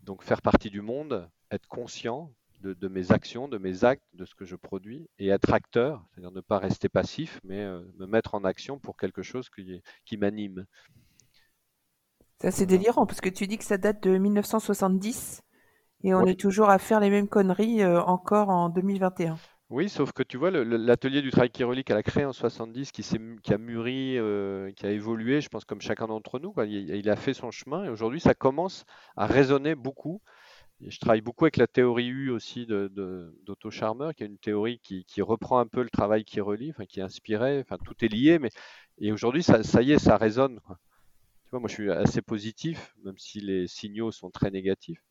donc 0.02 0.24
faire 0.24 0.42
partie 0.42 0.72
du 0.72 0.82
monde, 0.82 1.30
être 1.52 1.68
conscient 1.68 2.34
de, 2.64 2.74
de 2.74 2.88
mes 2.90 3.12
actions, 3.12 3.48
de 3.50 3.58
mes 3.60 3.84
actes, 3.86 4.04
de 4.14 4.26
ce 4.26 4.36
que 4.36 4.46
je 4.46 4.56
produis, 4.56 5.08
et 5.20 5.28
être 5.30 5.54
acteur, 5.54 6.04
c'est-à-dire 6.14 6.32
ne 6.32 6.42
pas 6.42 6.60
rester 6.60 6.90
passif, 6.90 7.40
mais 7.44 7.62
euh, 7.62 7.82
me 8.00 8.08
mettre 8.08 8.36
en 8.36 8.44
action 8.46 8.80
pour 8.80 8.98
quelque 8.98 9.24
chose 9.24 9.50
qui, 9.50 9.82
qui 10.06 10.18
m'anime. 10.18 10.66
C'est 12.40 12.48
assez 12.50 12.68
Voilà. 12.68 12.68
délirant 12.68 13.08
parce 13.08 13.22
que 13.22 13.30
tu 13.30 13.48
dis 13.48 13.58
que 13.58 13.64
ça 13.64 13.80
date 13.80 14.04
de 14.04 14.20
1970 14.20 15.42
et 16.04 16.14
on 16.14 16.22
Oui. 16.22 16.28
est 16.28 16.40
toujours 16.40 16.70
à 16.70 16.78
faire 16.78 17.00
les 17.00 17.10
mêmes 17.10 17.28
conneries 17.28 17.82
euh, 17.82 18.04
encore 18.04 18.50
en 18.50 18.70
2021. 18.70 19.42
Oui, 19.70 19.90
sauf 19.90 20.12
que 20.12 20.22
tu 20.22 20.38
vois, 20.38 20.52
l'atelier 20.52 21.22
du 21.24 21.32
travail 21.32 21.50
chirurgique 21.56 21.88
qu'elle 21.88 21.98
a 21.98 22.04
créé 22.04 22.26
en 22.26 22.34
70, 22.34 22.92
qui, 22.92 23.02
qui 23.42 23.54
a 23.54 23.58
mûri, 23.58 24.18
euh, 24.20 24.72
qui 24.74 24.86
a 24.86 24.92
évolué, 24.92 25.42
je 25.42 25.50
pense 25.50 25.66
comme 25.66 25.82
chacun 25.82 26.06
d'entre 26.08 26.38
nous, 26.40 26.52
quoi. 26.52 26.66
Il, 26.66 26.90
il 26.96 27.10
a 27.10 27.16
fait 27.16 27.34
son 27.34 27.50
chemin 27.50 27.84
et 27.86 27.90
aujourd'hui, 27.90 28.20
ça 28.20 28.36
commence 28.36 28.86
à 29.16 29.26
résonner 29.26 29.74
beaucoup. 29.74 30.22
Je 30.82 31.00
travaille 31.00 31.22
beaucoup 31.22 31.46
avec 31.46 31.58
la 31.58 31.68
théorie 31.68 32.08
U 32.08 32.30
aussi 32.30 32.68
Scharmer, 33.70 34.10
qui 34.16 34.24
est 34.24 34.28
une 34.28 34.38
théorie 34.38 34.80
qui, 34.80 35.22
reprend 35.22 35.60
un 35.60 35.68
peu 35.68 35.82
le 35.82 35.90
travail 35.90 36.26
qui 36.26 36.42
relie, 36.42 36.72
enfin, 36.72 36.86
qui 36.86 37.02
inspiré, 37.02 37.60
enfin, 37.60 37.78
tout 37.84 37.96
est 38.04 38.10
lié, 38.10 38.40
mais 38.40 38.50
et 39.00 39.12
aujourd'hui, 39.12 39.44
ça, 39.44 39.82
y 39.82 39.92
est, 39.92 40.00
ça 40.00 40.18
résonne. 40.18 40.60
Tu 40.66 41.50
vois, 41.52 41.60
moi, 41.60 41.70
je 41.70 41.74
suis 41.74 41.92
assez 41.92 42.22
positif, 42.22 42.96
même 43.04 43.18
si 43.18 43.40
les 43.40 43.68
signaux 43.68 44.12
sont 44.12 44.30
très 44.30 44.52
négatifs. 44.52 45.04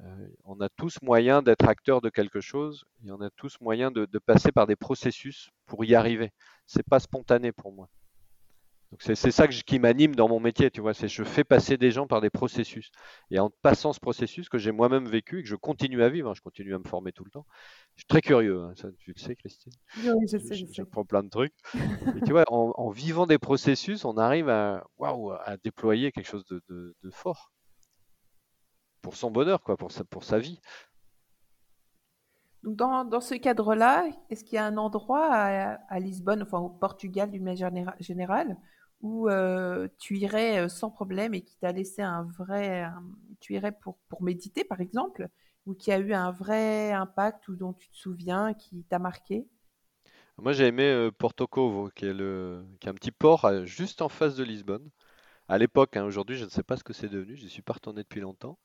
Euh, 0.00 0.28
on 0.44 0.60
a 0.60 0.68
tous 0.68 1.00
moyen 1.02 1.42
d'être 1.42 1.68
acteur 1.68 2.00
de 2.00 2.10
quelque 2.10 2.40
chose 2.40 2.84
et 3.06 3.12
on 3.12 3.20
a 3.20 3.30
tous 3.30 3.60
moyen 3.60 3.92
de, 3.92 4.06
de 4.06 4.18
passer 4.18 4.50
par 4.50 4.66
des 4.66 4.74
processus 4.74 5.50
pour 5.66 5.84
y 5.84 5.94
arriver. 5.94 6.32
C'est 6.66 6.82
pas 6.82 6.98
spontané 6.98 7.52
pour 7.52 7.72
moi. 7.72 7.88
Donc 8.94 9.02
c'est 9.02 9.32
ça 9.32 9.48
que 9.48 9.52
je- 9.52 9.64
qui 9.64 9.80
m'anime 9.80 10.14
dans 10.14 10.28
mon 10.28 10.38
métier, 10.38 10.70
tu 10.70 10.80
vois, 10.80 10.94
c'est 10.94 11.08
je 11.08 11.24
fais 11.24 11.42
passer 11.42 11.76
des 11.76 11.90
gens 11.90 12.06
par 12.06 12.20
des 12.20 12.30
processus. 12.30 12.92
Et 13.32 13.40
en 13.40 13.50
passant 13.50 13.92
ce 13.92 13.98
processus 13.98 14.48
que 14.48 14.56
j'ai 14.56 14.70
moi-même 14.70 15.08
vécu 15.08 15.40
et 15.40 15.42
que 15.42 15.48
je 15.48 15.56
continue 15.56 16.00
à 16.04 16.08
vivre, 16.08 16.30
hein, 16.30 16.34
je 16.36 16.42
continue 16.42 16.76
à 16.76 16.78
me 16.78 16.84
former 16.84 17.10
tout 17.10 17.24
le 17.24 17.30
temps. 17.32 17.44
Je 17.96 18.02
suis 18.02 18.06
très 18.06 18.20
curieux, 18.20 18.62
hein, 18.62 18.72
ça, 18.76 18.86
tu 19.00 19.12
le 19.12 19.20
sais, 19.20 19.34
Christine. 19.34 19.72
Oui, 19.96 20.28
je 20.30 20.38
sais, 20.38 20.54
je 20.54 20.64
sais. 20.66 20.72
J'apprends 20.72 21.04
plein 21.04 21.24
de 21.24 21.28
trucs. 21.28 21.52
Et 21.74 22.20
tu 22.24 22.30
vois, 22.30 22.44
en, 22.52 22.72
en 22.76 22.90
vivant 22.90 23.26
des 23.26 23.38
processus, 23.38 24.04
on 24.04 24.16
arrive 24.16 24.48
à, 24.48 24.84
déployer 25.64 26.12
quelque 26.12 26.28
chose 26.28 26.44
de, 26.46 26.62
de- 26.68 26.94
de 27.02 27.10
fort 27.10 27.50
pour 29.02 29.16
son 29.16 29.32
bonheur, 29.32 29.60
quoi, 29.64 29.76
pour 29.76 29.90
sa, 29.90 30.04
pour 30.04 30.22
sa 30.22 30.38
vie. 30.38 30.60
Donc 32.62 32.76
dans, 32.76 33.04
dans 33.04 33.20
ce 33.20 33.34
cadre-là, 33.34 34.06
est-ce 34.30 34.44
qu'il 34.44 34.54
y 34.54 34.58
a 34.58 34.64
un 34.64 34.76
endroit 34.76 35.26
à, 35.34 35.74
à 35.88 35.98
Lisbonne, 35.98 36.44
enfin 36.44 36.58
au 36.60 36.68
Portugal 36.70 37.32
d'une 37.32 37.42
manière 37.42 37.70
généra- 37.70 37.96
générale, 37.98 38.56
où 39.04 39.28
euh, 39.28 39.86
tu 39.98 40.16
irais 40.16 40.60
euh, 40.60 40.68
sans 40.68 40.90
problème 40.90 41.34
et 41.34 41.42
qui 41.42 41.56
t'a 41.58 41.72
laissé 41.72 42.00
un 42.02 42.24
vrai, 42.24 42.86
tu 43.38 43.52
irais 43.54 43.72
pour, 43.72 43.98
pour 44.08 44.22
méditer 44.22 44.64
par 44.64 44.80
exemple, 44.80 45.28
ou 45.66 45.74
qui 45.74 45.92
a 45.92 45.98
eu 45.98 46.14
un 46.14 46.32
vrai 46.32 46.90
impact 46.92 47.48
ou 47.48 47.56
dont 47.56 47.74
tu 47.74 47.90
te 47.90 47.96
souviens, 47.96 48.54
qui 48.54 48.82
t'a 48.84 48.98
marqué? 48.98 49.46
Moi, 50.38 50.52
j'ai 50.52 50.66
aimé 50.66 50.84
euh, 50.84 51.10
Porto 51.10 51.46
Covo, 51.46 51.90
qui 51.94 52.06
est 52.06 52.12
le, 52.14 52.64
qui 52.80 52.88
est 52.88 52.90
un 52.90 52.94
petit 52.94 53.12
port 53.12 53.64
juste 53.64 54.02
en 54.02 54.08
face 54.08 54.34
de 54.36 54.44
Lisbonne. 54.44 54.90
À 55.48 55.58
l'époque, 55.58 55.96
hein, 55.96 56.04
aujourd'hui, 56.04 56.36
je 56.36 56.44
ne 56.44 56.50
sais 56.50 56.62
pas 56.62 56.76
ce 56.76 56.84
que 56.84 56.92
c'est 56.94 57.08
devenu, 57.08 57.36
je 57.36 57.44
n'y 57.44 57.50
suis 57.50 57.62
pas 57.62 57.74
retourné 57.74 58.02
depuis 58.02 58.20
longtemps. 58.20 58.58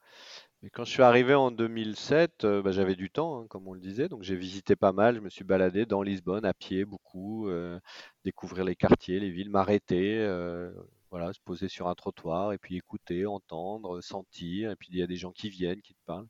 Quand 0.73 0.83
je 0.83 0.91
suis 0.91 1.03
arrivé 1.03 1.33
en 1.35 1.51
2007, 1.51 2.43
euh, 2.43 2.61
bah, 2.61 2.71
j'avais 2.71 2.95
du 2.95 3.09
temps, 3.09 3.39
hein, 3.39 3.47
comme 3.47 3.65
on 3.69 3.73
le 3.73 3.79
disait, 3.79 4.09
donc 4.09 4.23
j'ai 4.23 4.35
visité 4.35 4.75
pas 4.75 4.91
mal, 4.91 5.15
je 5.15 5.21
me 5.21 5.29
suis 5.29 5.45
baladé 5.45 5.85
dans 5.85 6.01
Lisbonne 6.01 6.43
à 6.43 6.53
pied 6.53 6.83
beaucoup, 6.83 7.47
euh, 7.47 7.79
découvrir 8.25 8.65
les 8.65 8.75
quartiers, 8.75 9.21
les 9.21 9.29
villes, 9.29 9.49
m'arrêter, 9.49 10.17
euh, 10.19 10.69
voilà, 11.11 11.31
se 11.31 11.39
poser 11.39 11.69
sur 11.69 11.87
un 11.87 11.95
trottoir 11.95 12.51
et 12.51 12.57
puis 12.57 12.75
écouter, 12.75 13.25
entendre, 13.25 14.01
sentir, 14.01 14.71
et 14.71 14.75
puis 14.75 14.89
il 14.91 14.99
y 14.99 15.01
a 15.01 15.07
des 15.07 15.15
gens 15.15 15.31
qui 15.31 15.49
viennent, 15.49 15.81
qui 15.81 15.93
te 15.93 15.99
parlent. 16.05 16.27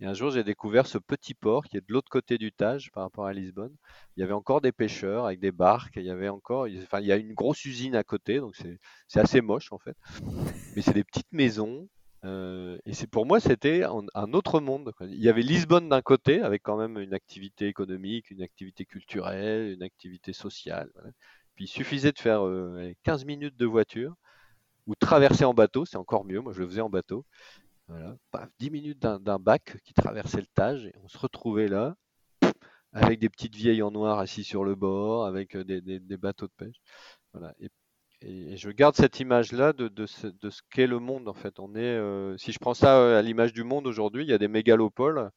Et 0.00 0.04
un 0.06 0.12
jour, 0.12 0.30
j'ai 0.30 0.44
découvert 0.44 0.86
ce 0.86 0.98
petit 0.98 1.32
port 1.32 1.64
qui 1.64 1.78
est 1.78 1.88
de 1.88 1.92
l'autre 1.92 2.10
côté 2.10 2.36
du 2.36 2.52
Tage 2.52 2.90
par 2.92 3.04
rapport 3.04 3.24
à 3.26 3.32
Lisbonne. 3.32 3.74
Il 4.16 4.20
y 4.20 4.22
avait 4.22 4.34
encore 4.34 4.60
des 4.60 4.72
pêcheurs 4.72 5.24
avec 5.24 5.40
des 5.40 5.52
barques, 5.52 5.96
il 5.96 6.04
y 6.04 6.10
avait 6.10 6.28
encore, 6.28 6.68
enfin, 6.82 7.00
il 7.00 7.06
y 7.06 7.12
a 7.12 7.16
une 7.16 7.32
grosse 7.32 7.64
usine 7.64 7.96
à 7.96 8.04
côté, 8.04 8.40
donc 8.40 8.56
c'est 9.08 9.20
assez 9.20 9.40
moche 9.40 9.72
en 9.72 9.78
fait. 9.78 9.96
Mais 10.76 10.82
c'est 10.82 10.92
des 10.92 11.04
petites 11.04 11.32
maisons. 11.32 11.88
Euh, 12.24 12.78
et 12.86 12.94
c'est 12.94 13.06
pour 13.06 13.26
moi, 13.26 13.40
c'était 13.40 13.84
un, 13.84 14.32
autre 14.32 14.60
monde. 14.60 14.92
Il 15.00 15.22
y 15.22 15.28
avait 15.28 15.42
Lisbonne 15.42 15.88
d'un 15.88 16.02
côté, 16.02 16.40
avec 16.40 16.62
quand 16.62 16.76
même 16.76 16.98
une 16.98 17.12
activité 17.14 17.66
économique, 17.66 18.30
une 18.30 18.42
activité 18.42 18.86
culturelle, 18.86 19.72
une 19.72 19.82
activité 19.82 20.32
sociale. 20.32 20.90
Puis 21.54 21.66
il 21.66 21.68
suffisait 21.68 22.12
de 22.12 22.18
faire 22.18 22.46
euh, 22.46 22.76
allez, 22.78 22.96
15 23.04 23.24
minutes 23.26 23.56
de 23.56 23.66
voiture 23.66 24.14
ou 24.86 24.94
traverser 24.94 25.44
en 25.44 25.54
bateau, 25.54 25.84
c'est 25.84 25.96
encore 25.96 26.24
mieux. 26.24 26.40
Moi, 26.40 26.52
je 26.52 26.60
le 26.60 26.68
faisais 26.68 26.80
en 26.80 26.90
bateau. 26.90 27.24
Voilà, 27.88 28.16
paf, 28.30 28.48
10 28.58 28.70
minutes 28.70 28.98
d'un 29.00 29.38
bac 29.38 29.76
qui 29.84 29.92
traversait 29.94 30.40
le 30.40 30.46
Tage 30.54 30.86
et 30.86 30.94
on 31.02 31.08
se 31.08 31.18
retrouvait 31.18 31.68
là 31.68 31.96
avec 32.92 33.18
des 33.18 33.28
petites 33.28 33.56
vieilles 33.56 33.82
en 33.82 33.90
noir 33.90 34.18
assis 34.20 34.44
sur 34.44 34.64
le 34.64 34.74
bord, 34.74 35.26
avec 35.26 35.56
des, 35.56 35.80
des, 35.82 36.16
bateaux 36.16 36.46
de 36.46 36.52
pêche. 36.56 36.80
Je 38.24 38.70
garde 38.70 38.96
cette 38.96 39.20
image-là 39.20 39.72
de, 39.72 39.88
de, 39.88 40.06
ce, 40.06 40.28
qu'est 40.70 40.86
le 40.86 40.98
monde 40.98 41.28
en 41.28 41.34
fait. 41.34 41.58
On 41.58 41.74
est, 41.74 42.38
si 42.38 42.52
je 42.52 42.58
prends 42.58 42.74
ça 42.74 43.18
à 43.18 43.22
l'image 43.22 43.52
du 43.52 43.64
monde 43.64 43.86
aujourd'hui, 43.86 44.24
il 44.24 44.30
y 44.30 44.32
a 44.32 44.38
des 44.38 44.48
mégalopoles 44.48 45.30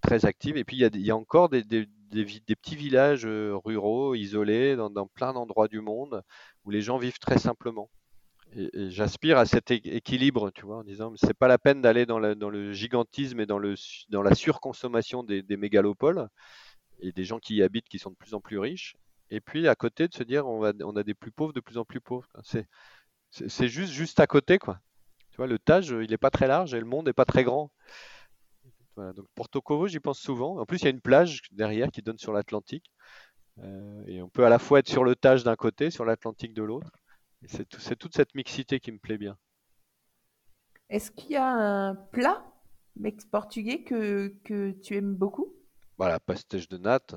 très 0.00 0.24
actives 0.24 0.56
et 0.56 0.64
puis 0.64 0.76
il 0.76 1.00
y 1.06 1.10
a, 1.10 1.16
encore 1.16 1.48
des, 1.48 1.62
petits 1.62 2.76
villages 2.76 3.26
ruraux 3.26 4.14
isolés 4.14 4.76
dans, 4.76 5.06
plein 5.06 5.32
d'endroits 5.32 5.68
du 5.68 5.80
monde 5.80 6.22
où 6.64 6.70
les 6.70 6.80
gens 6.80 6.98
vivent 6.98 7.18
très 7.18 7.38
simplement. 7.38 7.90
Et, 8.56 8.90
j'aspire 8.90 9.38
à 9.38 9.46
cet 9.46 9.70
équilibre, 9.70 10.50
tu 10.50 10.64
vois, 10.64 10.78
en 10.78 10.84
disant 10.84 11.12
c'est 11.16 11.36
pas 11.36 11.48
la 11.48 11.58
peine 11.58 11.82
d'aller 11.82 12.06
dans, 12.06 12.20
dans, 12.36 12.50
le 12.50 12.72
gigantisme 12.72 13.40
et 13.40 13.46
dans, 13.46 13.58
le, 13.58 13.74
dans 14.08 14.22
la 14.22 14.34
surconsommation 14.34 15.22
des, 15.22 15.56
mégalopoles 15.56 16.28
et 17.00 17.12
des 17.12 17.24
gens 17.24 17.38
qui 17.38 17.56
y 17.56 17.62
habitent 17.62 17.88
qui 17.88 17.98
sont 17.98 18.10
de 18.10 18.16
plus 18.16 18.34
en 18.34 18.40
plus 18.40 18.58
riches. 18.58 18.96
Et 19.30 19.40
puis 19.40 19.68
à 19.68 19.74
côté 19.74 20.08
de 20.08 20.14
se 20.14 20.22
dire 20.22 20.46
on, 20.46 20.60
va, 20.60 20.72
on 20.82 20.96
a 20.96 21.02
des 21.02 21.14
plus 21.14 21.32
pauvres 21.32 21.52
de 21.52 21.60
plus 21.60 21.78
en 21.78 21.84
plus 21.84 22.00
pauvres. 22.00 22.28
C'est, 22.42 22.66
c'est 23.30 23.68
juste 23.68 23.92
juste 23.92 24.20
à 24.20 24.26
côté 24.26 24.58
quoi. 24.58 24.80
Tu 25.30 25.36
vois, 25.36 25.46
le 25.46 25.58
Tage 25.58 25.88
il 26.02 26.12
est 26.12 26.18
pas 26.18 26.30
très 26.30 26.46
large 26.46 26.74
et 26.74 26.80
le 26.80 26.86
monde 26.86 27.08
est 27.08 27.12
pas 27.12 27.24
très 27.24 27.44
grand. 27.44 27.70
Voilà, 28.98 29.12
donc 29.12 29.26
Porto 29.36 29.60
Covo, 29.60 29.86
j'y 29.86 30.00
pense 30.00 30.18
souvent. 30.18 30.58
En 30.58 30.66
plus, 30.66 30.78
il 30.78 30.84
y 30.86 30.86
a 30.88 30.90
une 30.90 31.00
plage 31.00 31.42
derrière 31.52 31.88
qui 31.92 32.02
donne 32.02 32.18
sur 32.18 32.32
l'Atlantique. 32.32 32.90
Euh, 33.60 34.02
et 34.08 34.20
on 34.22 34.28
peut 34.28 34.44
à 34.44 34.48
la 34.48 34.58
fois 34.58 34.80
être 34.80 34.88
sur 34.88 35.04
le 35.04 35.14
Tage 35.14 35.44
d'un 35.44 35.54
côté, 35.54 35.90
sur 35.90 36.04
l'Atlantique 36.04 36.52
de 36.52 36.64
l'autre. 36.64 36.90
C'est 37.46 37.68
tout, 37.68 37.78
toute 37.94 38.16
cette 38.16 38.34
mixité 38.34 38.80
qui 38.80 38.90
me 38.90 38.98
plaît 38.98 39.16
bien. 39.16 39.38
Est-ce 40.90 41.12
qu'il 41.12 41.30
y 41.30 41.36
a 41.36 41.46
un 41.46 41.94
plat 41.94 42.44
mix 42.96 43.24
portugais 43.24 43.84
que, 43.84 44.34
que 44.42 44.72
tu 44.72 44.96
aimes 44.96 45.14
beaucoup? 45.14 45.54
Voilà, 45.96 46.18
pastéis 46.18 46.66
de 46.68 46.78
natte. 46.78 47.14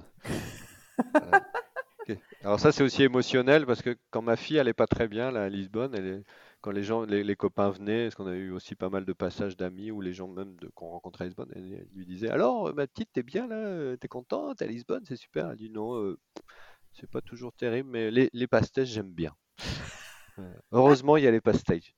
Euh, 1.16 1.40
Alors 2.44 2.60
ça, 2.60 2.72
c'est 2.72 2.84
aussi 2.84 3.04
émotionnel 3.04 3.66
parce 3.66 3.82
que 3.82 3.96
quand 4.10 4.22
ma 4.22 4.36
fille, 4.36 4.58
elle 4.58 4.68
est 4.68 4.74
pas 4.74 4.88
très 4.88 5.08
bien 5.08 5.32
là, 5.32 5.44
à 5.44 5.50
Lisbonne, 5.50 6.24
quand 6.62 6.72
les 6.72 6.84
gens, 6.84 7.04
les, 7.04 7.36
copains 7.36 7.72
venaient, 7.72 8.06
parce 8.06 8.16
qu'on 8.16 8.28
a 8.28 8.36
eu 8.36 8.52
aussi 8.52 8.76
pas 8.76 8.90
mal 8.90 9.06
de 9.06 9.14
passages 9.14 9.58
d'amis 9.58 9.92
ou 9.92 10.02
les 10.02 10.14
gens 10.14 10.28
même 10.28 10.56
qu'on 10.76 10.90
rencontrait 10.90 11.26
à 11.26 11.28
Lisbonne, 11.28 11.52
elle, 11.56 11.88
lui 11.94 12.06
disait 12.06 12.30
alors 12.30 12.74
ma 12.74 12.88
petite, 12.88 13.10
t'es 13.14 13.24
bien 13.24 13.48
là, 13.48 13.98
t'es 13.98 14.08
contente 14.08 14.62
à 14.62 14.68
Lisbonne, 14.68 15.04
c'est 15.08 15.16
super. 15.16 15.50
Elle 15.50 15.58
dit 15.58 15.70
non, 15.70 15.96
euh, 15.96 16.20
c'est 16.94 17.10
pas 17.10 17.22
toujours 17.22 17.54
terrible, 17.54 17.90
mais 17.90 18.12
les, 18.12 18.30
les 18.34 18.48
j'aime 18.84 19.14
bien. 19.14 19.36
Heureusement, 20.72 21.18
il 21.18 21.24
y 21.24 21.28
a 21.28 21.32
les 21.32 21.42
pastéis. 21.42 21.94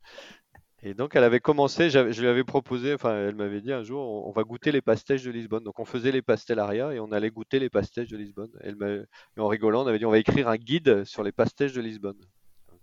Et 0.85 0.93
donc, 0.93 1.15
elle 1.15 1.23
avait 1.23 1.39
commencé, 1.39 1.89
je 1.89 2.21
lui 2.21 2.27
avais 2.27 2.43
proposé, 2.43 2.93
enfin, 2.93 3.15
elle 3.15 3.35
m'avait 3.35 3.61
dit 3.61 3.71
un 3.71 3.83
jour, 3.83 4.27
on, 4.27 4.31
va 4.31 4.43
goûter 4.43 4.73
les 4.73 4.81
pastéis 4.81 5.23
de 5.23 5.31
Lisbonne. 5.31 5.63
Donc, 5.63 5.79
on 5.79 5.85
faisait 5.85 6.11
les 6.11 6.21
pastellaria 6.21 6.93
et 6.93 6.99
on 6.99 7.13
allait 7.13 7.29
goûter 7.29 7.57
les 7.59 7.69
pastéis 7.69 8.05
de 8.05 8.17
Lisbonne. 8.17 8.51
Elle 8.59 9.07
et 9.37 9.39
en 9.39 9.47
rigolant, 9.47 9.83
on 9.83 9.87
avait 9.87 9.97
dit, 9.97 10.05
on 10.05 10.11
va 10.11 10.19
écrire 10.19 10.49
un 10.49 10.57
guide 10.57 11.05
sur 11.05 11.23
les 11.23 11.31
pastéis 11.31 11.71
de 11.71 11.79
Lisbonne. 11.79 12.19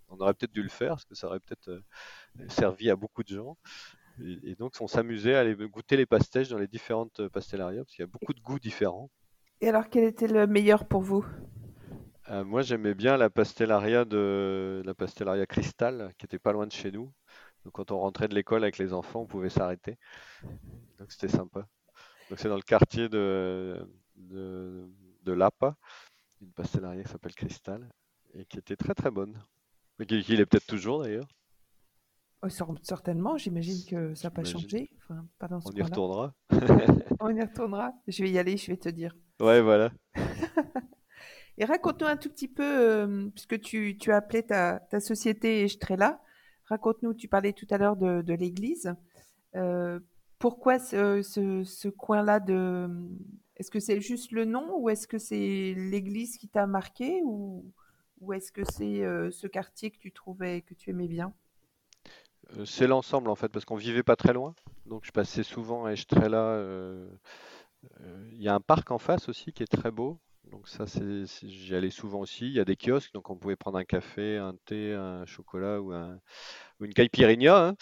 On 0.08 0.16
aurait 0.16 0.32
peut-être 0.32 0.52
dû 0.52 0.62
le 0.62 0.70
faire, 0.70 0.92
parce 0.92 1.04
que 1.04 1.14
ça 1.14 1.26
aurait 1.26 1.40
peut-être 1.40 1.68
euh, 1.68 1.82
servi 2.48 2.88
à 2.88 2.96
beaucoup 2.96 3.22
de 3.22 3.28
gens. 3.28 3.58
Et, 4.44 4.54
donc, 4.54 4.72
on 4.80 4.86
s'amusait 4.86 5.34
à 5.34 5.40
aller 5.40 5.54
goûter 5.54 5.98
les 5.98 6.06
pastéis 6.06 6.48
dans 6.48 6.58
les 6.58 6.68
différentes 6.68 7.28
pastellarias, 7.28 7.82
parce 7.82 7.94
qu'il 7.94 8.02
y 8.02 8.08
a 8.08 8.10
beaucoup 8.10 8.32
de 8.32 8.40
goûts 8.40 8.58
différents. 8.58 9.10
Et 9.60 9.68
alors, 9.68 9.90
quel 9.90 10.04
était 10.04 10.26
le 10.26 10.46
meilleur 10.46 10.86
pour 10.86 11.02
vous? 11.02 11.26
Euh, 12.30 12.44
moi, 12.44 12.62
j'aimais 12.62 12.94
bien 12.94 13.18
la 13.18 13.28
pastellaria 13.28 14.06
de 14.06 14.82
la 14.86 14.94
pastellaria 14.94 15.44
Cristal, 15.44 16.14
qui 16.16 16.24
était 16.24 16.38
pas 16.38 16.52
loin 16.52 16.66
de 16.66 16.72
chez 16.72 16.90
nous. 16.90 17.12
Donc, 17.64 17.74
quand 17.74 17.90
on 17.90 17.98
rentrait 17.98 18.28
de 18.28 18.34
l'école 18.34 18.62
avec 18.62 18.78
les 18.78 18.92
enfants, 18.92 19.20
on 19.20 19.26
pouvait 19.26 19.50
s'arrêter. 19.50 19.98
Donc, 20.98 21.12
c'était 21.12 21.28
sympa. 21.28 21.66
Donc, 22.28 22.38
c'est 22.38 22.48
dans 22.48 22.56
le 22.56 22.62
quartier 22.62 23.08
de, 23.08 23.86
de, 24.16 24.88
de 25.24 25.32
Lapa, 25.32 25.76
une 26.40 26.52
pastellaria 26.52 27.02
qui 27.02 27.10
s'appelle 27.10 27.34
Cristal, 27.34 27.88
et 28.34 28.44
qui 28.44 28.58
était 28.58 28.76
très 28.76 28.94
très 28.94 29.10
bonne. 29.10 29.42
Mais 29.98 30.06
qui, 30.06 30.14
est 30.16 30.46
peut-être 30.46 30.66
toujours 30.66 31.02
d'ailleurs. 31.02 31.28
Oh, 32.42 32.48
certainement, 32.82 33.36
j'imagine 33.36 33.84
que 33.84 34.14
ça 34.14 34.28
n'a 34.28 34.34
pas 34.34 34.44
changé. 34.44 34.88
Enfin, 35.02 35.26
pas 35.38 35.46
dans 35.46 35.60
on 35.66 35.72
y 35.72 35.82
retournera. 35.82 36.34
on 37.20 37.36
y 37.36 37.40
retournera. 37.42 37.92
Je 38.06 38.22
vais 38.22 38.30
y 38.30 38.38
aller, 38.38 38.56
je 38.56 38.68
vais 38.70 38.78
te 38.78 38.88
dire. 38.88 39.14
Ouais, 39.40 39.60
voilà. 39.60 39.92
Et 41.58 41.66
raconte-nous 41.66 42.06
un 42.06 42.16
tout 42.16 42.30
petit 42.30 42.48
peu, 42.48 42.64
euh, 42.64 43.28
puisque 43.34 43.60
tu, 43.60 43.98
tu, 43.98 44.10
as 44.10 44.16
appelé 44.16 44.42
ta, 44.42 44.80
ta 44.80 45.00
société 45.00 45.64
Estrella, 45.64 46.18
raconte-nous, 46.70 47.14
tu 47.14 47.28
parlais 47.28 47.52
tout 47.52 47.66
à 47.70 47.78
l'heure 47.78 47.96
de, 47.96 48.32
l'église. 48.32 48.94
Euh, 49.56 50.00
pourquoi 50.38 50.78
ce, 50.78 51.88
coin-là 51.88 52.40
de... 52.40 52.88
Est-ce 53.56 53.70
que 53.70 53.80
c'est 53.80 54.00
juste 54.00 54.32
le 54.32 54.46
nom 54.46 54.78
ou 54.78 54.88
est-ce 54.88 55.06
que 55.06 55.18
c'est 55.18 55.74
l'église 55.76 56.38
qui 56.38 56.48
t'a 56.48 56.66
marqué 56.66 57.20
ou, 57.24 57.72
est-ce 58.32 58.52
que 58.52 58.62
c'est 58.64 59.02
euh, 59.02 59.30
ce 59.30 59.46
quartier 59.46 59.90
que 59.90 59.98
tu 59.98 60.12
trouvais, 60.12 60.62
que 60.62 60.74
tu 60.74 60.90
aimais 60.90 61.08
bien? 61.08 61.34
C'est 62.64 62.86
l'ensemble 62.86 63.30
en 63.30 63.34
fait, 63.34 63.48
parce 63.48 63.64
qu'on 63.64 63.76
vivait 63.76 64.02
pas 64.02 64.16
très 64.16 64.32
loin. 64.32 64.54
Donc 64.86 65.04
je 65.04 65.12
passais 65.12 65.42
souvent 65.42 65.84
à 65.84 65.92
Estrella. 65.92 66.62
Il 68.32 68.42
y 68.42 68.48
a 68.48 68.54
un 68.54 68.60
parc 68.60 68.90
en 68.90 68.98
face 68.98 69.28
aussi 69.28 69.52
qui 69.52 69.62
est 69.62 69.66
très 69.66 69.90
beau. 69.90 70.18
Donc 70.50 70.68
ça, 70.68 70.86
c'est, 70.86 71.26
j'y 71.48 71.74
allais 71.76 71.90
souvent 71.90 72.20
aussi. 72.20 72.46
Il 72.46 72.52
y 72.52 72.60
a 72.60 72.64
des 72.64 72.76
kiosques, 72.76 73.12
donc 73.14 73.30
on 73.30 73.36
pouvait 73.36 73.54
prendre 73.54 73.78
un 73.78 73.84
café, 73.84 74.36
un 74.36 74.54
thé, 74.64 74.94
un 74.94 75.24
chocolat 75.24 75.80
ou, 75.80 75.92
un, 75.92 76.18
ou 76.80 76.86
une 76.86 76.92
caipirinha. 76.92 77.68
Hein. 77.68 77.76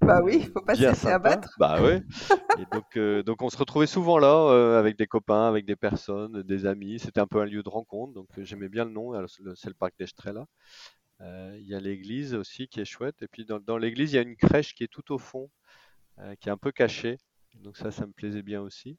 Bah 0.00 0.22
oui, 0.22 0.38
il 0.40 0.46
faut 0.50 0.62
pas 0.62 0.74
se 0.74 0.82
laisser 0.82 1.08
abattre. 1.08 1.50
Bah 1.58 1.82
ouais. 1.82 2.02
Et 2.58 2.64
donc, 2.72 2.96
euh, 2.96 3.22
donc 3.22 3.42
on 3.42 3.50
se 3.50 3.58
retrouvait 3.58 3.86
souvent 3.86 4.18
là 4.18 4.34
euh, 4.34 4.78
avec 4.78 4.96
des 4.96 5.06
copains, 5.06 5.46
avec 5.48 5.66
des 5.66 5.76
personnes, 5.76 6.42
des 6.42 6.64
amis. 6.64 6.98
C'était 6.98 7.20
un 7.20 7.26
peu 7.26 7.40
un 7.40 7.44
lieu 7.44 7.62
de 7.62 7.68
rencontre, 7.68 8.14
donc 8.14 8.28
euh, 8.38 8.44
j'aimais 8.44 8.70
bien 8.70 8.86
le 8.86 8.90
nom. 8.92 9.12
C'est 9.54 9.68
le 9.68 9.74
parc 9.74 9.92
d'Estrella. 9.98 10.46
Euh, 11.20 11.56
il 11.60 11.66
y 11.68 11.74
a 11.74 11.80
l'église 11.80 12.34
aussi 12.34 12.68
qui 12.68 12.80
est 12.80 12.86
chouette. 12.86 13.20
Et 13.20 13.28
puis 13.28 13.44
dans, 13.44 13.60
dans 13.60 13.76
l'église, 13.76 14.12
il 14.12 14.16
y 14.16 14.18
a 14.18 14.22
une 14.22 14.36
crèche 14.36 14.74
qui 14.74 14.84
est 14.84 14.92
tout 14.92 15.12
au 15.12 15.18
fond, 15.18 15.50
qui 16.40 16.48
est 16.48 16.52
un 16.52 16.56
peu 16.56 16.72
cachée. 16.72 17.18
Donc 17.62 17.76
ça, 17.76 17.90
ça 17.90 18.06
me 18.06 18.12
plaisait 18.12 18.42
bien 18.42 18.62
aussi. 18.62 18.98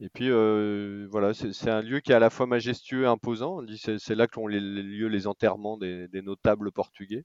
Et 0.00 0.08
puis 0.10 0.30
euh, 0.30 1.08
voilà, 1.10 1.34
c'est 1.34 1.70
un 1.70 1.82
lieu 1.82 2.00
qui 2.00 2.12
est 2.12 2.14
à 2.14 2.20
la 2.20 2.30
fois 2.30 2.46
majestueux 2.46 3.02
et 3.04 3.06
imposant. 3.06 3.60
C'est 3.98 4.14
là 4.14 4.28
qu'ont 4.28 4.46
les, 4.46 4.60
les 4.60 4.82
lieux 4.82 5.08
les 5.08 5.26
enterrements 5.26 5.76
des, 5.76 6.06
des, 6.08 6.22
notables 6.22 6.70
portugais. 6.70 7.24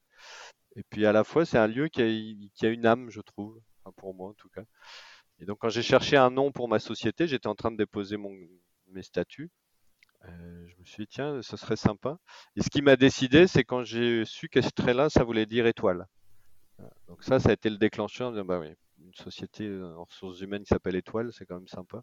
Et 0.76 0.82
puis 0.90 1.06
à 1.06 1.12
la 1.12 1.24
fois, 1.24 1.44
c'est 1.46 1.58
un 1.58 1.68
lieu 1.68 1.88
qui 1.88 2.02
a, 2.02 2.06
qui 2.54 2.66
a, 2.66 2.70
une 2.70 2.86
âme, 2.86 3.10
je 3.10 3.20
trouve, 3.20 3.60
enfin 3.84 3.94
pour 3.96 4.14
moi 4.14 4.30
en 4.30 4.34
tout 4.34 4.48
cas. 4.48 4.64
Et 5.40 5.46
donc 5.46 5.58
quand 5.60 5.68
j'ai 5.68 5.82
cherché 5.82 6.16
un 6.16 6.30
nom 6.30 6.50
pour 6.52 6.68
ma 6.68 6.80
société, 6.80 7.28
j'étais 7.28 7.46
en 7.48 7.54
train 7.54 7.70
de 7.70 7.76
déposer 7.76 8.16
mon, 8.16 8.32
mes 8.88 9.02
statuts. 9.02 9.50
Euh, 10.24 10.66
je 10.68 10.76
me 10.80 10.84
suis 10.84 11.04
dit, 11.04 11.08
tiens, 11.08 11.42
ce 11.42 11.56
serait 11.56 11.76
sympa. 11.76 12.18
Et 12.56 12.62
ce 12.62 12.70
qui 12.70 12.82
m'a 12.82 12.96
décidé, 12.96 13.46
c'est 13.46 13.64
quand 13.64 13.84
j'ai 13.84 14.24
su 14.24 14.48
qu'Estrella, 14.48 15.10
ça 15.10 15.22
voulait 15.22 15.46
dire 15.46 15.66
étoile. 15.66 16.06
Donc 17.08 17.22
ça, 17.22 17.38
ça 17.38 17.50
a 17.50 17.52
été 17.52 17.70
le 17.70 17.78
déclencheur. 17.78 18.32
Bah 18.44 18.58
oui, 18.58 18.74
une 18.98 19.14
société 19.14 19.70
en 19.96 20.04
ressources 20.04 20.40
humaines 20.40 20.62
qui 20.62 20.68
s'appelle 20.68 20.96
Étoile, 20.96 21.32
c'est 21.32 21.46
quand 21.46 21.56
même 21.56 21.68
sympa. 21.68 22.02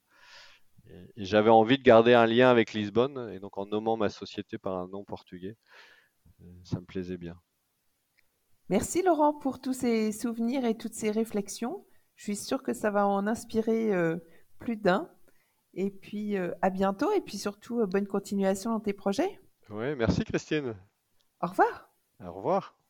Et, 0.89 1.25
j'avais 1.25 1.49
envie 1.49 1.77
de 1.77 1.83
garder 1.83 2.13
un 2.13 2.25
lien 2.25 2.49
avec 2.49 2.73
Lisbonne, 2.73 3.31
et 3.33 3.39
donc 3.39 3.57
en 3.57 3.65
nommant 3.65 3.97
ma 3.97 4.09
société 4.09 4.57
par 4.57 4.77
un 4.77 4.87
nom 4.87 5.03
portugais, 5.03 5.57
euh, 6.41 6.45
ça 6.63 6.79
me 6.79 6.85
plaisait 6.85 7.17
bien. 7.17 7.39
Merci 8.69 9.01
Laurent 9.03 9.33
pour 9.33 9.59
tous 9.59 9.73
ces 9.73 10.11
souvenirs 10.11 10.65
et 10.65 10.77
toutes 10.77 10.93
ces 10.93 11.11
réflexions. 11.11 11.85
Je 12.15 12.23
suis 12.23 12.35
sûre 12.35 12.63
que 12.63 12.73
ça 12.73 12.89
va 12.89 13.07
en 13.07 13.27
inspirer 13.27 13.93
euh, 13.93 14.17
plus 14.59 14.77
d'un. 14.77 15.09
Et 15.73 15.89
puis 15.89 16.37
euh, 16.37 16.51
à 16.61 16.69
bientôt 16.69 17.11
et 17.13 17.21
puis 17.21 17.37
surtout 17.37 17.85
bonne 17.87 18.07
continuation 18.07 18.71
dans 18.71 18.79
tes 18.79 18.93
projets. 18.93 19.39
Oui, 19.69 19.95
merci 19.95 20.23
Christine. 20.23 20.75
Au 21.41 21.47
revoir. 21.47 21.89
Au 22.23 22.31
revoir. 22.31 22.80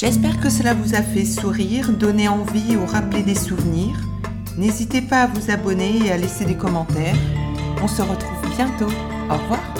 J'espère 0.00 0.38
que 0.38 0.48
cela 0.48 0.74
vous 0.74 0.94
a 0.94 1.02
fait 1.02 1.24
sourire, 1.24 1.90
donner 1.90 2.28
envie 2.28 2.76
ou 2.76 2.86
rappeler 2.86 3.24
des 3.24 3.34
souvenirs. 3.34 3.96
N'hésitez 4.56 5.02
pas 5.02 5.22
à 5.22 5.26
vous 5.26 5.50
abonner 5.50 6.06
et 6.06 6.12
à 6.12 6.16
laisser 6.16 6.44
des 6.44 6.54
commentaires. 6.54 7.16
On 7.82 7.88
se 7.88 8.02
retrouve 8.02 8.56
bientôt. 8.56 8.92
Au 9.28 9.34
revoir. 9.34 9.77